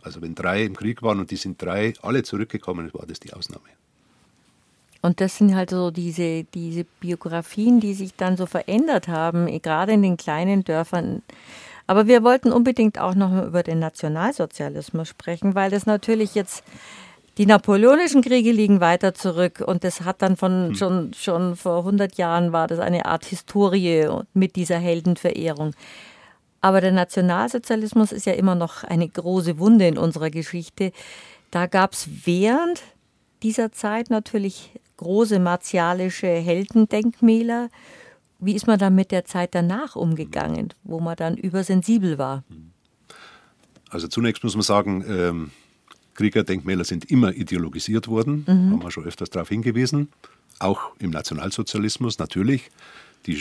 Also 0.02 0.22
wenn 0.22 0.34
drei 0.34 0.64
im 0.64 0.76
Krieg 0.76 1.02
waren 1.02 1.20
und 1.20 1.30
die 1.30 1.36
sind 1.36 1.60
drei 1.60 1.92
alle 2.02 2.22
zurückgekommen, 2.22 2.92
war 2.94 3.06
das 3.06 3.20
die 3.20 3.32
Ausnahme. 3.32 3.68
Und 5.00 5.20
das 5.20 5.36
sind 5.36 5.54
halt 5.54 5.70
so 5.70 5.90
diese, 5.90 6.44
diese 6.44 6.84
Biografien, 6.84 7.80
die 7.80 7.94
sich 7.94 8.14
dann 8.16 8.36
so 8.36 8.46
verändert 8.46 9.08
haben, 9.08 9.46
eh, 9.46 9.60
gerade 9.60 9.92
in 9.92 10.02
den 10.02 10.16
kleinen 10.16 10.64
Dörfern. 10.64 11.22
Aber 11.86 12.06
wir 12.06 12.22
wollten 12.22 12.52
unbedingt 12.52 12.98
auch 12.98 13.14
noch 13.14 13.46
über 13.46 13.62
den 13.62 13.78
Nationalsozialismus 13.78 15.08
sprechen, 15.08 15.54
weil 15.54 15.70
das 15.70 15.86
natürlich 15.86 16.34
jetzt 16.34 16.64
die 17.38 17.46
napoleonischen 17.46 18.20
Kriege 18.20 18.50
liegen 18.50 18.80
weiter 18.80 19.14
zurück 19.14 19.62
und 19.64 19.84
das 19.84 20.00
hat 20.00 20.22
dann 20.22 20.36
von 20.36 20.70
hm. 20.70 20.74
schon, 20.74 21.14
schon 21.14 21.56
vor 21.56 21.78
100 21.78 22.18
Jahren 22.18 22.52
war 22.52 22.66
das 22.66 22.80
eine 22.80 23.06
Art 23.06 23.24
Historie 23.24 24.08
mit 24.34 24.56
dieser 24.56 24.78
Heldenverehrung. 24.78 25.74
Aber 26.60 26.80
der 26.80 26.90
Nationalsozialismus 26.90 28.10
ist 28.10 28.26
ja 28.26 28.32
immer 28.32 28.56
noch 28.56 28.82
eine 28.82 29.08
große 29.08 29.58
Wunde 29.60 29.86
in 29.86 29.96
unserer 29.96 30.30
Geschichte. 30.30 30.90
Da 31.52 31.66
gab 31.66 31.92
es 31.92 32.08
während 32.24 32.82
dieser 33.44 33.70
Zeit 33.70 34.10
natürlich 34.10 34.72
große 34.96 35.38
martialische 35.38 36.26
Heldendenkmäler. 36.26 37.70
Wie 38.40 38.54
ist 38.54 38.66
man 38.66 38.80
dann 38.80 38.96
mit 38.96 39.12
der 39.12 39.24
Zeit 39.24 39.54
danach 39.54 39.94
umgegangen, 39.94 40.74
wo 40.82 40.98
man 40.98 41.14
dann 41.14 41.36
übersensibel 41.36 42.18
war? 42.18 42.42
Also 43.90 44.08
zunächst 44.08 44.42
muss 44.42 44.56
man 44.56 44.62
sagen, 44.62 45.04
ähm, 45.08 45.50
Kriegerdenkmäler 46.18 46.84
sind 46.84 47.10
immer 47.12 47.32
ideologisiert 47.32 48.08
worden, 48.08 48.44
mhm. 48.44 48.72
haben 48.72 48.82
wir 48.82 48.90
schon 48.90 49.04
öfters 49.04 49.30
darauf 49.30 49.48
hingewiesen. 49.50 50.08
Auch 50.58 50.90
im 50.98 51.10
Nationalsozialismus 51.10 52.18
natürlich. 52.18 52.72
Die 53.26 53.40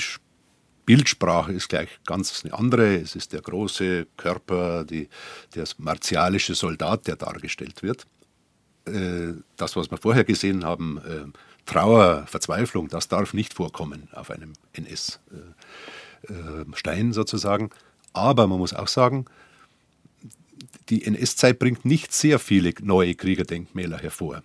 Bildsprache 0.85 1.53
ist 1.53 1.69
gleich 1.69 1.89
ganz 2.05 2.43
eine 2.45 2.53
andere. 2.53 2.97
Es 2.97 3.15
ist 3.15 3.33
der 3.33 3.41
große 3.41 4.05
Körper, 4.15 4.83
die, 4.85 5.09
der 5.55 5.67
martialische 5.79 6.53
Soldat, 6.53 7.07
der 7.07 7.15
dargestellt 7.15 7.81
wird. 7.81 8.05
Äh, 8.85 9.33
das, 9.55 9.75
was 9.75 9.89
wir 9.89 9.97
vorher 9.97 10.23
gesehen 10.23 10.63
haben, 10.63 10.99
äh, 10.99 11.25
Trauer, 11.65 12.27
Verzweiflung, 12.27 12.89
das 12.89 13.07
darf 13.07 13.33
nicht 13.33 13.55
vorkommen 13.55 14.07
auf 14.11 14.29
einem 14.29 14.53
NS-Stein 14.73 15.19
äh, 17.09 17.13
sozusagen. 17.13 17.71
Aber 18.13 18.45
man 18.45 18.59
muss 18.59 18.75
auch 18.75 18.87
sagen, 18.87 19.25
die 20.89 21.05
NS-Zeit 21.05 21.59
bringt 21.59 21.85
nicht 21.85 22.13
sehr 22.13 22.39
viele 22.39 22.73
neue 22.81 23.15
Kriegerdenkmäler 23.15 23.97
hervor. 23.97 24.43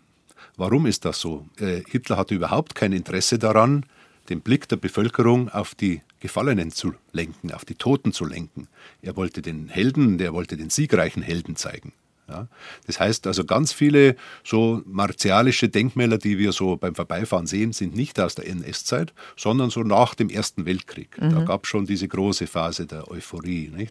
Warum 0.57 0.87
ist 0.87 1.05
das 1.05 1.21
so? 1.21 1.47
Hitler 1.59 2.17
hatte 2.17 2.35
überhaupt 2.35 2.75
kein 2.75 2.93
Interesse 2.93 3.39
daran, 3.39 3.87
den 4.29 4.41
Blick 4.41 4.69
der 4.69 4.77
Bevölkerung 4.77 5.49
auf 5.49 5.75
die 5.75 6.03
Gefallenen 6.21 6.71
zu 6.71 6.95
lenken, 7.13 7.53
auf 7.53 7.65
die 7.65 7.75
Toten 7.75 8.13
zu 8.13 8.25
lenken. 8.25 8.69
Er 9.01 9.17
wollte 9.17 9.43
den 9.43 9.69
Helden, 9.69 10.19
der 10.19 10.33
wollte 10.33 10.57
den 10.57 10.71
siegreichen 10.71 11.23
Helden 11.23 11.57
zeigen. 11.57 11.93
Ja. 12.29 12.47
Das 12.87 13.01
heißt 13.01 13.27
also, 13.27 13.45
ganz 13.45 13.73
viele 13.73 14.17
so 14.45 14.83
martialische 14.87 15.69
Denkmäler, 15.69 16.19
die 16.19 16.39
wir 16.39 16.53
so 16.53 16.77
beim 16.77 16.95
Vorbeifahren 16.95 17.47
sehen, 17.47 17.73
sind 17.73 17.97
nicht 17.97 18.19
aus 18.21 18.37
der 18.37 18.47
NS-Zeit, 18.47 19.13
sondern 19.37 19.71
so 19.71 19.83
nach 19.83 20.15
dem 20.15 20.31
Ersten 20.31 20.65
Weltkrieg. 20.65 21.21
Mhm. 21.21 21.31
Da 21.31 21.45
gab 21.45 21.65
es 21.65 21.71
schon 21.71 21.85
diese 21.85 22.09
große 22.09 22.47
Phase 22.47 22.87
der 22.87 23.11
Euphorie. 23.11 23.89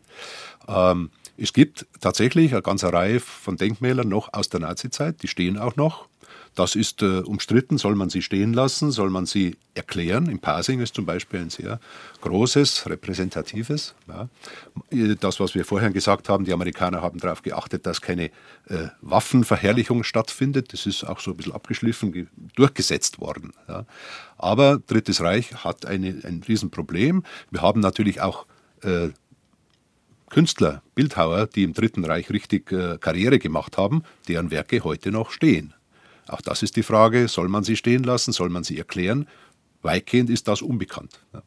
Ähm, 0.67 1.09
es 1.41 1.53
gibt 1.53 1.87
tatsächlich 1.99 2.51
eine 2.51 2.61
ganze 2.61 2.93
Reihe 2.93 3.19
von 3.19 3.57
Denkmälern 3.57 4.07
noch 4.07 4.33
aus 4.33 4.49
der 4.49 4.59
Nazizeit, 4.59 5.23
die 5.23 5.27
stehen 5.27 5.57
auch 5.57 5.75
noch. 5.75 6.07
Das 6.53 6.75
ist 6.75 7.01
äh, 7.01 7.19
umstritten. 7.19 7.77
Soll 7.77 7.95
man 7.95 8.09
sie 8.09 8.21
stehen 8.21 8.53
lassen? 8.53 8.91
Soll 8.91 9.09
man 9.09 9.25
sie 9.25 9.55
erklären? 9.73 10.27
In 10.27 10.39
Pasing 10.39 10.81
ist 10.81 10.93
zum 10.93 11.05
Beispiel 11.05 11.39
ein 11.39 11.49
sehr 11.49 11.79
großes, 12.19 12.89
repräsentatives. 12.89 13.95
Ja. 14.09 14.27
Das, 15.21 15.39
was 15.39 15.55
wir 15.55 15.63
vorher 15.63 15.91
gesagt 15.91 16.27
haben, 16.27 16.43
die 16.43 16.51
Amerikaner 16.51 17.01
haben 17.01 17.19
darauf 17.19 17.41
geachtet, 17.41 17.85
dass 17.85 18.01
keine 18.01 18.25
äh, 18.67 18.89
Waffenverherrlichung 19.01 20.03
stattfindet. 20.03 20.73
Das 20.73 20.85
ist 20.85 21.05
auch 21.05 21.21
so 21.21 21.31
ein 21.31 21.37
bisschen 21.37 21.53
abgeschliffen, 21.53 22.27
durchgesetzt 22.55 23.19
worden. 23.19 23.53
Ja. 23.69 23.85
Aber 24.37 24.77
Drittes 24.77 25.21
Reich 25.21 25.53
hat 25.63 25.85
eine, 25.85 26.19
ein 26.23 26.43
Riesenproblem. 26.45 27.23
Wir 27.49 27.61
haben 27.61 27.79
natürlich 27.79 28.19
auch 28.19 28.45
äh, 28.83 29.09
Künstler, 30.31 30.81
Bildhauer, 30.95 31.45
die 31.45 31.63
im 31.63 31.73
Dritten 31.73 32.05
Reich 32.05 32.29
richtig 32.29 32.71
äh, 32.71 32.97
Karriere 32.97 33.37
gemacht 33.37 33.77
haben, 33.77 34.03
deren 34.29 34.49
Werke 34.49 34.83
heute 34.83 35.11
noch 35.11 35.29
stehen. 35.29 35.73
Auch 36.27 36.39
das 36.39 36.63
ist 36.63 36.77
die 36.77 36.83
Frage, 36.83 37.27
soll 37.27 37.49
man 37.49 37.65
sie 37.65 37.75
stehen 37.75 38.03
lassen, 38.03 38.31
soll 38.31 38.49
man 38.49 38.63
sie 38.63 38.77
erklären? 38.77 39.27
Weitgehend 39.81 40.29
ist 40.29 40.47
das 40.47 40.61
unbekannt. 40.61 41.19
Ja. 41.33 41.43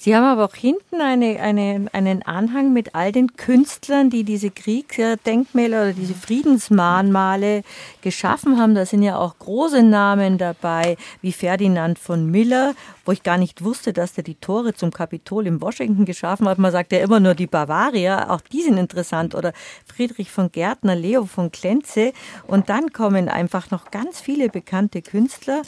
Sie 0.00 0.14
haben 0.14 0.22
aber 0.22 0.44
auch 0.44 0.54
hinten 0.54 1.00
eine, 1.00 1.40
eine, 1.40 1.86
einen 1.92 2.22
Anhang 2.22 2.72
mit 2.72 2.94
all 2.94 3.10
den 3.10 3.34
Künstlern, 3.34 4.10
die 4.10 4.22
diese 4.22 4.48
Kriegsdenkmäler 4.48 5.82
oder 5.82 5.92
diese 5.92 6.14
Friedensmahnmale 6.14 7.64
geschaffen 8.00 8.60
haben. 8.60 8.76
Da 8.76 8.86
sind 8.86 9.02
ja 9.02 9.18
auch 9.18 9.36
große 9.40 9.82
Namen 9.82 10.38
dabei, 10.38 10.96
wie 11.20 11.32
Ferdinand 11.32 11.98
von 11.98 12.30
Miller, 12.30 12.76
wo 13.04 13.10
ich 13.10 13.24
gar 13.24 13.38
nicht 13.38 13.64
wusste, 13.64 13.92
dass 13.92 14.12
der 14.12 14.22
die 14.22 14.36
Tore 14.36 14.72
zum 14.72 14.92
Kapitol 14.92 15.48
in 15.48 15.60
Washington 15.60 16.04
geschaffen 16.04 16.48
hat. 16.48 16.58
Man 16.58 16.70
sagt 16.70 16.92
ja 16.92 17.00
immer 17.00 17.18
nur 17.18 17.34
die 17.34 17.48
Bavarier, 17.48 18.30
auch 18.30 18.40
die 18.40 18.62
sind 18.62 18.78
interessant. 18.78 19.34
Oder 19.34 19.52
Friedrich 19.84 20.30
von 20.30 20.52
Gärtner, 20.52 20.94
Leo 20.94 21.24
von 21.24 21.50
Klenze. 21.50 22.12
Und 22.46 22.68
dann 22.68 22.92
kommen 22.92 23.28
einfach 23.28 23.72
noch 23.72 23.90
ganz 23.90 24.20
viele 24.20 24.48
bekannte 24.48 25.02
Künstler. 25.02 25.62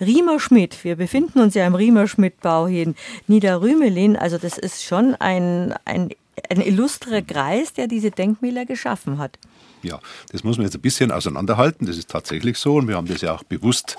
Riemer 0.00 0.40
Schmidt, 0.40 0.82
wir 0.84 0.96
befinden 0.96 1.40
uns 1.40 1.54
ja 1.54 1.66
im 1.66 1.74
Riemer 1.74 2.06
Schmidt-Bau 2.06 2.66
hier 2.66 2.84
in 2.84 2.94
Niederrümelin. 3.26 4.16
Also 4.16 4.38
das 4.38 4.58
ist 4.58 4.84
schon 4.84 5.14
ein, 5.16 5.74
ein, 5.84 6.10
ein 6.48 6.60
illustrer 6.60 7.22
Kreis, 7.22 7.72
der 7.72 7.86
diese 7.86 8.10
Denkmäler 8.10 8.64
geschaffen 8.64 9.18
hat. 9.18 9.38
Ja, 9.82 10.00
das 10.32 10.44
muss 10.44 10.56
man 10.56 10.66
jetzt 10.66 10.74
ein 10.74 10.80
bisschen 10.80 11.10
auseinanderhalten. 11.10 11.86
Das 11.86 11.96
ist 11.96 12.10
tatsächlich 12.10 12.58
so 12.58 12.76
und 12.76 12.88
wir 12.88 12.96
haben 12.96 13.06
das 13.06 13.20
ja 13.20 13.34
auch 13.34 13.44
bewusst 13.44 13.96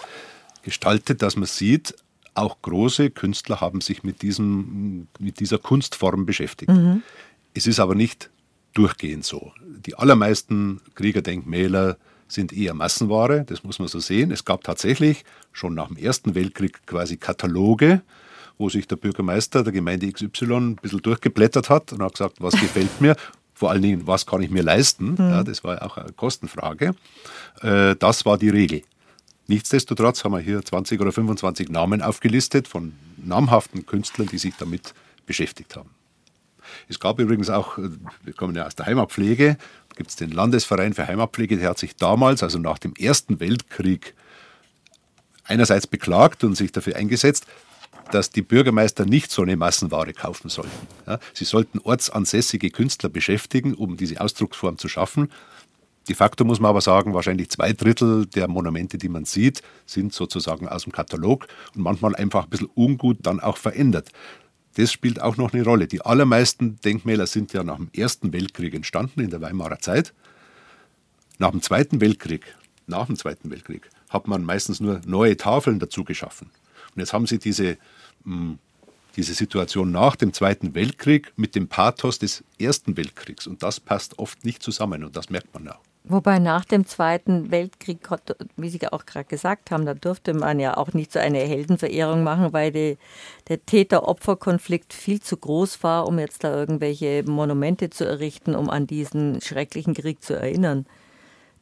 gestaltet, 0.64 1.22
dass 1.22 1.36
man 1.36 1.46
sieht, 1.46 1.96
auch 2.34 2.62
große 2.62 3.10
Künstler 3.10 3.60
haben 3.60 3.82
sich 3.82 4.04
mit, 4.04 4.22
diesem, 4.22 5.08
mit 5.20 5.40
dieser 5.40 5.58
Kunstform 5.58 6.26
beschäftigt. 6.26 6.72
Mhm. 6.72 7.04
Es 7.54 7.68
ist 7.68 7.80
aber 7.80 7.96
nicht 7.96 8.30
durchgehend 8.74 9.26
so. 9.26 9.52
Die 9.86 9.96
allermeisten 9.96 10.80
Kriegerdenkmäler 10.96 11.98
sind 12.32 12.54
eher 12.54 12.74
Massenware, 12.74 13.44
das 13.46 13.64
muss 13.64 13.80
man 13.80 13.88
so 13.88 14.00
sehen. 14.00 14.32
Es 14.32 14.46
gab 14.46 14.64
tatsächlich 14.64 15.24
schon 15.52 15.74
nach 15.74 15.88
dem 15.88 15.98
Ersten 15.98 16.36
Weltkrieg 16.36 16.86
quasi 16.86 17.18
Kataloge, 17.18 18.02
wo 18.58 18.70
sich 18.70 18.88
der 18.88 18.96
Bürgermeister 18.96 19.64
der 19.64 19.74
Gemeinde 19.74 20.12
XY 20.12 20.54
ein 20.54 20.76
bisschen 20.76 21.02
durchgeblättert 21.02 21.70
hat 21.70 21.94
und 21.94 22.02
hat 22.02 22.14
gesagt, 22.14 22.38
was 22.40 22.54
gefällt 22.54 23.02
mir, 23.02 23.16
vor 23.54 23.70
allen 23.70 23.82
Dingen, 23.82 24.08
was 24.08 24.26
kann 24.26 24.42
ich 24.42 24.50
mir 24.50 24.64
leisten. 24.64 25.12
Mhm. 25.12 25.18
Ja, 25.18 25.44
das 25.44 25.64
war 25.64 25.82
auch 25.84 25.98
eine 25.98 26.14
Kostenfrage. 26.14 26.96
Äh, 27.62 27.96
das 27.96 28.26
war 28.26 28.38
die 28.38 28.50
Regel. 28.50 28.82
Nichtsdestotrotz 29.48 30.24
haben 30.24 30.32
wir 30.32 30.40
hier 30.40 30.64
20 30.64 31.00
oder 31.02 31.12
25 31.12 31.70
Namen 31.70 32.02
aufgelistet 32.02 32.68
von 32.68 32.94
namhaften 33.18 33.86
Künstlern, 33.86 34.28
die 34.28 34.38
sich 34.38 34.56
damit 34.58 34.94
beschäftigt 35.26 35.76
haben. 35.76 35.90
Es 36.88 37.00
gab 37.00 37.20
übrigens 37.20 37.50
auch, 37.50 37.78
äh, 37.78 37.90
wir 38.24 38.34
kommen 38.34 38.56
ja 38.56 38.66
aus 38.66 38.76
der 38.76 38.86
Heimatpflege, 38.86 39.58
gibt 40.02 40.10
es 40.10 40.16
den 40.16 40.32
Landesverein 40.32 40.96
für 40.96 41.08
Heimatpflege, 41.08 41.58
der 41.58 41.70
hat 41.70 41.78
sich 41.78 41.96
damals, 41.96 42.42
also 42.42 42.58
nach 42.58 42.80
dem 42.80 42.96
Ersten 42.96 43.40
Weltkrieg, 43.40 44.16
einerseits 45.44 45.86
beklagt 45.86 46.44
und 46.44 46.56
sich 46.56 46.72
dafür 46.72 46.96
eingesetzt, 46.96 47.46
dass 48.10 48.32
die 48.32 48.42
Bürgermeister 48.42 49.06
nicht 49.06 49.30
so 49.30 49.44
eine 49.44 49.56
Massenware 49.56 50.12
kaufen 50.14 50.50
sollten. 50.50 50.88
Ja, 51.06 51.20
sie 51.36 51.46
sollten 51.46 51.78
ortsansässige 51.78 52.72
Künstler 52.72 53.10
beschäftigen, 53.10 53.76
um 53.76 53.96
diese 53.96 54.20
Ausdrucksform 54.20 54.80
zu 54.80 54.88
schaffen. 54.88 55.30
De 56.10 56.16
facto 56.16 56.46
muss 56.46 56.60
man 56.60 56.70
aber 56.70 56.82
sagen, 56.82 57.14
wahrscheinlich 57.14 57.52
zwei 57.52 57.72
Drittel 57.74 58.26
der 58.26 58.48
Monumente, 58.48 58.98
die 58.98 59.08
man 59.08 59.26
sieht, 59.26 59.62
sind 59.86 60.14
sozusagen 60.14 60.68
aus 60.68 60.86
dem 60.86 60.94
Katalog 60.94 61.48
und 61.76 61.84
manchmal 61.84 62.16
einfach 62.16 62.46
ein 62.46 62.50
bisschen 62.50 62.72
ungut 62.74 63.18
dann 63.22 63.40
auch 63.40 63.58
verändert. 63.58 64.10
Das 64.76 64.92
spielt 64.92 65.22
auch 65.22 65.38
noch 65.38 65.54
eine 65.54 65.64
Rolle. 65.64 65.88
Die 65.88 66.02
allermeisten 66.02 66.80
Denkmäler 66.82 67.28
sind 67.28 67.54
ja 67.54 67.64
nach 67.64 67.78
dem 67.78 67.90
Ersten 67.94 68.32
Weltkrieg 68.32 68.74
entstanden, 68.74 69.20
in 69.20 69.30
der 69.30 69.42
Weimarer 69.42 69.80
Zeit. 69.80 70.14
Nach 71.40 71.52
dem 71.52 71.62
Zweiten 71.62 72.00
Weltkrieg, 72.00 72.56
nach 72.88 73.08
dem 73.08 73.18
Zweiten 73.18 73.52
Weltkrieg, 73.52 73.90
hat 74.10 74.28
man 74.28 74.44
meistens 74.44 74.80
nur 74.80 75.02
neue 75.06 75.36
Tafeln 75.38 75.80
dazu 75.80 76.04
geschaffen. 76.04 76.50
Und 76.96 77.00
jetzt 77.00 77.14
haben 77.14 77.28
sie 77.28 77.40
diese, 77.40 77.78
hm, 78.24 78.60
diese 79.16 79.34
Situation 79.34 79.92
nach 79.92 80.16
dem 80.16 80.34
Zweiten 80.34 80.74
Weltkrieg 80.74 81.34
mit 81.36 81.56
dem 81.56 81.68
Pathos 81.68 82.20
des 82.20 82.44
Ersten 82.60 82.96
Weltkriegs. 82.96 83.48
Und 83.48 83.64
das 83.64 83.80
passt 83.80 84.20
oft 84.20 84.46
nicht 84.46 84.64
zusammen 84.64 85.04
und 85.04 85.16
das 85.16 85.30
merkt 85.30 85.54
man 85.54 85.68
auch. 85.68 85.91
Wobei 86.04 86.40
nach 86.40 86.66
dem 86.66 86.88
Zweiten 86.88 87.52
Weltkrieg, 87.52 88.00
wie 88.58 88.70
Sie 88.70 88.88
auch 88.88 89.06
gerade 89.06 89.26
gesagt 89.26 89.70
haben, 89.70 89.86
da 89.86 89.94
durfte 89.94 90.34
man 90.34 90.60
ja 90.60 90.76
auch 90.76 90.94
nicht 90.94 91.12
so 91.12 91.20
eine 91.20 91.38
Heldenverehrung 91.38 92.24
machen, 92.24 92.54
weil 92.54 92.72
die, 92.72 92.98
der 93.50 93.64
Täter-Opfer-Konflikt 93.64 94.94
viel 94.94 95.22
zu 95.22 95.38
groß 95.38 95.84
war, 95.84 96.08
um 96.08 96.18
jetzt 96.18 96.44
da 96.44 96.56
irgendwelche 96.56 97.24
Monumente 97.24 97.92
zu 97.92 98.06
errichten, 98.06 98.56
um 98.56 98.70
an 98.70 98.88
diesen 98.88 99.42
schrecklichen 99.42 99.94
Krieg 99.94 100.24
zu 100.24 100.34
erinnern. 100.34 100.88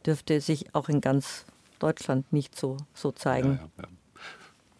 Dürfte 0.05 0.39
sich 0.39 0.73
auch 0.73 0.87
in 0.87 1.01
ganz 1.01 1.45
Deutschland 1.79 2.31
nicht 2.31 2.57
so, 2.57 2.77
so 2.93 3.11
zeigen. 3.11 3.59
Ja, 3.77 3.83
ja, 3.83 3.83
ja. 3.83 3.99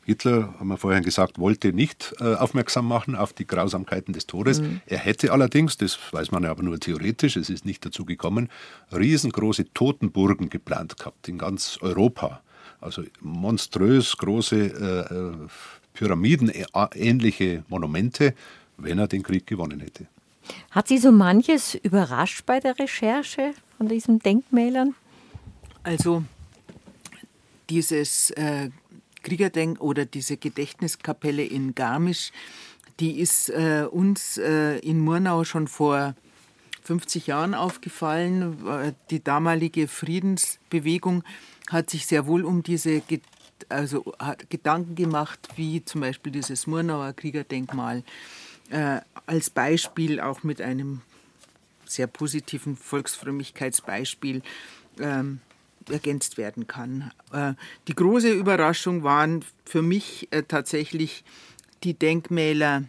Hitler, 0.10 0.56
haben 0.60 0.70
wir 0.70 0.78
vorhin 0.78 1.04
gesagt, 1.04 1.38
wollte 1.38 1.72
nicht 1.72 2.16
äh, 2.20 2.34
aufmerksam 2.34 2.88
machen 2.88 3.16
auf 3.16 3.32
die 3.32 3.46
Grausamkeiten 3.46 4.12
des 4.12 4.26
Todes. 4.26 4.60
Mhm. 4.60 4.82
Er 4.88 4.98
hätte 4.98 5.32
allerdings, 5.32 5.78
das 5.78 6.00
weiß 6.12 6.32
man 6.32 6.44
ja 6.44 6.50
aber 6.50 6.64
nur 6.64 6.80
theoretisch, 6.80 7.38
es 7.38 7.52
ist 7.52 7.64
nicht 7.64 7.86
dazu 7.86 8.06
gekommen, 8.06 8.50
riesengroße 8.92 9.72
Totenburgen 9.74 10.50
geplant 10.50 10.98
gehabt 10.98 11.28
in 11.28 11.38
ganz 11.38 11.78
Europa. 11.82 12.42
Also 12.82 13.04
monströs 13.22 14.18
große 14.18 14.56
äh, 14.56 15.14
äh 15.14 15.48
Pyramidenähnliche 15.94 17.64
Monumente, 17.68 18.34
wenn 18.78 19.00
er 19.00 19.08
den 19.08 19.22
Krieg 19.22 19.46
gewonnen 19.46 19.82
hätte. 19.82 20.08
Hat 20.72 20.88
Sie 20.88 20.98
so 20.98 21.12
manches 21.12 21.76
überrascht 21.76 22.46
bei 22.46 22.60
der 22.60 22.80
Recherche 22.80 23.54
von 23.78 23.90
diesen 23.90 24.20
Denkmälern? 24.20 24.96
Also 25.84 26.24
dieses 27.70 28.32
äh, 28.32 28.70
Kriegerdenk 29.24 29.82
oder 29.82 30.06
diese 30.06 30.38
Gedächtniskapelle 30.38 31.44
in 31.44 31.76
Garmisch, 31.76 32.32
die 33.00 33.20
ist 33.20 33.50
äh, 33.50 33.86
uns 33.90 34.38
äh, 34.38 34.80
in 34.80 35.00
Murnau 35.00 35.44
schon 35.44 35.68
vor 35.68 36.16
50 36.84 37.28
Jahren 37.28 37.54
aufgefallen. 37.54 38.96
Die 39.12 39.24
damalige 39.24 39.88
Friedensbewegung 39.88 41.24
hat 41.70 41.90
sich 41.90 42.08
sehr 42.08 42.26
wohl 42.26 42.44
um 42.44 42.64
diese 42.64 43.04
also 43.68 44.14
hat 44.20 44.50
Gedanken 44.50 44.96
gemacht, 44.96 45.50
wie 45.56 45.84
zum 45.84 46.02
Beispiel 46.02 46.32
dieses 46.32 46.66
Murnauer 46.66 47.14
Kriegerdenkmal 47.14 48.04
äh, 48.70 49.02
als 49.26 49.50
Beispiel 49.50 50.20
auch 50.20 50.44
mit 50.44 50.62
einem 50.62 51.02
sehr 51.86 52.08
positiven 52.08 52.76
Volksfrömmigkeitsbeispiel 52.76 54.42
ähm, 55.00 55.42
ergänzt 55.92 56.38
werden 56.38 56.68
kann. 56.68 57.12
Äh, 57.32 57.54
die 57.88 57.96
große 57.96 58.32
Überraschung 58.32 59.04
waren 59.04 59.44
für 59.66 59.82
mich 59.82 60.28
äh, 60.32 60.44
tatsächlich 60.44 61.24
die 61.84 61.94
Denkmäler, 61.94 62.84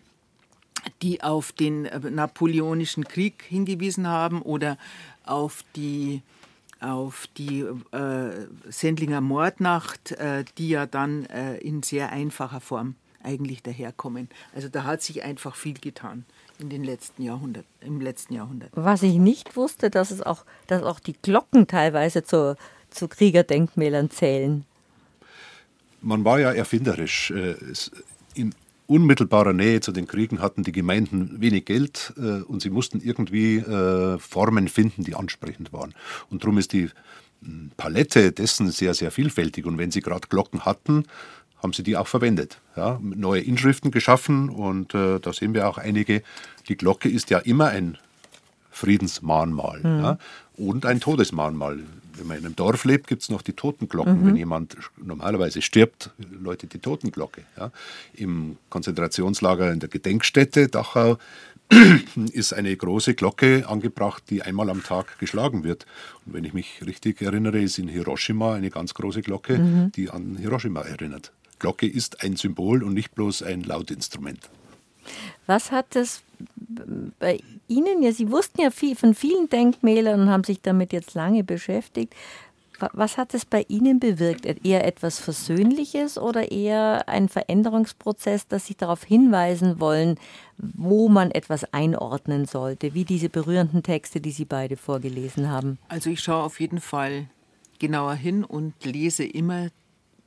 die 1.02 1.22
auf 1.22 1.52
den 1.52 1.86
äh, 1.86 1.98
Napoleonischen 2.10 3.04
Krieg 3.04 3.44
hingewiesen 3.48 4.06
haben 4.06 4.42
oder 4.42 4.78
auf 5.24 5.64
die 5.76 6.22
auf 6.82 7.26
die 7.36 7.66
Sendlinger 8.70 9.20
Mordnacht, 9.20 10.16
die 10.56 10.70
ja 10.70 10.86
dann 10.86 11.26
in 11.26 11.82
sehr 11.82 12.10
einfacher 12.10 12.62
Form 12.62 12.94
eigentlich 13.22 13.62
daherkommen. 13.62 14.28
Also 14.54 14.68
da 14.68 14.84
hat 14.84 15.02
sich 15.02 15.22
einfach 15.22 15.56
viel 15.56 15.74
getan 15.74 16.24
in 16.58 16.68
den 16.68 16.84
letzten 16.84 17.22
Jahrhundert, 17.22 17.64
im 17.80 18.00
letzten 18.00 18.34
Jahrhundert. 18.34 18.70
Was 18.74 19.02
ich 19.02 19.16
nicht 19.16 19.56
wusste, 19.56 19.90
dass 19.90 20.10
es 20.10 20.22
auch, 20.22 20.44
dass 20.66 20.82
auch 20.82 21.00
die 21.00 21.14
Glocken 21.14 21.66
teilweise 21.66 22.22
zu, 22.22 22.56
zu 22.90 23.08
Kriegerdenkmälern 23.08 24.10
zählen. 24.10 24.64
Man 26.02 26.24
war 26.24 26.40
ja 26.40 26.52
erfinderisch. 26.52 27.30
Äh, 27.30 27.54
in 28.34 28.54
unmittelbarer 28.86 29.52
Nähe 29.52 29.80
zu 29.80 29.92
den 29.92 30.06
Kriegen 30.06 30.40
hatten 30.40 30.64
die 30.64 30.72
Gemeinden 30.72 31.40
wenig 31.40 31.64
Geld 31.64 32.12
äh, 32.16 32.42
und 32.42 32.60
sie 32.60 32.70
mussten 32.70 33.00
irgendwie 33.00 33.58
äh, 33.58 34.18
Formen 34.18 34.68
finden, 34.68 35.04
die 35.04 35.14
ansprechend 35.14 35.72
waren. 35.72 35.94
Und 36.28 36.42
darum 36.42 36.58
ist 36.58 36.72
die 36.72 36.90
hm, 37.42 37.70
Palette 37.76 38.32
dessen 38.32 38.70
sehr, 38.70 38.94
sehr 38.94 39.10
vielfältig. 39.10 39.64
Und 39.64 39.78
wenn 39.78 39.92
sie 39.92 40.00
gerade 40.00 40.26
Glocken 40.28 40.64
hatten, 40.64 41.04
haben 41.62 41.72
sie 41.72 41.82
die 41.82 41.96
auch 41.96 42.08
verwendet. 42.08 42.60
Ja, 42.76 42.98
neue 43.00 43.42
Inschriften 43.42 43.90
geschaffen 43.90 44.48
und 44.48 44.94
äh, 44.94 45.20
da 45.20 45.32
sehen 45.32 45.54
wir 45.54 45.68
auch 45.68 45.78
einige. 45.78 46.22
Die 46.68 46.76
Glocke 46.76 47.08
ist 47.08 47.30
ja 47.30 47.38
immer 47.38 47.68
ein 47.68 47.98
Friedensmahnmal 48.70 49.80
mhm. 49.80 50.02
ja, 50.02 50.18
und 50.56 50.86
ein 50.86 51.00
Todesmahnmal. 51.00 51.80
Wenn 52.20 52.26
man 52.26 52.36
in 52.36 52.44
einem 52.44 52.56
Dorf 52.56 52.84
lebt, 52.84 53.06
gibt 53.06 53.22
es 53.22 53.30
noch 53.30 53.40
die 53.40 53.54
Totenglocken. 53.54 54.20
Mhm. 54.20 54.26
Wenn 54.26 54.36
jemand 54.36 54.76
normalerweise 55.02 55.62
stirbt, 55.62 56.10
läutet 56.30 56.74
die 56.74 56.78
Totenglocke. 56.78 57.42
Ja. 57.56 57.72
Im 58.14 58.58
Konzentrationslager 58.68 59.72
in 59.72 59.80
der 59.80 59.88
Gedenkstätte 59.88 60.68
Dachau 60.68 61.16
ist 62.32 62.52
eine 62.52 62.76
große 62.76 63.14
Glocke 63.14 63.66
angebracht, 63.66 64.24
die 64.28 64.42
einmal 64.42 64.68
am 64.68 64.82
Tag 64.82 65.18
geschlagen 65.18 65.64
wird. 65.64 65.86
Und 66.26 66.34
wenn 66.34 66.44
ich 66.44 66.52
mich 66.52 66.82
richtig 66.84 67.22
erinnere, 67.22 67.60
ist 67.60 67.78
in 67.78 67.88
Hiroshima 67.88 68.54
eine 68.54 68.70
ganz 68.70 68.92
große 68.92 69.22
Glocke, 69.22 69.58
mhm. 69.58 69.92
die 69.92 70.10
an 70.10 70.36
Hiroshima 70.36 70.82
erinnert. 70.82 71.32
Glocke 71.58 71.86
ist 71.86 72.22
ein 72.22 72.36
Symbol 72.36 72.82
und 72.82 72.92
nicht 72.92 73.14
bloß 73.14 73.42
ein 73.42 73.62
Lautinstrument. 73.62 74.50
Was 75.46 75.70
hat 75.70 75.86
das 75.94 76.22
bei 77.18 77.40
Ihnen, 77.68 78.02
ja, 78.02 78.12
Sie 78.12 78.30
wussten 78.30 78.60
ja 78.60 78.70
viel 78.70 78.96
von 78.96 79.14
vielen 79.14 79.48
Denkmälern 79.48 80.20
und 80.20 80.30
haben 80.30 80.44
sich 80.44 80.60
damit 80.62 80.92
jetzt 80.92 81.14
lange 81.14 81.44
beschäftigt. 81.44 82.14
Was 82.92 83.18
hat 83.18 83.34
es 83.34 83.44
bei 83.44 83.66
Ihnen 83.68 84.00
bewirkt? 84.00 84.46
Eher 84.64 84.86
etwas 84.86 85.18
Versöhnliches 85.18 86.16
oder 86.16 86.50
eher 86.50 87.08
ein 87.08 87.28
Veränderungsprozess, 87.28 88.48
dass 88.48 88.66
Sie 88.66 88.74
darauf 88.74 89.04
hinweisen 89.04 89.80
wollen, 89.80 90.16
wo 90.56 91.08
man 91.08 91.30
etwas 91.30 91.72
einordnen 91.74 92.46
sollte, 92.46 92.94
wie 92.94 93.04
diese 93.04 93.28
berührenden 93.28 93.82
Texte, 93.82 94.20
die 94.20 94.30
Sie 94.30 94.46
beide 94.46 94.78
vorgelesen 94.78 95.50
haben? 95.50 95.78
Also 95.88 96.08
ich 96.08 96.20
schaue 96.20 96.42
auf 96.42 96.58
jeden 96.58 96.80
Fall 96.80 97.26
genauer 97.78 98.14
hin 98.14 98.44
und 98.44 98.72
lese 98.84 99.24
immer 99.24 99.68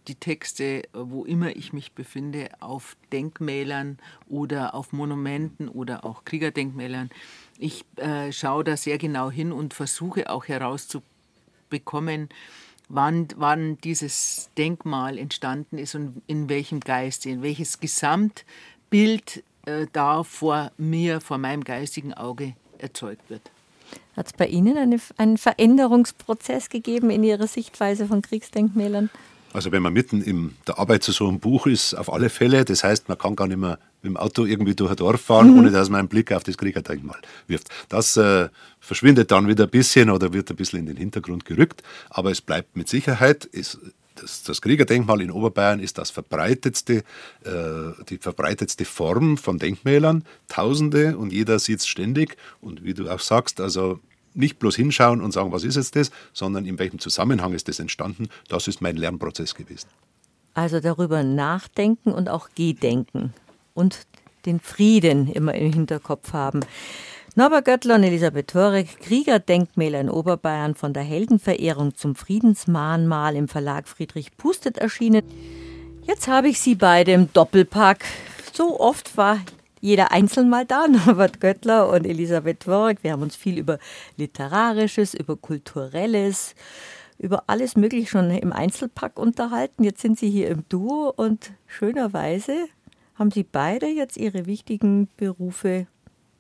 die 0.08 0.16
Texte, 0.16 0.84
wo 0.93 1.26
immer 1.26 1.56
ich 1.56 1.74
mich 1.74 1.93
befinde, 1.93 2.49
auf 2.60 2.95
Denkmälern 3.12 3.97
oder 4.28 4.74
auf 4.76 4.91
Monumenten 4.91 5.70
oder 5.70 6.06
auch 6.06 6.26
Kriegerdenkmälern. 6.26 7.10
Ich 7.58 7.86
äh, 7.97 8.32
schaue 8.32 8.64
da 8.64 8.78
sehr 8.78 8.97
genau 8.97 9.32
hin 9.32 9.51
und 9.51 9.74
versuche 9.74 10.30
auch 10.30 10.47
herauszubekommen, 10.47 12.30
wann, 12.89 13.28
wann 13.36 13.78
dieses 13.80 14.49
Denkmal 14.58 15.18
entstanden 15.18 15.78
ist 15.78 15.95
und 15.95 16.22
in 16.28 16.49
welchem 16.49 16.80
Geiste, 16.80 17.30
in 17.30 17.41
welches 17.41 17.80
Gesamtbild 17.80 19.43
äh, 19.66 19.88
da 19.93 20.24
vor 20.24 20.72
mir, 20.78 21.22
vor 21.22 21.38
meinem 21.38 21.64
geistigen 21.64 22.14
Auge 22.14 22.56
erzeugt 22.78 23.30
wird. 23.30 23.49
Hat 24.16 24.28
es 24.28 24.34
bei 24.34 24.47
Ihnen 24.47 24.78
eine, 24.78 24.99
einen 25.18 25.38
Veränderungsprozess 25.38 26.70
gegeben 26.70 27.10
in 27.10 27.24
Ihrer 27.24 27.47
Sichtweise 27.47 28.08
von 28.08 28.22
Kriegsdenkmälern? 28.22 29.10
Also 29.54 29.72
wenn 29.72 29.84
man 29.84 29.93
mitten 29.93 30.22
in 30.22 30.56
der 30.68 30.80
Arbeit 30.80 31.04
zu 31.04 31.12
so 31.12 31.28
einem 31.28 31.39
Buch 31.39 31.68
ist, 31.68 31.93
auf 31.93 32.12
alle 32.12 32.30
Fälle. 32.30 32.66
Das 32.66 32.84
heißt, 32.84 33.08
man 33.08 33.18
kann 33.18 33.36
gar 33.36 33.47
nicht 33.47 33.58
mehr 33.58 33.78
mit 34.01 34.10
dem 34.12 34.18
Auto 34.18 34.45
irgendwie 34.45 34.76
durch 34.76 34.91
ein 34.91 34.97
Dorf 34.97 35.22
fahren, 35.22 35.51
mhm. 35.51 35.60
ohne 35.60 35.72
dass 35.72 35.89
man 35.89 35.99
einen 35.99 36.10
Blick 36.10 36.32
auf 36.32 36.43
das 36.43 36.58
Kriegerdenkmal 36.58 37.20
wirft. 37.47 37.70
Das 37.88 38.18
äh, 38.18 38.49
verschwindet 38.80 39.32
dann 39.32 39.47
wieder 39.47 39.66
ein 39.66 39.70
bisschen 39.70 40.10
oder 40.10 40.34
wird 40.34 40.49
ein 40.49 40.56
bisschen 40.56 40.80
in 40.80 40.88
den 40.88 40.97
Hintergrund 40.97 41.45
gerückt. 41.45 41.84
Aber 42.10 42.32
es 42.32 42.41
bleibt 42.41 42.76
mit 42.76 42.89
Sicherheit, 42.89 43.45
ist, 43.45 43.80
das, 44.16 44.43
das, 44.43 44.62
Kriegerdenkmal 44.62 45.22
in 45.22 45.32
Oberbayern 45.32 45.80
ist 45.80 45.97
das 45.97 46.12
verbreitetste, 46.12 47.04
äh, 47.45 48.04
die 48.10 48.18
verbreitetste 48.18 48.86
Form 48.86 49.38
von 49.38 49.58
Denkmälern. 49.58 50.24
Tausende 50.47 51.18
und 51.18 51.32
jeder 51.32 51.60
sieht 51.60 51.80
es 51.80 51.88
ständig. 51.88 52.38
Und 52.62 52.84
wie 52.84 52.93
du 52.93 53.10
auch 53.10 53.20
sagst, 53.20 53.62
also 53.62 53.99
nicht 54.34 54.59
bloß 54.59 54.75
hinschauen 54.75 55.21
und 55.21 55.31
sagen, 55.31 55.51
was 55.51 55.63
ist 55.63 55.75
jetzt 55.75 55.95
das, 55.95 56.11
sondern 56.34 56.65
in 56.65 56.79
welchem 56.79 56.99
Zusammenhang 56.99 57.53
ist 57.53 57.67
das 57.67 57.79
entstanden. 57.79 58.29
Das 58.47 58.67
ist 58.67 58.81
mein 58.81 58.97
Lernprozess 58.97 59.55
gewesen. 59.55 59.88
Also 60.53 60.79
darüber 60.79 61.23
nachdenken 61.23 62.11
und 62.11 62.29
auch 62.29 62.49
gedenken 62.55 63.34
und 63.73 64.05
den 64.45 64.59
Frieden 64.59 65.31
immer 65.31 65.55
im 65.55 65.73
Hinterkopf 65.73 66.34
haben. 66.34 66.59
Norbert 67.36 67.65
Göttler 67.65 67.95
und 67.95 68.03
Elisabeth 68.03 68.49
Torek, 68.49 68.99
Kriegerdenkmäler 68.99 69.99
in 69.99 70.09
Oberbayern 70.09 70.75
von 70.75 70.93
der 70.93 71.01
Heldenverehrung 71.01 71.95
zum 71.95 72.13
Friedensmahnmal 72.15 73.36
im 73.36 73.47
Verlag 73.47 73.88
Friedrich 73.88 74.38
Pustet 74.38 74.77
erschienen. 74.77 75.23
Jetzt 76.05 76.27
habe 76.27 76.49
ich 76.49 76.59
Sie 76.59 76.75
beide 76.75 77.13
im 77.13 77.34
Doppelpack. 77.34 78.05
So 78.51 78.79
oft 78.79 79.17
war 79.17 79.39
jeder 79.84 80.13
einzeln 80.13 80.49
mal 80.49 80.65
da, 80.65 80.88
Norbert 81.05 81.41
Göttler 81.41 81.89
und 81.89 82.07
Elisabeth 82.07 82.61
Tworek. 82.61 83.03
Wir 83.03 83.11
haben 83.11 83.21
uns 83.21 83.36
viel 83.36 83.57
über 83.57 83.79
Literarisches, 84.15 85.13
über 85.13 85.36
Kulturelles, 85.36 86.55
über 87.17 87.43
alles 87.47 87.75
Mögliche 87.75 88.07
schon 88.07 88.31
im 88.31 88.53
Einzelpack 88.53 89.19
unterhalten. 89.19 89.84
Jetzt 89.84 90.01
sind 90.01 90.17
Sie 90.17 90.29
hier 90.29 90.47
im 90.47 90.63
Duo 90.69 91.13
und 91.13 91.51
schönerweise 91.67 92.67
haben 93.15 93.29
Sie 93.29 93.43
beide 93.43 93.88
jetzt 93.88 94.15
Ihre 94.15 94.45
wichtigen 94.45 95.09
Berufe 95.17 95.86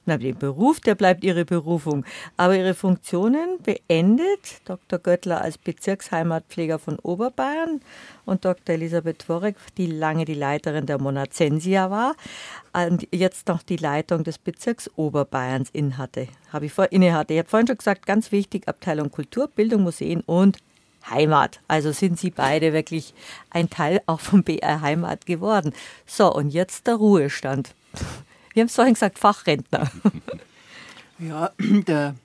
Na, 0.05 0.17
der 0.17 0.33
Beruf, 0.33 0.81
der 0.81 0.95
bleibt 0.95 1.23
Ihre 1.23 1.45
Berufung. 1.45 2.05
Aber 2.35 2.57
Ihre 2.57 2.73
Funktionen 2.73 3.59
beendet 3.63 4.61
Dr. 4.65 4.99
Göttler 4.99 5.41
als 5.41 5.57
Bezirksheimatpfleger 5.57 6.77
von 6.77 6.99
Oberbayern 6.99 7.79
und 8.25 8.43
Dr. 8.43 8.75
Elisabeth 8.75 9.19
Tworek, 9.19 9.55
die 9.77 9.85
lange 9.85 10.25
die 10.25 10.33
Leiterin 10.33 10.85
der 10.85 10.99
Monazensia 10.99 11.89
war 11.89 12.15
und 12.73 13.07
jetzt 13.11 13.47
noch 13.47 13.63
die 13.63 13.77
Leitung 13.77 14.23
des 14.25 14.37
Bezirks 14.37 14.89
Oberbayerns 14.97 15.69
innehatte. 15.71 16.27
Habe 16.51 16.65
ich 16.65 16.73
vor, 16.73 16.91
innehatte. 16.91 17.33
Ich 17.33 17.39
habe 17.39 17.49
vorhin 17.49 17.67
schon 17.67 17.77
gesagt, 17.77 18.05
ganz 18.05 18.31
wichtig, 18.31 18.67
Abteilung 18.67 19.09
Kultur, 19.09 19.47
Bildung, 19.47 19.83
Museen 19.83 20.21
und 20.21 20.57
Heimat. 21.09 21.61
Also 21.67 21.91
sind 21.91 22.19
Sie 22.19 22.29
beide 22.29 22.73
wirklich 22.73 23.13
ein 23.49 23.69
Teil 23.69 24.01
auch 24.05 24.19
vom 24.19 24.43
BR 24.43 24.81
Heimat 24.81 25.25
geworden. 25.25 25.73
So, 26.05 26.33
und 26.33 26.49
jetzt 26.49 26.87
der 26.87 26.95
Ruhestand. 26.95 27.73
Wir 28.53 28.61
haben 28.61 28.67
es 28.67 28.75
vorhin 28.75 28.93
gesagt, 28.93 29.19
Fachrentner. 29.19 29.89
Ja, 31.19 31.51
der, 31.59 32.15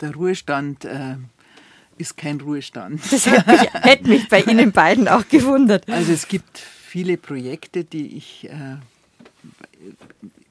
der 0.00 0.14
Ruhestand 0.14 0.84
äh, 0.84 1.16
ist 1.98 2.16
kein 2.16 2.40
Ruhestand. 2.40 3.00
Das 3.10 3.26
hätte 3.26 3.50
mich, 3.50 3.74
hätte 3.74 4.08
mich, 4.08 4.28
bei 4.28 4.42
Ihnen 4.42 4.72
beiden 4.72 5.08
auch 5.08 5.28
gewundert. 5.28 5.90
Also 5.90 6.12
es 6.12 6.28
gibt 6.28 6.58
viele 6.58 7.16
Projekte, 7.16 7.84
die 7.84 8.16
ich 8.16 8.48
äh, 8.48 8.76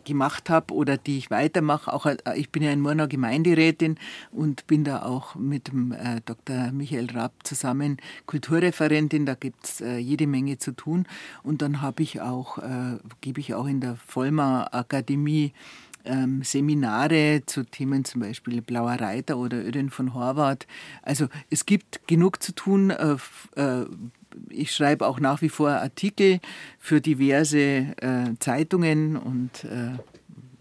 gemacht 0.05 0.49
habe 0.49 0.73
oder 0.73 0.97
die 0.97 1.17
ich 1.17 1.31
weitermache. 1.31 1.91
Auch, 1.93 2.05
äh, 2.05 2.17
ich 2.35 2.49
bin 2.51 2.63
ja 2.63 2.71
in 2.71 2.81
Murnau 2.81 3.07
Gemeinderätin 3.07 3.97
und 4.31 4.67
bin 4.67 4.83
da 4.83 5.03
auch 5.03 5.35
mit 5.35 5.69
dem 5.69 5.91
äh, 5.91 6.21
Dr. 6.25 6.71
Michael 6.71 7.09
Raab 7.11 7.33
zusammen 7.43 7.97
Kulturreferentin. 8.25 9.25
Da 9.25 9.35
gibt 9.35 9.65
es 9.65 9.81
äh, 9.81 9.97
jede 9.97 10.27
Menge 10.27 10.57
zu 10.57 10.71
tun. 10.71 11.07
Und 11.43 11.61
dann 11.61 11.81
habe 11.81 12.03
ich 12.03 12.21
auch, 12.21 12.57
äh, 12.57 12.97
gebe 13.21 13.39
ich 13.39 13.53
auch 13.53 13.65
in 13.65 13.81
der 13.81 13.95
Vollmar 13.95 14.73
Akademie 14.73 15.53
ähm, 16.05 16.41
Seminare 16.43 17.43
zu 17.45 17.63
Themen 17.63 18.05
zum 18.05 18.21
Beispiel 18.21 18.61
Blauer 18.61 18.93
Reiter 18.93 19.37
oder 19.37 19.57
Öden 19.57 19.89
von 19.89 20.13
Horvath. 20.13 20.67
Also 21.01 21.27
es 21.49 21.65
gibt 21.65 22.07
genug 22.07 22.41
zu 22.41 22.53
tun. 22.53 22.89
Äh, 22.89 23.17
äh, 23.55 23.85
ich 24.49 24.71
schreibe 24.71 25.07
auch 25.07 25.19
nach 25.19 25.41
wie 25.41 25.49
vor 25.49 25.69
Artikel 25.69 26.39
für 26.79 27.01
diverse 27.01 27.59
äh, 27.59 28.33
Zeitungen 28.39 29.17
und 29.17 29.63
äh, 29.63 29.97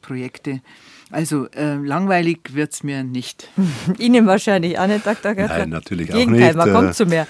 Projekte. 0.01 0.61
Also 1.11 1.49
äh, 1.51 1.75
langweilig 1.75 2.55
wird 2.55 2.73
es 2.73 2.83
mir 2.83 3.03
nicht. 3.03 3.49
Ihnen 3.99 4.27
wahrscheinlich 4.27 4.79
auch 4.79 4.87
nicht, 4.87 5.07
Dr. 5.07 5.35
Götter? 5.35 5.59
Nein, 5.59 5.71
natürlich 5.71 6.13
auch 6.13 6.27
nicht. 6.27 6.55
Man 6.55 6.73
kommt 6.73 6.95
zu 6.95 7.07
mehr. 7.07 7.27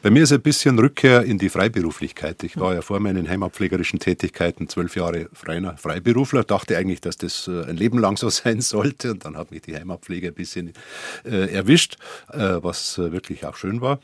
Bei 0.00 0.10
mir 0.10 0.22
ist 0.22 0.32
ein 0.32 0.40
bisschen 0.40 0.78
Rückkehr 0.78 1.24
in 1.24 1.38
die 1.38 1.48
Freiberuflichkeit. 1.48 2.44
Ich 2.44 2.56
war 2.56 2.72
ja 2.72 2.82
vor 2.82 3.00
meinen 3.00 3.28
heimatpflegerischen 3.28 3.98
Tätigkeiten 3.98 4.68
zwölf 4.68 4.94
Jahre 4.94 5.28
Freiner, 5.32 5.76
Freiberufler, 5.76 6.44
dachte 6.44 6.76
eigentlich, 6.76 7.00
dass 7.00 7.16
das 7.16 7.48
äh, 7.48 7.64
ein 7.64 7.76
Leben 7.76 7.98
lang 7.98 8.16
so 8.16 8.28
sein 8.30 8.60
sollte. 8.60 9.10
Und 9.10 9.24
dann 9.24 9.36
hat 9.36 9.50
mich 9.50 9.62
die 9.62 9.74
Heimatpflege 9.74 10.28
ein 10.28 10.34
bisschen 10.34 10.72
äh, 11.24 11.52
erwischt, 11.52 11.96
äh, 12.32 12.38
was 12.62 12.96
äh, 12.98 13.10
wirklich 13.10 13.44
auch 13.44 13.56
schön 13.56 13.80
war. 13.80 13.98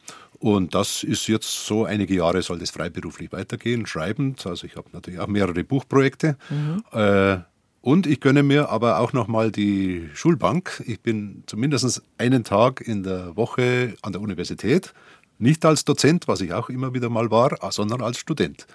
Und 0.45 0.75
das 0.75 1.03
ist 1.03 1.27
jetzt 1.27 1.65
so, 1.65 1.87
einige 1.87 2.17
Jahre 2.17 2.43
soll 2.43 2.59
das 2.59 2.69
freiberuflich 2.69 3.33
weitergehen, 3.33 3.87
schreibend. 3.87 4.47
Also 4.47 4.67
ich 4.67 4.77
habe 4.77 4.91
natürlich 4.93 5.19
auch 5.19 5.27
mehrere 5.27 5.65
Buchprojekte. 5.65 6.37
Mhm. 6.51 6.85
Äh, 6.93 7.39
und 7.81 8.07
ich 8.07 8.21
gönne 8.21 8.43
mir 8.43 8.69
aber 8.69 8.99
auch 8.99 9.15
nochmal 9.15 9.51
die 9.51 10.11
Schulbank. 10.13 10.83
Ich 10.87 11.01
bin 11.01 11.45
zumindest 11.47 12.03
einen 12.19 12.45
Tag 12.45 12.83
in 12.87 13.05
der 13.05 13.35
Woche 13.39 13.95
an 14.03 14.13
der 14.13 14.21
Universität 14.21 14.93
nicht 15.39 15.65
als 15.65 15.85
Dozent, 15.85 16.29
was 16.29 16.41
ich 16.41 16.53
auch 16.53 16.69
immer 16.69 16.95
wieder 16.95 17.09
mal 17.09 17.31
war, 17.31 17.57
sondern 17.71 18.03
als 18.03 18.19
Student. 18.19 18.67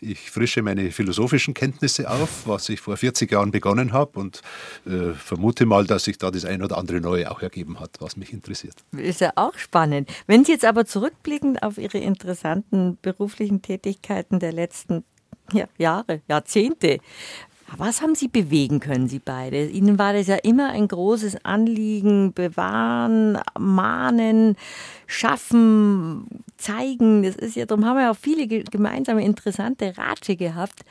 Ich 0.00 0.30
frische 0.30 0.62
meine 0.62 0.90
philosophischen 0.90 1.54
Kenntnisse 1.54 2.10
auf, 2.10 2.46
was 2.46 2.68
ich 2.68 2.80
vor 2.80 2.96
40 2.96 3.30
Jahren 3.30 3.50
begonnen 3.50 3.92
habe 3.92 4.18
und 4.18 4.42
äh, 4.86 5.12
vermute 5.12 5.66
mal, 5.66 5.86
dass 5.86 6.04
sich 6.04 6.18
da 6.18 6.30
das 6.30 6.44
ein 6.44 6.62
oder 6.62 6.76
andere 6.78 7.00
Neue 7.00 7.30
auch 7.30 7.42
ergeben 7.42 7.80
hat, 7.80 7.96
was 8.00 8.16
mich 8.16 8.32
interessiert. 8.32 8.74
Ist 8.96 9.20
ja 9.20 9.32
auch 9.36 9.56
spannend. 9.56 10.10
Wenn 10.26 10.44
Sie 10.44 10.52
jetzt 10.52 10.64
aber 10.64 10.84
zurückblicken 10.84 11.58
auf 11.58 11.78
Ihre 11.78 11.98
interessanten 11.98 12.98
beruflichen 13.00 13.62
Tätigkeiten 13.62 14.38
der 14.38 14.52
letzten 14.52 15.04
ja, 15.52 15.66
Jahre, 15.78 16.22
Jahrzehnte, 16.28 16.98
was 17.76 18.00
haben 18.00 18.14
Sie 18.14 18.28
bewegen 18.28 18.80
können, 18.80 19.08
Sie 19.08 19.18
beide? 19.18 19.66
Ihnen 19.66 19.98
war 19.98 20.12
das 20.12 20.28
ja 20.28 20.36
immer 20.36 20.70
ein 20.70 20.86
großes 20.86 21.44
Anliegen, 21.44 22.32
bewahren, 22.32 23.38
mahnen, 23.58 24.56
schaffen, 25.06 26.26
zeigen. 26.56 27.22
Das 27.24 27.34
ist 27.36 27.56
ja, 27.56 27.66
darum 27.66 27.84
haben 27.84 27.98
wir 27.98 28.10
auch 28.10 28.16
viele 28.16 28.46
gemeinsame 28.46 29.24
interessante 29.24 29.96
Ratsche 29.98 30.36
gehabt. 30.36 30.84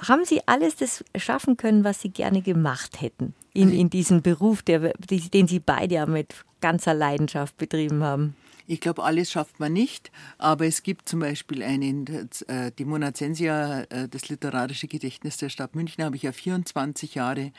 Haben 0.00 0.24
Sie 0.24 0.40
alles 0.46 0.76
das 0.76 1.04
schaffen 1.16 1.56
können, 1.56 1.84
was 1.84 2.00
Sie 2.00 2.10
gerne 2.10 2.42
gemacht 2.42 3.00
hätten 3.00 3.34
in, 3.54 3.72
in 3.72 3.88
diesem 3.88 4.22
Beruf, 4.22 4.62
der, 4.62 4.92
den 4.98 5.46
Sie 5.46 5.60
beide 5.60 5.94
ja 5.94 6.06
mit 6.06 6.34
ganzer 6.60 6.94
Leidenschaft 6.94 7.56
betrieben 7.56 8.02
haben? 8.02 8.34
Ich 8.72 8.80
glaube, 8.80 9.04
alles 9.04 9.30
schafft 9.30 9.60
man 9.60 9.74
nicht, 9.74 10.10
aber 10.38 10.64
es 10.64 10.82
gibt 10.82 11.06
zum 11.06 11.20
Beispiel 11.20 11.62
einen, 11.62 12.06
äh, 12.46 12.72
die 12.78 12.86
Monazensia, 12.86 13.82
äh, 13.90 14.08
das 14.08 14.30
literarische 14.30 14.88
Gedächtnis 14.88 15.36
der 15.36 15.50
Stadt 15.50 15.74
München, 15.74 16.02
habe 16.02 16.16
ich 16.16 16.22
ja 16.22 16.32
24 16.32 17.14
Jahre 17.14 17.52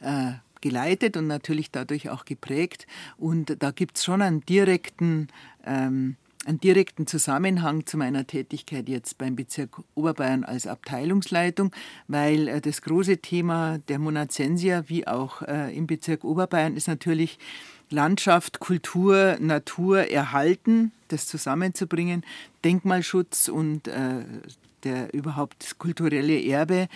äh, 0.00 0.32
geleitet 0.62 1.18
und 1.18 1.26
natürlich 1.26 1.70
dadurch 1.72 2.08
auch 2.08 2.24
geprägt. 2.24 2.86
Und 3.18 3.62
da 3.62 3.70
gibt 3.70 3.98
es 3.98 4.04
schon 4.04 4.22
einen 4.22 4.46
direkten, 4.46 5.28
ähm, 5.66 6.16
einen 6.46 6.58
direkten 6.58 7.06
Zusammenhang 7.06 7.84
zu 7.84 7.98
meiner 7.98 8.26
Tätigkeit 8.26 8.88
jetzt 8.88 9.18
beim 9.18 9.36
Bezirk 9.36 9.82
Oberbayern 9.94 10.42
als 10.42 10.66
Abteilungsleitung, 10.66 11.70
weil 12.08 12.62
das 12.62 12.80
große 12.80 13.18
Thema 13.18 13.76
der 13.88 13.98
Monazensia 13.98 14.84
wie 14.88 15.06
auch 15.06 15.42
im 15.42 15.88
Bezirk 15.88 16.22
Oberbayern 16.22 16.76
ist 16.76 16.86
natürlich 16.86 17.40
Landschaft, 17.90 18.60
Kultur, 18.60 19.36
Natur 19.40 20.10
erhalten, 20.10 20.92
das 21.08 21.26
zusammenzubringen, 21.26 22.24
Denkmalschutz 22.64 23.48
und 23.48 23.88
äh, 23.88 24.24
der 24.84 25.12
überhaupt 25.14 25.62
das 25.62 25.78
kulturelle 25.78 26.42
Erbe 26.42 26.88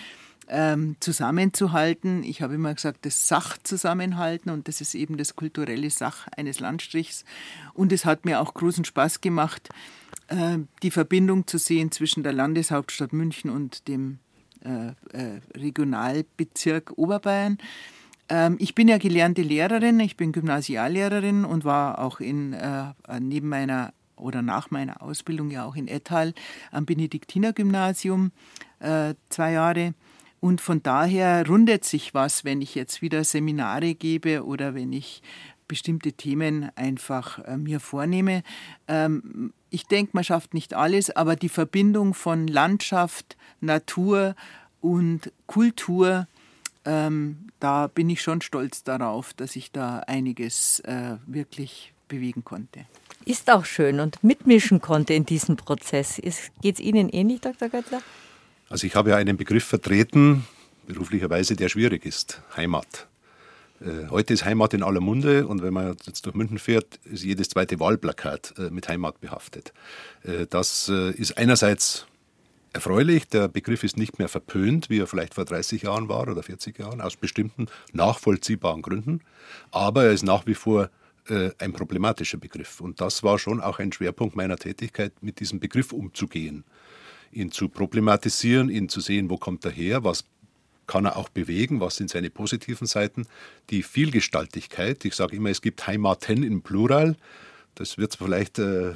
ähm, 0.51 0.97
zusammenzuhalten. 0.99 2.23
Ich 2.23 2.41
habe 2.41 2.55
immer 2.55 2.73
gesagt, 2.73 3.05
das 3.05 3.27
Sach 3.27 3.57
zusammenhalten 3.63 4.51
und 4.51 4.67
das 4.67 4.81
ist 4.81 4.95
eben 4.95 5.17
das 5.17 5.35
kulturelle 5.35 5.89
Sach 5.89 6.27
eines 6.35 6.59
Landstrichs. 6.59 7.25
Und 7.73 7.91
es 7.91 8.05
hat 8.05 8.25
mir 8.25 8.41
auch 8.41 8.53
großen 8.53 8.85
Spaß 8.85 9.21
gemacht, 9.21 9.69
äh, 10.27 10.57
die 10.83 10.91
Verbindung 10.91 11.47
zu 11.47 11.57
sehen 11.57 11.91
zwischen 11.91 12.23
der 12.23 12.33
Landeshauptstadt 12.33 13.13
München 13.13 13.49
und 13.49 13.87
dem 13.87 14.19
äh, 14.63 14.89
äh 15.17 15.41
Regionalbezirk 15.55 16.93
Oberbayern. 16.97 17.57
Ähm, 18.31 18.55
ich 18.59 18.73
bin 18.73 18.87
ja 18.87 18.97
gelernte 18.97 19.41
Lehrerin, 19.41 19.99
ich 19.99 20.15
bin 20.15 20.31
Gymnasiallehrerin 20.31 21.43
und 21.43 21.65
war 21.65 21.99
auch 21.99 22.21
in, 22.21 22.53
äh, 22.53 22.93
neben 23.19 23.49
meiner 23.49 23.93
oder 24.15 24.41
nach 24.41 24.71
meiner 24.71 25.01
Ausbildung 25.01 25.51
ja 25.51 25.65
auch 25.65 25.75
in 25.75 25.87
Ettal 25.87 26.33
am 26.71 26.85
Benediktinergymnasium 26.85 28.31
äh, 28.79 29.15
zwei 29.29 29.51
Jahre. 29.51 29.93
Und 30.39 30.61
von 30.61 30.81
daher 30.81 31.45
rundet 31.45 31.83
sich 31.83 32.13
was, 32.13 32.45
wenn 32.45 32.61
ich 32.61 32.73
jetzt 32.73 33.01
wieder 33.01 33.23
Seminare 33.23 33.95
gebe 33.95 34.45
oder 34.45 34.75
wenn 34.75 34.93
ich 34.93 35.21
bestimmte 35.67 36.13
Themen 36.13 36.69
einfach 36.75 37.39
äh, 37.39 37.57
mir 37.57 37.79
vornehme. 37.81 38.43
Ähm, 38.87 39.53
ich 39.69 39.87
denke, 39.87 40.11
man 40.13 40.23
schafft 40.23 40.53
nicht 40.53 40.73
alles, 40.73 41.13
aber 41.13 41.35
die 41.35 41.49
Verbindung 41.49 42.13
von 42.13 42.47
Landschaft, 42.47 43.35
Natur 43.59 44.35
und 44.79 45.31
Kultur 45.47 46.27
ähm, 46.85 47.49
da 47.59 47.87
bin 47.87 48.09
ich 48.09 48.21
schon 48.21 48.41
stolz 48.41 48.83
darauf, 48.83 49.33
dass 49.33 49.55
ich 49.55 49.71
da 49.71 49.99
einiges 49.99 50.79
äh, 50.81 51.17
wirklich 51.25 51.93
bewegen 52.07 52.43
konnte. 52.43 52.85
Ist 53.25 53.49
auch 53.49 53.65
schön 53.65 53.99
und 53.99 54.23
mitmischen 54.23 54.81
konnte 54.81 55.13
in 55.13 55.25
diesem 55.25 55.55
Prozess. 55.55 56.19
Geht 56.61 56.75
es 56.75 56.79
Ihnen 56.79 57.09
ähnlich, 57.09 57.41
Dr. 57.41 57.69
Göttler? 57.69 58.01
Also 58.69 58.87
ich 58.87 58.95
habe 58.95 59.11
ja 59.11 59.17
einen 59.17 59.37
Begriff 59.37 59.65
vertreten, 59.65 60.45
beruflicherweise, 60.87 61.55
der 61.55 61.69
schwierig 61.69 62.05
ist, 62.05 62.41
Heimat. 62.55 63.07
Äh, 63.81 64.09
heute 64.09 64.33
ist 64.33 64.45
Heimat 64.45 64.73
in 64.73 64.83
aller 64.83 65.01
Munde 65.01 65.47
und 65.47 65.61
wenn 65.61 65.73
man 65.73 65.95
jetzt 66.05 66.25
durch 66.25 66.35
München 66.35 66.59
fährt, 66.59 66.99
ist 67.03 67.23
jedes 67.23 67.49
zweite 67.49 67.79
Wahlplakat 67.79 68.53
äh, 68.57 68.69
mit 68.69 68.87
Heimat 68.87 69.19
behaftet. 69.21 69.73
Äh, 70.23 70.47
das 70.49 70.89
ist 70.89 71.37
einerseits 71.37 72.05
erfreulich. 72.73 73.27
Der 73.27 73.47
Begriff 73.47 73.83
ist 73.83 73.97
nicht 73.97 74.19
mehr 74.19 74.27
verpönt, 74.27 74.89
wie 74.89 74.99
er 74.99 75.07
vielleicht 75.07 75.33
vor 75.33 75.45
30 75.45 75.83
Jahren 75.83 76.09
war 76.09 76.27
oder 76.27 76.43
40 76.43 76.79
Jahren, 76.79 77.01
aus 77.01 77.15
bestimmten 77.15 77.67
nachvollziehbaren 77.93 78.81
Gründen. 78.81 79.21
Aber 79.71 80.05
er 80.05 80.11
ist 80.11 80.23
nach 80.23 80.45
wie 80.45 80.55
vor 80.55 80.89
äh, 81.27 81.51
ein 81.59 81.73
problematischer 81.73 82.37
Begriff. 82.37 82.81
Und 82.81 83.01
das 83.01 83.23
war 83.23 83.39
schon 83.39 83.61
auch 83.61 83.79
ein 83.79 83.91
Schwerpunkt 83.91 84.35
meiner 84.35 84.57
Tätigkeit, 84.57 85.13
mit 85.21 85.39
diesem 85.39 85.59
Begriff 85.59 85.91
umzugehen. 85.93 86.63
Ihn 87.31 87.51
zu 87.51 87.69
problematisieren, 87.69 88.69
ihn 88.69 88.89
zu 88.89 88.99
sehen, 88.99 89.29
wo 89.29 89.37
kommt 89.37 89.63
er 89.65 89.71
her, 89.71 90.03
was 90.03 90.25
kann 90.87 91.05
er 91.05 91.15
auch 91.15 91.29
bewegen, 91.29 91.79
was 91.79 91.95
sind 91.95 92.09
seine 92.09 92.29
positiven 92.29 92.85
Seiten. 92.85 93.27
Die 93.69 93.83
Vielgestaltigkeit, 93.83 95.05
ich 95.05 95.15
sage 95.15 95.37
immer, 95.37 95.49
es 95.49 95.61
gibt 95.61 95.87
Heimaten 95.87 96.43
im 96.43 96.61
Plural. 96.61 97.15
Das 97.75 97.97
wird 97.97 98.15
vielleicht 98.15 98.59
äh, 98.59 98.93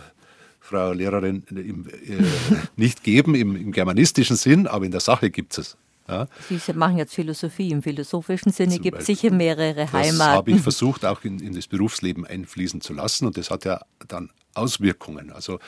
Frau 0.66 0.94
Lehrerin, 0.94 1.44
im, 1.52 1.88
äh, 1.88 2.24
nicht 2.76 3.04
geben 3.04 3.36
im, 3.36 3.56
im, 3.56 3.72
germanistischen 3.72 4.36
Sinn, 4.36 4.66
aber 4.66 4.86
in 4.86 4.92
der 4.92 5.00
Sache 5.00 5.30
gibt 5.30 5.58
es. 5.58 5.78
Ja. 6.08 6.28
Sie 6.50 6.74
machen 6.74 6.98
jetzt 6.98 7.14
Philosophie. 7.14 7.72
Im 7.72 7.82
philosophischen 7.82 8.52
Sinne 8.52 8.80
gibt 8.80 9.00
es 9.00 9.06
sicher 9.08 9.32
mehrere 9.32 9.92
Heimaten. 9.92 10.18
Das 10.18 10.28
habe 10.28 10.52
ich 10.52 10.62
versucht, 10.62 11.06
auch 11.06 11.24
in, 11.24 11.40
in 11.40 11.54
das 11.54 11.68
Berufsleben 11.68 12.26
einfließen 12.26 12.82
zu 12.82 12.94
lassen. 12.94 13.26
Und 13.28 13.38
das 13.38 13.50
hat 13.50 13.66
ja 13.66 13.82
dann 14.08 14.32
Auswirkungen. 14.56 15.32
Also 15.32 15.60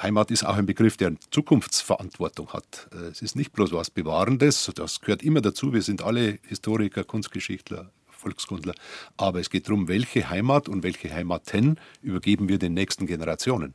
Heimat 0.00 0.30
ist 0.30 0.44
auch 0.44 0.56
ein 0.56 0.66
Begriff, 0.66 0.96
der 0.96 1.14
Zukunftsverantwortung 1.30 2.52
hat. 2.52 2.88
Es 3.10 3.22
ist 3.22 3.36
nicht 3.36 3.52
bloß 3.52 3.72
was 3.72 3.90
Bewahrendes, 3.90 4.70
das 4.74 5.00
gehört 5.00 5.22
immer 5.22 5.40
dazu. 5.40 5.72
Wir 5.72 5.82
sind 5.82 6.02
alle 6.02 6.38
Historiker, 6.48 7.04
Kunstgeschichtler, 7.04 7.90
Volkskundler. 8.08 8.74
Aber 9.16 9.40
es 9.40 9.50
geht 9.50 9.68
darum, 9.68 9.88
welche 9.88 10.30
Heimat 10.30 10.68
und 10.68 10.82
welche 10.82 11.12
Heimaten 11.12 11.78
übergeben 12.00 12.48
wir 12.48 12.58
den 12.58 12.74
nächsten 12.74 13.06
Generationen. 13.06 13.74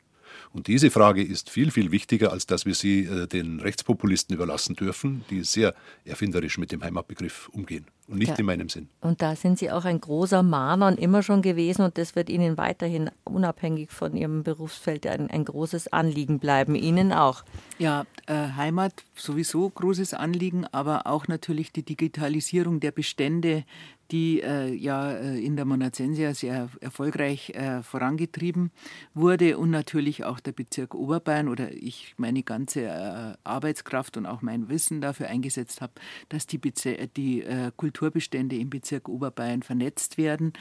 Und 0.53 0.67
diese 0.67 0.91
Frage 0.91 1.23
ist 1.23 1.49
viel, 1.49 1.71
viel 1.71 1.91
wichtiger, 1.91 2.31
als 2.31 2.45
dass 2.45 2.65
wir 2.65 2.73
sie 2.73 3.05
äh, 3.05 3.27
den 3.27 3.59
Rechtspopulisten 3.59 4.35
überlassen 4.35 4.75
dürfen, 4.75 5.23
die 5.29 5.43
sehr 5.43 5.73
erfinderisch 6.05 6.57
mit 6.57 6.71
dem 6.71 6.83
Heimatbegriff 6.83 7.49
umgehen 7.49 7.85
und 8.07 8.19
nicht 8.19 8.29
ja. 8.29 8.35
in 8.37 8.45
meinem 8.45 8.69
Sinn. 8.69 8.87
Und 9.01 9.21
da 9.21 9.35
sind 9.35 9.59
Sie 9.59 9.69
auch 9.69 9.85
ein 9.85 9.99
großer 9.99 10.43
Mahner 10.43 10.87
und 10.87 10.99
immer 10.99 11.23
schon 11.23 11.41
gewesen 11.41 11.81
und 11.81 11.97
das 11.97 12.15
wird 12.15 12.29
Ihnen 12.29 12.57
weiterhin 12.57 13.09
unabhängig 13.23 13.91
von 13.91 14.15
Ihrem 14.15 14.43
Berufsfeld 14.43 15.05
ein, 15.05 15.29
ein 15.29 15.45
großes 15.45 15.91
Anliegen 15.91 16.39
bleiben. 16.39 16.75
Ihnen 16.75 17.11
auch. 17.11 17.43
Ja, 17.77 18.05
äh, 18.27 18.33
Heimat 18.33 18.93
sowieso 19.15 19.69
großes 19.69 20.13
Anliegen, 20.13 20.65
aber 20.71 21.07
auch 21.07 21.27
natürlich 21.27 21.71
die 21.71 21.83
Digitalisierung 21.83 22.79
der 22.79 22.91
Bestände, 22.91 23.65
die 24.11 24.41
äh, 24.41 24.73
ja 24.73 25.11
äh, 25.11 25.39
in 25.39 25.55
der 25.55 25.65
Monacensia 25.65 26.33
sehr 26.33 26.69
erfolgreich 26.81 27.51
äh, 27.51 27.83
vorangetrieben 27.83 28.71
wurde 29.13 29.57
und 29.57 29.69
natürlich 29.69 30.23
auch 30.23 30.39
der 30.39 30.51
Bezirk 30.51 30.95
Oberbayern 30.95 31.47
oder 31.49 31.71
ich 31.71 32.13
meine 32.17 32.43
ganze 32.43 32.83
äh, 32.83 33.33
Arbeitskraft 33.43 34.17
und 34.17 34.25
auch 34.25 34.41
mein 34.41 34.69
Wissen 34.69 35.01
dafür 35.01 35.27
eingesetzt 35.27 35.81
habe, 35.81 35.93
dass 36.29 36.47
die, 36.47 36.57
Bezer 36.57 37.07
die 37.07 37.43
äh, 37.43 37.71
Kulturbestände 37.75 38.55
im 38.55 38.69
Bezirk 38.69 39.09
Oberbayern 39.09 39.63
vernetzt 39.63 40.17
werden 40.17 40.53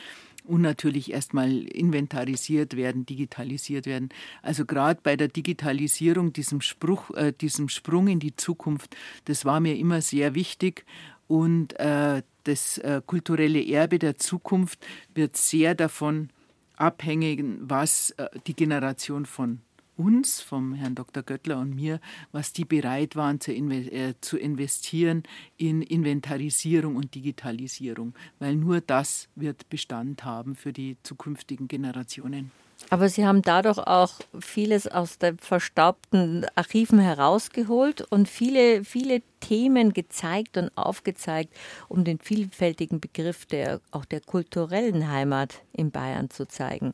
und 0.47 0.62
natürlich 0.62 1.12
erstmal 1.12 1.51
inventarisiert 1.51 2.76
werden, 2.76 3.07
digitalisiert 3.07 3.86
werden. 3.86 4.09
Also 4.42 4.64
gerade 4.64 5.01
bei 5.03 5.16
der 5.16 5.28
Digitalisierung, 5.28 6.32
diesem, 6.32 6.61
Spruch, 6.61 7.11
äh, 7.11 7.32
diesem 7.32 7.68
Sprung 7.68 8.09
in 8.09 8.20
die 8.20 8.36
Zukunft, 8.36 8.97
das 9.24 9.44
war 9.44 9.61
mir 9.61 9.76
immer 9.76 10.01
sehr 10.01 10.34
wichtig 10.34 10.84
und 11.26 11.78
äh, 11.78 12.22
das 12.47 12.78
äh, 12.78 13.01
kulturelle 13.05 13.64
Erbe 13.64 13.99
der 13.99 14.16
Zukunft 14.16 14.84
wird 15.14 15.36
sehr 15.36 15.74
davon 15.74 16.30
abhängen, 16.76 17.59
was 17.62 18.11
äh, 18.12 18.28
die 18.47 18.55
Generation 18.55 19.26
von 19.26 19.61
uns, 19.97 20.40
vom 20.40 20.74
Herrn 20.74 20.94
Dr. 20.94 21.22
Göttler 21.22 21.59
und 21.59 21.74
mir, 21.74 22.01
was 22.32 22.53
die 22.53 22.64
bereit 22.64 23.16
waren 23.16 23.38
äh, 23.40 24.14
zu, 24.20 24.36
investieren 24.38 25.22
in 25.57 25.82
Inventarisierung 25.82 26.97
und 26.97 27.14
Digitalisierung, 27.14 28.14
weil 28.38 28.57
nur 28.57 28.80
das 28.80 29.28
wird 29.34 29.68
Bestand 29.70 30.24
haben 30.24 30.55
für 30.55 30.72
die 30.72 30.97
zukünftigen 31.03 31.66
Generationen. 31.66 32.51
Aber 32.91 33.09
Sie 33.09 33.27
haben 33.27 33.43
dadurch 33.43 33.79
auch 33.79 34.12
vieles 34.39 34.87
aus 34.87 35.18
den 35.18 35.39
verstaubten 35.39 36.47
Archiven 36.55 36.99
herausgeholt 36.99 38.03
und 38.11 38.29
viele, 38.29 38.85
viele 38.85 39.22
Themen 39.41 39.93
gezeigt 39.93 40.57
und 40.57 40.70
aufgezeigt, 40.77 41.53
um 41.89 42.05
den 42.05 42.18
vielfältigen 42.18 43.01
Begriff 43.01 43.47
der, 43.47 43.81
auch 43.91 44.05
der 44.05 44.20
kulturellen 44.20 45.11
Heimat 45.11 45.62
in 45.72 45.91
Bayern 45.91 46.31
zu 46.31 46.47
zeigen. 46.47 46.93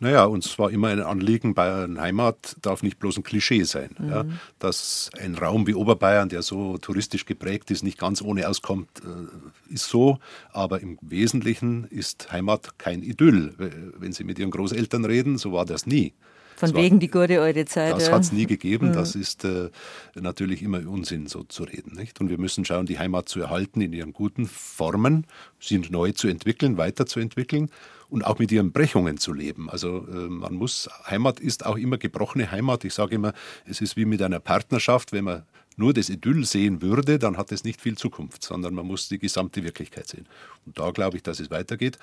Naja, 0.00 0.24
uns 0.24 0.58
war 0.58 0.70
immer 0.70 0.88
ein 0.88 1.00
Anliegen, 1.00 1.54
Bayern 1.54 2.00
Heimat 2.00 2.56
darf 2.62 2.82
nicht 2.82 2.98
bloß 2.98 3.18
ein 3.18 3.22
Klischee 3.22 3.64
sein. 3.64 3.90
Mhm. 3.98 4.08
Ja, 4.08 4.24
dass 4.58 5.10
ein 5.20 5.34
Raum 5.34 5.66
wie 5.66 5.74
Oberbayern, 5.74 6.30
der 6.30 6.42
so 6.42 6.78
touristisch 6.78 7.26
geprägt 7.26 7.70
ist, 7.70 7.84
nicht 7.84 7.98
ganz 7.98 8.22
ohne 8.22 8.48
auskommt, 8.48 8.88
äh, 9.00 9.74
ist 9.74 9.88
so. 9.88 10.18
Aber 10.52 10.80
im 10.80 10.98
Wesentlichen 11.02 11.84
ist 11.84 12.32
Heimat 12.32 12.78
kein 12.78 13.02
Idyll. 13.02 13.54
Wenn 13.98 14.12
Sie 14.12 14.24
mit 14.24 14.38
Ihren 14.38 14.50
Großeltern 14.50 15.04
reden, 15.04 15.36
so 15.36 15.52
war 15.52 15.66
das 15.66 15.86
nie. 15.86 16.14
Von 16.60 16.74
wegen 16.74 16.96
war, 16.96 17.00
die 17.00 17.08
gute 17.08 17.40
alte 17.40 17.64
Zeit. 17.64 17.94
Das 17.94 18.06
ja. 18.06 18.12
hat 18.12 18.22
es 18.22 18.32
nie 18.32 18.46
gegeben. 18.46 18.88
Mhm. 18.88 18.92
Das 18.92 19.14
ist 19.14 19.44
äh, 19.44 19.70
natürlich 20.14 20.62
immer 20.62 20.78
Unsinn, 20.86 21.26
so 21.26 21.42
zu 21.44 21.64
reden. 21.64 21.94
Nicht? 21.94 22.20
Und 22.20 22.28
wir 22.28 22.38
müssen 22.38 22.64
schauen, 22.64 22.86
die 22.86 22.98
Heimat 22.98 23.28
zu 23.28 23.40
erhalten 23.40 23.80
in 23.80 23.92
ihren 23.92 24.12
guten 24.12 24.46
Formen, 24.46 25.26
sie 25.58 25.78
neu 25.78 26.12
zu 26.12 26.28
entwickeln, 26.28 26.76
weiterzuentwickeln 26.76 27.70
und 28.08 28.26
auch 28.26 28.38
mit 28.38 28.52
ihren 28.52 28.72
Brechungen 28.72 29.18
zu 29.18 29.32
leben. 29.32 29.70
Also 29.70 30.06
äh, 30.08 30.28
man 30.28 30.54
muss, 30.54 30.88
Heimat 31.06 31.40
ist 31.40 31.64
auch 31.64 31.76
immer 31.76 31.96
gebrochene 31.96 32.50
Heimat. 32.50 32.84
Ich 32.84 32.94
sage 32.94 33.14
immer, 33.14 33.32
es 33.64 33.80
ist 33.80 33.96
wie 33.96 34.04
mit 34.04 34.20
einer 34.20 34.40
Partnerschaft, 34.40 35.12
wenn 35.12 35.24
man 35.24 35.42
nur 35.76 35.94
das 35.94 36.10
Idyll 36.10 36.44
sehen 36.44 36.82
würde, 36.82 37.18
dann 37.18 37.36
hat 37.36 37.52
es 37.52 37.64
nicht 37.64 37.80
viel 37.80 37.96
Zukunft, 37.96 38.44
sondern 38.44 38.74
man 38.74 38.86
muss 38.86 39.08
die 39.08 39.18
gesamte 39.18 39.62
Wirklichkeit 39.62 40.08
sehen. 40.08 40.26
Und 40.66 40.78
da 40.78 40.90
glaube 40.90 41.16
ich, 41.16 41.22
dass 41.22 41.40
es 41.40 41.50
weitergeht. 41.50 41.98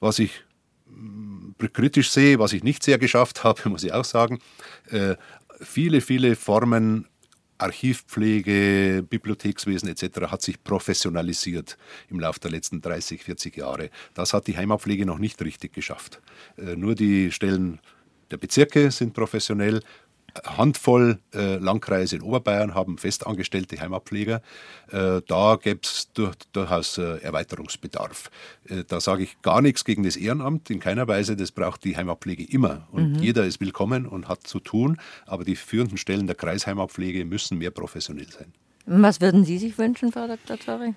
Was 0.00 0.18
ich 0.18 0.42
kritisch 1.72 2.10
sehe, 2.10 2.38
was 2.38 2.52
ich 2.52 2.62
nicht 2.62 2.82
sehr 2.82 2.98
geschafft 2.98 3.44
habe, 3.44 3.68
muss 3.68 3.84
ich 3.84 3.92
auch 3.92 4.04
sagen, 4.04 4.38
äh, 4.90 5.16
viele, 5.60 6.00
viele 6.00 6.36
Formen 6.36 7.06
Archivpflege, 7.58 9.04
Bibliothekswesen 9.08 9.88
etc. 9.88 10.22
hat 10.28 10.42
sich 10.42 10.62
professionalisiert 10.62 11.78
im 12.10 12.18
Laufe 12.18 12.40
der 12.40 12.50
letzten 12.50 12.80
30, 12.80 13.22
40 13.22 13.56
Jahre. 13.56 13.90
Das 14.12 14.32
hat 14.32 14.48
die 14.48 14.56
Heimatpflege 14.56 15.06
noch 15.06 15.18
nicht 15.18 15.40
richtig 15.42 15.72
geschafft. 15.72 16.20
Äh, 16.58 16.76
nur 16.76 16.94
die 16.94 17.30
Stellen 17.30 17.80
der 18.30 18.38
Bezirke 18.38 18.90
sind 18.90 19.14
professionell 19.14 19.80
Handvoll 20.44 21.18
äh, 21.34 21.56
Landkreise 21.56 22.16
in 22.16 22.22
Oberbayern 22.22 22.74
haben 22.74 22.98
festangestellte 22.98 23.80
Heimatpfleger. 23.80 24.42
Äh, 24.90 25.20
da 25.26 25.56
gäbe 25.62 25.80
es 25.82 26.10
durch, 26.12 26.34
durchaus 26.52 26.98
äh, 26.98 27.18
Erweiterungsbedarf. 27.18 28.30
Äh, 28.68 28.84
da 28.86 29.00
sage 29.00 29.22
ich 29.22 29.40
gar 29.42 29.62
nichts 29.62 29.84
gegen 29.84 30.02
das 30.02 30.16
Ehrenamt, 30.16 30.70
in 30.70 30.80
keiner 30.80 31.06
Weise. 31.06 31.36
Das 31.36 31.52
braucht 31.52 31.84
die 31.84 31.96
Heimatpflege 31.96 32.44
immer. 32.44 32.88
Und 32.90 33.12
mhm. 33.12 33.18
jeder 33.22 33.44
ist 33.44 33.60
willkommen 33.60 34.06
und 34.06 34.28
hat 34.28 34.46
zu 34.46 34.60
tun. 34.60 34.98
Aber 35.26 35.44
die 35.44 35.56
führenden 35.56 35.98
Stellen 35.98 36.26
der 36.26 36.36
Kreisheimatpflege 36.36 37.24
müssen 37.24 37.58
mehr 37.58 37.70
professionell 37.70 38.30
sein. 38.30 38.52
Was 38.86 39.20
würden 39.20 39.44
Sie 39.44 39.58
sich 39.58 39.78
wünschen, 39.78 40.12
Frau 40.12 40.26
Dr. 40.26 40.58
Torre? 40.58 40.94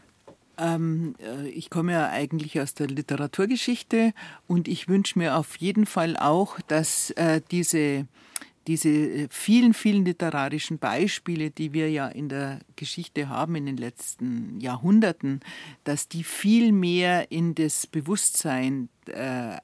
Ähm, 0.57 1.15
äh, 1.19 1.47
ich 1.49 1.69
komme 1.69 1.91
ja 1.93 2.09
eigentlich 2.09 2.59
aus 2.59 2.73
der 2.73 2.88
Literaturgeschichte 2.88 4.13
und 4.47 4.67
ich 4.67 4.88
wünsche 4.88 5.19
mir 5.19 5.38
auf 5.38 5.57
jeden 5.57 5.85
Fall 5.85 6.17
auch, 6.17 6.59
dass 6.67 7.11
äh, 7.11 7.41
diese 7.51 8.07
diese 8.68 8.89
äh, 8.89 9.28
vielen, 9.32 9.74
vielen 9.74 10.05
literarischen 10.05 10.78
Beispiele, 10.78 11.49
die 11.49 11.74
wir 11.74 11.89
ja 11.89 12.07
in 12.07 12.30
der 12.30 12.59
Geschichte 12.76 13.30
haben 13.30 13.55
in 13.55 13.65
den 13.65 13.78
letzten 13.78 14.59
Jahrhunderten, 14.59 15.39
dass 15.84 16.07
die 16.07 16.24
viel 16.24 16.72
mehr 16.72 17.32
in 17.32 17.55
das 17.55 17.88
Bewusstsein 17.88 18.89
äh, 19.07 19.57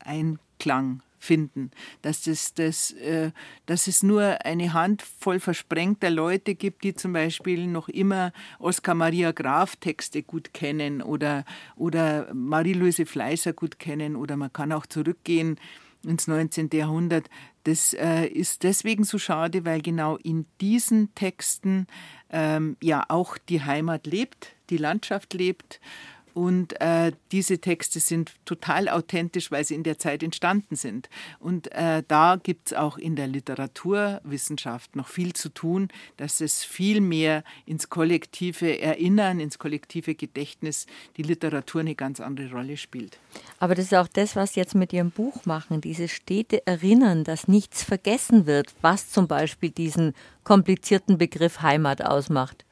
Einklang 0.00 1.02
finden, 1.18 1.70
dass 2.02 2.26
es, 2.26 2.54
das, 2.54 2.90
äh, 2.92 3.30
dass 3.66 3.86
es 3.86 4.02
nur 4.02 4.44
eine 4.44 4.72
Handvoll 4.72 5.38
versprengter 5.38 6.10
Leute 6.10 6.56
gibt, 6.56 6.82
die 6.82 6.94
zum 6.94 7.12
Beispiel 7.12 7.68
noch 7.68 7.88
immer 7.88 8.32
Oskar 8.58 8.96
Maria 8.96 9.30
Graf 9.30 9.76
Texte 9.76 10.24
gut 10.24 10.52
kennen 10.52 11.00
oder, 11.00 11.44
oder 11.76 12.32
Marie-Louise 12.34 13.06
Fleißer 13.06 13.52
gut 13.52 13.78
kennen 13.78 14.16
oder 14.16 14.36
man 14.36 14.52
kann 14.52 14.72
auch 14.72 14.86
zurückgehen 14.86 15.58
ins 16.06 16.26
19. 16.26 16.70
Jahrhundert. 16.72 17.28
Das 17.64 17.94
äh, 17.94 18.26
ist 18.26 18.64
deswegen 18.64 19.04
so 19.04 19.18
schade, 19.18 19.64
weil 19.64 19.82
genau 19.82 20.16
in 20.16 20.46
diesen 20.60 21.14
Texten 21.14 21.86
ähm, 22.30 22.76
ja 22.82 23.04
auch 23.08 23.38
die 23.38 23.62
Heimat 23.62 24.06
lebt, 24.06 24.54
die 24.70 24.78
Landschaft 24.78 25.34
lebt 25.34 25.80
und 26.34 26.80
äh, 26.80 27.12
diese 27.30 27.58
Texte 27.58 28.00
sind 28.00 28.32
total 28.44 28.88
authentisch, 28.88 29.50
weil 29.50 29.64
sie 29.64 29.74
in 29.74 29.82
der 29.82 29.98
Zeit 29.98 30.22
entstanden 30.22 30.76
sind. 30.76 31.08
Und 31.38 31.70
äh, 31.72 32.02
da 32.06 32.36
gibt 32.42 32.68
es 32.68 32.72
auch 32.74 32.98
in 32.98 33.16
der 33.16 33.26
Literaturwissenschaft 33.26 34.96
noch 34.96 35.08
viel 35.08 35.32
zu 35.34 35.50
tun, 35.50 35.88
dass 36.16 36.40
es 36.40 36.64
viel 36.64 37.00
mehr 37.00 37.44
ins 37.66 37.90
kollektive 37.90 38.80
Erinnern, 38.80 39.40
ins 39.40 39.58
kollektive 39.58 40.14
Gedächtnis 40.14 40.86
die 41.16 41.22
Literatur 41.22 41.82
eine 41.82 41.94
ganz 41.94 42.20
andere 42.20 42.50
Rolle 42.50 42.76
spielt. 42.76 43.18
Aber 43.58 43.74
das 43.74 43.86
ist 43.86 43.94
auch 43.94 44.08
das, 44.08 44.36
was 44.36 44.54
Sie 44.54 44.60
jetzt 44.60 44.74
mit 44.74 44.92
Ihrem 44.92 45.10
Buch 45.10 45.44
machen, 45.44 45.80
dieses 45.80 46.10
stete 46.10 46.66
Erinnern, 46.66 47.24
dass 47.24 47.48
nichts 47.48 47.82
vergessen 47.82 48.46
wird, 48.46 48.74
was 48.80 49.10
zum 49.10 49.28
Beispiel 49.28 49.70
diesen 49.70 50.14
komplizierten 50.44 51.18
Begriff 51.18 51.62
Heimat 51.62 52.02
ausmacht. 52.02 52.64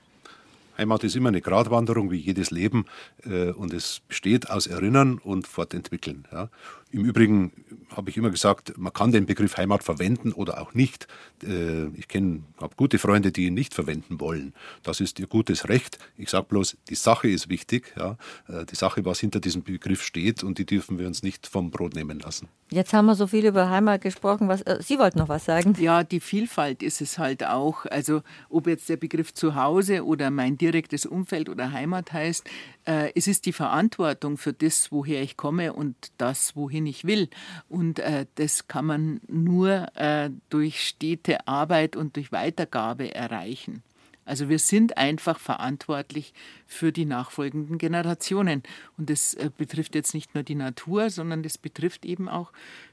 Heimat 0.81 1.05
ist 1.05 1.15
immer 1.15 1.29
eine 1.29 1.43
Gratwanderung 1.43 2.11
wie 2.11 2.17
jedes 2.17 2.51
Leben 2.51 2.87
äh, 3.25 3.51
und 3.51 3.75
es 3.75 4.01
besteht 4.09 4.49
aus 4.49 4.67
Erinnern 4.67 5.19
und 5.19 5.47
Fortentwickeln. 5.47 6.27
Ja. 6.33 6.49
Im 6.93 7.05
Übrigen 7.05 7.53
habe 7.97 8.11
ich 8.11 8.17
immer 8.17 8.31
gesagt, 8.31 8.77
man 8.77 8.93
kann 8.93 9.13
den 9.13 9.27
Begriff 9.27 9.57
Heimat 9.57 9.83
verwenden 9.83 10.33
oder 10.33 10.61
auch 10.61 10.75
nicht. 10.75 11.07
Äh, 11.43 11.87
ich 11.97 12.09
kenne, 12.09 12.43
habe 12.61 12.75
gute 12.77 12.99
Freunde, 12.99 13.33
die 13.33 13.47
ihn 13.47 13.55
nicht 13.55 13.75
verwenden 13.75 14.21
wollen. 14.21 14.55
Das 14.83 15.01
ist 15.01 15.19
ihr 15.19 15.27
gutes 15.27 15.69
Recht. 15.69 15.99
Ich 16.17 16.31
sage 16.31 16.47
bloß, 16.49 16.77
die 16.89 16.95
Sache 16.95 17.29
ist 17.29 17.49
wichtig. 17.49 17.95
Ja? 17.97 18.17
Äh, 18.49 18.65
die 18.67 18.77
Sache, 18.77 19.05
was 19.05 19.21
hinter 19.21 19.41
diesem 19.41 19.63
Begriff 19.63 20.03
steht 20.03 20.43
und 20.43 20.59
die 20.59 20.67
dürfen 20.67 20.99
wir 20.99 21.07
uns 21.07 21.23
nicht 21.23 21.47
vom 21.47 21.71
Brot 21.71 21.95
nehmen 21.95 22.19
lassen. 22.21 22.49
Jetzt 22.73 22.93
haben 22.93 23.07
wir 23.07 23.17
so 23.17 23.27
viel 23.27 23.47
über 23.47 23.69
Heimat 23.69 24.01
gesprochen. 24.01 24.49
Was, 24.49 24.63
äh, 24.63 24.79
Sie 24.81 24.99
wollten 24.99 25.19
noch 25.19 25.29
was 25.29 25.45
sagen? 25.45 25.75
Ja, 25.79 26.05
die 26.05 26.21
Vielfalt 26.21 26.83
ist 26.83 27.01
es 27.01 27.19
halt 27.19 27.45
auch. 27.45 27.87
Also 27.87 28.23
ob 28.49 28.69
jetzt 28.69 28.89
der 28.89 28.97
Begriff 28.97 29.35
Zuhause 29.35 30.05
oder 30.05 30.31
mein 30.31 30.57
direktes 30.57 31.07
Umfeld 31.07 31.49
oder 31.49 31.73
Heimat 31.73 32.13
heißt, 32.13 32.49
äh, 32.85 33.13
es 33.15 33.27
ist 33.27 33.47
die 33.47 33.53
Verantwortung 33.53 34.37
für 34.37 34.53
das, 34.53 34.93
woher 34.93 35.23
ich 35.23 35.37
komme 35.37 35.73
und 35.73 35.97
das, 36.19 36.55
wohin 36.55 36.80
ich 36.87 37.05
will. 37.05 37.29
Und 37.69 37.99
äh, 37.99 38.27
das 38.37 38.69
kann 38.69 38.87
man 38.87 39.21
nur 39.29 39.87
äh, 39.97 40.31
durch 40.49 40.87
stete 40.87 41.47
Arbeit 41.47 41.97
und 41.97 42.17
durch 42.17 42.33
Weitergabe 42.33 43.15
erreichen. 43.15 43.83
Also 44.31 44.49
wir 44.49 44.61
sind 44.61 44.97
einfach 44.97 45.41
verantwortlich 45.41 46.35
für 46.65 46.93
die 46.93 47.05
nachfolgenden 47.05 47.79
Generationen. 47.79 48.63
Und 48.97 49.11
das 49.11 49.35
äh, 49.35 49.51
betrifft 49.57 49.97
jetzt 49.97 50.15
nicht 50.15 50.35
nur 50.35 50.45
die 50.45 50.55
Natur, 50.55 51.11
sondern 51.11 51.43
das 51.43 51.59
betrifft 51.59 52.05
eben 52.05 52.29
auch 52.29 52.53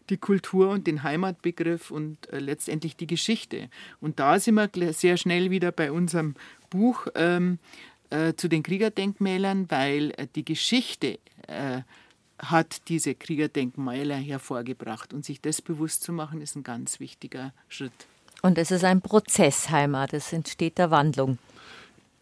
die 0.10 0.18
Kultur 0.18 0.70
und 0.70 0.88
den 0.88 1.04
Heimatbegriff 1.04 1.92
und 1.92 2.28
äh, 2.34 2.40
letztendlich 2.40 2.96
die 2.96 3.06
Geschichte. 3.06 3.70
Und 4.02 4.20
da 4.20 4.40
sind 4.40 4.56
wir 4.56 4.94
sehr 4.94 5.18
schnell 5.18 5.52
wieder 5.52 5.72
bei 5.72 5.92
unserem 5.92 6.34
Buch 6.72 7.06
ähm, 7.14 7.60
äh, 8.10 8.34
zu 8.34 8.48
den 8.48 8.64
Kriegerdenkmälern, 8.64 9.70
weil 9.70 10.14
äh, 10.18 10.28
die 10.34 10.46
Geschichte 10.46 11.20
äh, 11.48 11.82
hat 12.40 12.88
diese 12.88 13.16
Kriegerdenkmäler 13.16 14.16
hervorgebracht. 14.16 15.14
Und 15.14 15.26
sich 15.26 15.42
das 15.42 15.62
bewusst 15.62 16.04
zu 16.04 16.14
machen, 16.14 16.42
ist 16.42 16.56
ein 16.56 16.64
ganz 16.64 17.00
wichtiger 17.00 17.54
Schritt. 17.68 18.08
Und 18.42 18.58
es 18.58 18.72
ist 18.72 18.84
ein 18.84 19.02
Prozess, 19.02 19.70
Heimat, 19.70 20.14
es 20.14 20.32
entsteht 20.32 20.78
der 20.78 20.92
Wandlung. 20.92 21.40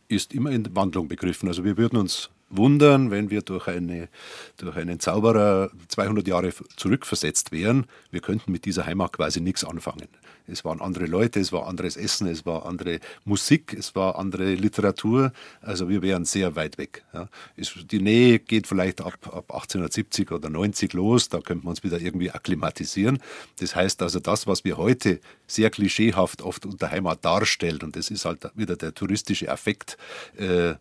Ist 0.08 0.34
immer 0.34 0.52
in 0.52 0.76
Wandlung 0.76 1.08
begriffen. 1.08 1.50
Also 1.50 1.64
wir 1.66 1.78
würden 1.78 1.98
uns 1.98 2.30
wundern, 2.50 3.12
wenn 3.12 3.30
wir 3.30 3.42
durch, 3.42 3.68
eine, 3.68 4.10
durch 4.58 4.76
einen 4.76 5.00
Zauberer 5.00 5.72
200 5.88 6.28
Jahre 6.28 6.54
zurückversetzt 6.76 7.52
wären. 7.52 7.86
Wir 8.12 8.22
könnten 8.22 8.52
mit 8.52 8.66
dieser 8.66 8.86
Heimat 8.86 9.14
quasi 9.14 9.42
nichts 9.42 9.64
anfangen. 9.64 10.08
Es 10.48 10.64
waren 10.64 10.80
andere 10.80 11.06
Leute, 11.08 11.40
es 11.40 11.52
war 11.52 11.68
anderes 11.68 11.98
Essen, 11.98 12.28
es 12.28 12.46
war 12.46 12.66
andere 12.66 13.00
Musik, 13.24 13.74
es 13.74 13.96
war 13.96 14.20
andere 14.20 14.54
Literatur. 14.54 15.32
Also 15.62 15.90
wir 15.90 16.02
wären 16.04 16.26
sehr 16.26 16.56
weit 16.56 16.78
weg. 16.78 17.04
Ja. 17.14 17.28
Die 17.58 18.00
Nähe 18.00 18.40
geht 18.40 18.68
vielleicht 18.68 19.02
ab, 19.02 19.18
ab 19.24 19.52
1870 19.52 20.32
oder 20.32 20.50
90 20.50 20.94
los, 20.94 21.30
da 21.30 21.40
könnten 21.40 21.66
wir 21.66 21.70
uns 21.72 21.84
wieder 21.84 22.00
irgendwie 22.00 22.30
akklimatisieren. 22.30 23.20
Das 23.60 23.76
heißt 23.76 24.02
also, 24.04 24.20
das, 24.20 24.46
was 24.46 24.64
wir 24.64 24.78
heute 24.78 25.20
sehr 25.48 25.72
klischeehaft 25.72 26.44
oft 26.44 26.66
unter 26.66 26.92
Heimat 26.92 27.26
darstellen, 27.26 27.80
und 27.82 27.96
das 27.96 28.12
ist 28.12 28.26
halt 28.26 28.48
wieder 28.56 28.76
der 28.76 28.94
touristische 28.94 29.48
Effekt, 29.48 29.98
äh, 30.38 30.76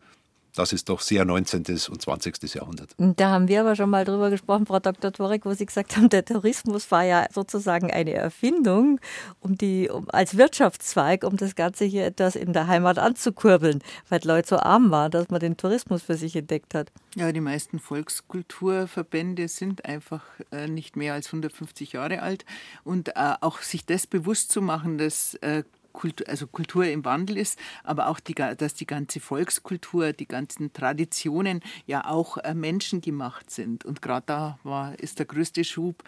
das 0.55 0.73
ist 0.73 0.89
doch 0.89 1.01
sehr 1.01 1.25
19. 1.25 1.65
und 1.91 2.01
20. 2.01 2.55
Jahrhundert. 2.55 2.95
Da 2.99 3.31
haben 3.31 3.49
wir 3.49 3.61
aber 3.61 3.77
schon 3.77 3.91
mal 3.91 4.05
drüber 4.05 4.31
gesprochen, 4.31 4.67
Frau 4.67 4.79
Dr. 4.79 5.13
Torek, 5.13 5.45
wo 5.45 5.53
Sie 5.53 5.67
gesagt 5.67 5.97
haben, 5.97 6.09
der 6.09 6.25
Tourismus 6.25 6.91
war 6.91 7.05
ja 7.05 7.27
sozusagen 7.33 7.91
eine 7.91 8.13
Erfindung 8.13 9.01
um 9.41 9.57
die, 9.57 9.89
um, 9.91 10.09
als 10.11 10.37
Wirtschaftszweig, 10.37 11.25
um 11.25 11.37
das 11.37 11.55
Ganze 11.57 11.85
hier 11.85 12.07
etwas 12.07 12.37
in 12.37 12.53
der 12.53 12.67
Heimat 12.67 12.99
anzukurbeln, 12.99 13.83
weil 14.09 14.21
die 14.21 14.29
Leute 14.29 14.49
so 14.49 14.57
arm 14.59 14.91
waren, 14.91 15.11
dass 15.11 15.29
man 15.29 15.41
den 15.41 15.57
Tourismus 15.57 16.03
für 16.03 16.17
sich 16.17 16.37
entdeckt 16.37 16.75
hat. 16.75 16.93
Ja, 17.17 17.33
die 17.33 17.41
meisten 17.41 17.79
Volkskulturverbände 17.79 19.49
sind 19.49 19.85
einfach 19.85 20.23
äh, 20.53 20.69
nicht 20.69 20.97
mehr 20.97 21.15
als 21.15 21.27
150 21.27 21.93
Jahre 21.93 22.23
alt. 22.23 22.45
Und 22.85 23.11
äh, 23.11 23.35
auch 23.41 23.61
sich 23.61 23.87
das 23.87 24.07
bewusst 24.07 24.53
zu 24.53 24.63
machen, 24.63 24.99
dass 24.99 25.35
äh, 25.37 25.65
Kultur, 25.95 26.29
also 26.29 26.47
Kultur 26.47 26.85
im 26.85 27.07
Wandel 27.07 27.39
ist, 27.39 27.59
aber 27.83 28.09
auch, 28.09 28.21
die, 28.21 28.35
dass 28.35 28.75
die 28.75 28.87
ganze 28.87 29.21
Volkskultur, 29.21 30.13
die 30.13 30.29
ganzen 30.29 30.75
Traditionen 30.75 31.63
ja 31.87 32.05
auch 32.05 32.37
äh, 32.37 32.53
menschengemacht 32.53 33.51
sind. 33.51 33.87
Und 33.87 34.03
gerade 34.03 34.27
da 34.27 34.59
war, 34.63 34.99
ist 34.99 35.19
der 35.19 35.27
größte 35.27 35.65
Schub 35.65 36.05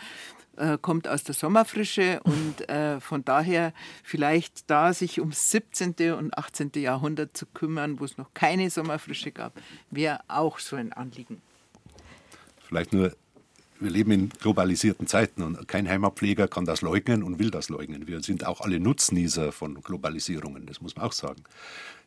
äh, 0.57 0.79
kommt 0.81 1.07
aus 1.07 1.23
der 1.23 1.35
Sommerfrische 1.35 2.21
und 2.23 2.69
äh, 2.69 2.99
von 3.01 3.25
daher 3.25 3.73
vielleicht 4.03 4.71
da 4.71 4.93
sich 4.93 5.21
ums 5.21 5.51
17. 5.51 5.95
und 6.13 6.37
18. 6.37 6.73
Jahrhundert 6.77 7.37
zu 7.37 7.47
kümmern, 7.47 8.01
wo 8.01 8.05
es 8.05 8.17
noch 8.17 8.33
keine 8.35 8.71
Sommerfrische 8.71 9.33
gab, 9.33 9.53
wäre 9.91 10.21
auch 10.29 10.59
so 10.59 10.77
ein 10.77 10.93
Anliegen. 10.93 11.43
Vielleicht 12.67 12.93
nur 12.93 13.15
wir 13.81 13.91
leben 13.91 14.11
in 14.13 14.29
globalisierten 14.29 15.07
Zeiten 15.07 15.43
und 15.43 15.69
kein 15.69 15.89
Heimatpfleger 15.89 16.49
kann 16.49 16.65
das 16.65 16.83
leugnen 16.83 17.23
und 17.23 17.39
will 17.39 17.51
das 17.51 17.69
leugnen. 17.69 18.07
Wir 18.07 18.23
sind 18.23 18.47
auch 18.47 18.61
alle 18.61 18.81
Nutznießer 18.81 19.53
von 19.53 19.83
Globalisierungen, 19.83 20.67
das 20.67 20.81
muss 20.81 20.97
man 20.97 21.07
auch 21.07 21.13
sagen. 21.13 21.43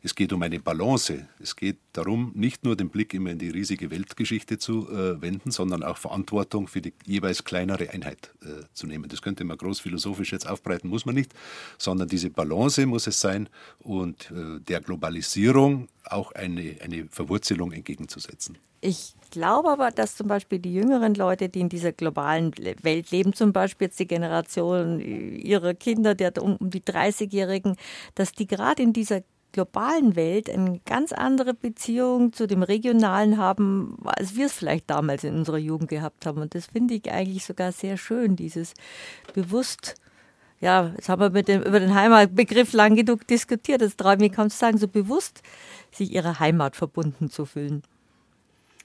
Es 0.02 0.14
geht 0.14 0.32
um 0.32 0.42
eine 0.42 0.58
Balance. 0.58 1.26
Es 1.40 1.56
geht 1.56 1.78
darum, 1.92 2.32
nicht 2.34 2.64
nur 2.64 2.74
den 2.74 2.88
Blick 2.88 3.12
immer 3.12 3.30
in 3.30 3.38
die 3.38 3.50
riesige 3.50 3.90
Weltgeschichte 3.90 4.58
zu 4.58 4.88
äh, 4.88 5.20
wenden, 5.20 5.50
sondern 5.50 5.82
auch 5.82 5.98
Verantwortung 5.98 6.68
für 6.68 6.80
die 6.80 6.94
jeweils 7.04 7.44
kleinere 7.44 7.90
Einheit 7.90 8.32
äh, 8.42 8.64
zu 8.72 8.86
nehmen. 8.86 9.10
Das 9.10 9.20
könnte 9.20 9.44
man 9.44 9.58
groß 9.58 9.80
philosophisch 9.80 10.32
jetzt 10.32 10.48
aufbreiten, 10.48 10.88
muss 10.88 11.04
man 11.04 11.14
nicht, 11.14 11.34
sondern 11.76 12.08
diese 12.08 12.30
Balance 12.30 12.86
muss 12.86 13.06
es 13.06 13.20
sein 13.20 13.50
und 13.78 14.30
äh, 14.30 14.60
der 14.60 14.80
Globalisierung 14.80 15.88
auch 16.04 16.32
eine, 16.32 16.76
eine 16.82 17.06
Verwurzelung 17.10 17.72
entgegenzusetzen. 17.72 18.56
Ich 18.80 19.14
glaube 19.30 19.68
aber, 19.68 19.90
dass 19.90 20.16
zum 20.16 20.28
Beispiel 20.28 20.58
die 20.58 20.72
jüngeren 20.72 21.14
Leute, 21.14 21.50
die 21.50 21.60
in 21.60 21.68
dieser 21.68 21.92
globalen 21.92 22.52
Welt 22.56 23.10
leben, 23.10 23.34
zum 23.34 23.52
Beispiel 23.52 23.88
jetzt 23.88 24.00
die 24.00 24.06
Generation 24.06 25.00
ihrer 25.00 25.74
Kinder, 25.74 26.14
der 26.14 26.42
um 26.42 26.56
die 26.58 26.80
30-Jährigen, 26.80 27.76
dass 28.14 28.32
die 28.32 28.46
gerade 28.46 28.82
in 28.82 28.94
dieser 28.94 29.22
globalen 29.52 30.16
Welt 30.16 30.48
eine 30.48 30.80
ganz 30.84 31.12
andere 31.12 31.54
Beziehung 31.54 32.32
zu 32.32 32.46
dem 32.46 32.62
Regionalen 32.62 33.38
haben, 33.38 33.98
als 34.04 34.36
wir 34.36 34.46
es 34.46 34.52
vielleicht 34.52 34.90
damals 34.90 35.24
in 35.24 35.34
unserer 35.34 35.58
Jugend 35.58 35.88
gehabt 35.88 36.26
haben. 36.26 36.40
Und 36.40 36.54
das 36.54 36.66
finde 36.66 36.94
ich 36.94 37.10
eigentlich 37.10 37.44
sogar 37.44 37.72
sehr 37.72 37.96
schön, 37.96 38.36
dieses 38.36 38.74
bewusst 39.34 39.96
ja, 40.60 40.92
jetzt 40.94 41.08
haben 41.08 41.34
wir 41.34 41.42
dem, 41.42 41.62
über 41.62 41.80
den 41.80 41.94
Heimatbegriff 41.94 42.74
lang 42.74 42.94
genug 42.94 43.26
diskutiert. 43.26 43.80
Das 43.80 43.96
traue 43.96 44.14
ich 44.14 44.20
mir 44.20 44.30
kaum 44.30 44.50
zu 44.50 44.58
sagen, 44.58 44.76
so 44.76 44.88
bewusst 44.88 45.42
sich 45.90 46.12
ihrer 46.12 46.38
Heimat 46.38 46.76
verbunden 46.76 47.30
zu 47.30 47.46
fühlen. 47.46 47.82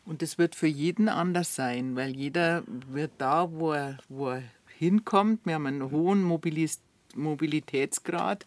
Und 0.06 0.22
das 0.22 0.38
wird 0.38 0.56
für 0.56 0.68
jeden 0.68 1.10
anders 1.10 1.56
sein, 1.56 1.96
weil 1.98 2.16
jeder 2.16 2.64
wird 2.68 3.12
da, 3.18 3.52
wo 3.52 3.74
er, 3.74 3.98
wo 4.08 4.30
er 4.30 4.44
hinkommt. 4.78 5.46
Wir 5.46 5.56
haben 5.56 5.66
einen 5.66 5.92
hohen 5.92 6.24
Mobilis 6.24 6.80
Mobilitätsgrad 7.16 8.46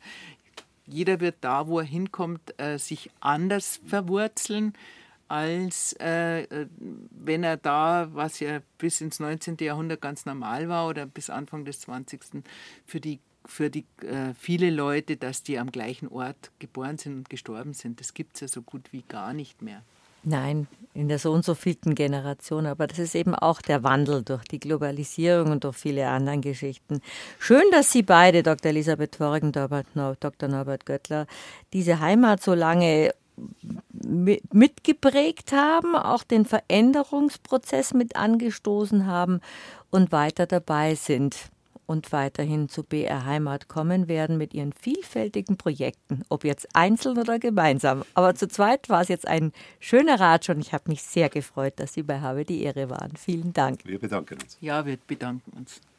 jeder 0.88 1.20
wird 1.20 1.36
da, 1.40 1.66
wo 1.66 1.78
er 1.78 1.84
hinkommt, 1.84 2.58
äh, 2.58 2.78
sich 2.78 3.10
anders 3.20 3.80
verwurzeln, 3.86 4.72
als 5.28 5.94
äh, 6.00 6.42
äh, 6.44 6.66
wenn 7.10 7.44
er 7.44 7.58
da, 7.58 8.08
was 8.12 8.40
ja 8.40 8.60
bis 8.78 9.00
ins 9.00 9.20
19. 9.20 9.58
Jahrhundert 9.60 10.00
ganz 10.00 10.24
normal 10.24 10.68
war 10.68 10.88
oder 10.88 11.06
bis 11.06 11.28
Anfang 11.30 11.64
des 11.64 11.80
20. 11.80 12.42
für 12.86 13.00
die 13.00 13.20
für 13.44 13.70
die 13.70 13.86
äh, 14.02 14.34
viele 14.38 14.68
Leute, 14.68 15.16
dass 15.16 15.42
die 15.42 15.58
am 15.58 15.72
gleichen 15.72 16.08
Ort 16.08 16.50
geboren 16.58 16.98
sind 16.98 17.16
und 17.16 17.30
gestorben 17.30 17.72
sind. 17.72 17.98
Das 17.98 18.12
gibt 18.12 18.34
es 18.34 18.40
ja 18.42 18.48
so 18.48 18.60
gut 18.60 18.92
wie 18.92 19.02
gar 19.02 19.32
nicht 19.32 19.62
mehr. 19.62 19.82
Nein, 20.22 20.66
in 20.94 21.08
der 21.08 21.18
so 21.18 21.32
und 21.32 21.44
so 21.44 21.54
vielten 21.54 21.94
Generation. 21.94 22.66
Aber 22.66 22.86
das 22.86 22.98
ist 22.98 23.14
eben 23.14 23.34
auch 23.34 23.62
der 23.62 23.84
Wandel 23.84 24.22
durch 24.22 24.44
die 24.44 24.58
Globalisierung 24.58 25.52
und 25.52 25.64
durch 25.64 25.76
viele 25.76 26.08
andere 26.08 26.38
Geschichten. 26.38 27.00
Schön, 27.38 27.64
dass 27.70 27.92
Sie 27.92 28.02
beide, 28.02 28.42
Dr. 28.42 28.70
Elisabeth 28.70 29.12
Torgen, 29.12 29.52
Dr. 29.52 30.48
Norbert 30.48 30.86
Göttler, 30.86 31.26
diese 31.72 32.00
Heimat 32.00 32.42
so 32.42 32.54
lange 32.54 33.12
mitgeprägt 34.52 35.52
haben, 35.52 35.94
auch 35.94 36.24
den 36.24 36.44
Veränderungsprozess 36.44 37.94
mit 37.94 38.16
angestoßen 38.16 39.06
haben 39.06 39.40
und 39.90 40.10
weiter 40.10 40.46
dabei 40.46 40.96
sind 40.96 41.36
und 41.88 42.12
weiterhin 42.12 42.68
zu 42.68 42.84
BR 42.84 43.24
Heimat 43.24 43.66
kommen 43.66 44.08
werden 44.08 44.36
mit 44.36 44.52
ihren 44.52 44.74
vielfältigen 44.74 45.56
Projekten, 45.56 46.22
ob 46.28 46.44
jetzt 46.44 46.68
einzeln 46.74 47.18
oder 47.18 47.38
gemeinsam. 47.38 48.04
Aber 48.12 48.34
zu 48.34 48.46
zweit 48.46 48.90
war 48.90 49.00
es 49.00 49.08
jetzt 49.08 49.26
ein 49.26 49.52
schöner 49.80 50.20
Ratsch 50.20 50.50
und 50.50 50.60
ich 50.60 50.74
habe 50.74 50.84
mich 50.88 51.02
sehr 51.02 51.30
gefreut, 51.30 51.74
dass 51.76 51.94
Sie 51.94 52.02
bei 52.02 52.20
Habe 52.20 52.44
die 52.44 52.62
Ehre 52.62 52.90
waren. 52.90 53.16
Vielen 53.16 53.54
Dank. 53.54 53.80
Wir 53.84 53.98
bedanken 53.98 54.34
uns. 54.34 54.58
Ja, 54.60 54.84
wir 54.84 54.98
bedanken 55.06 55.50
uns. 55.56 55.80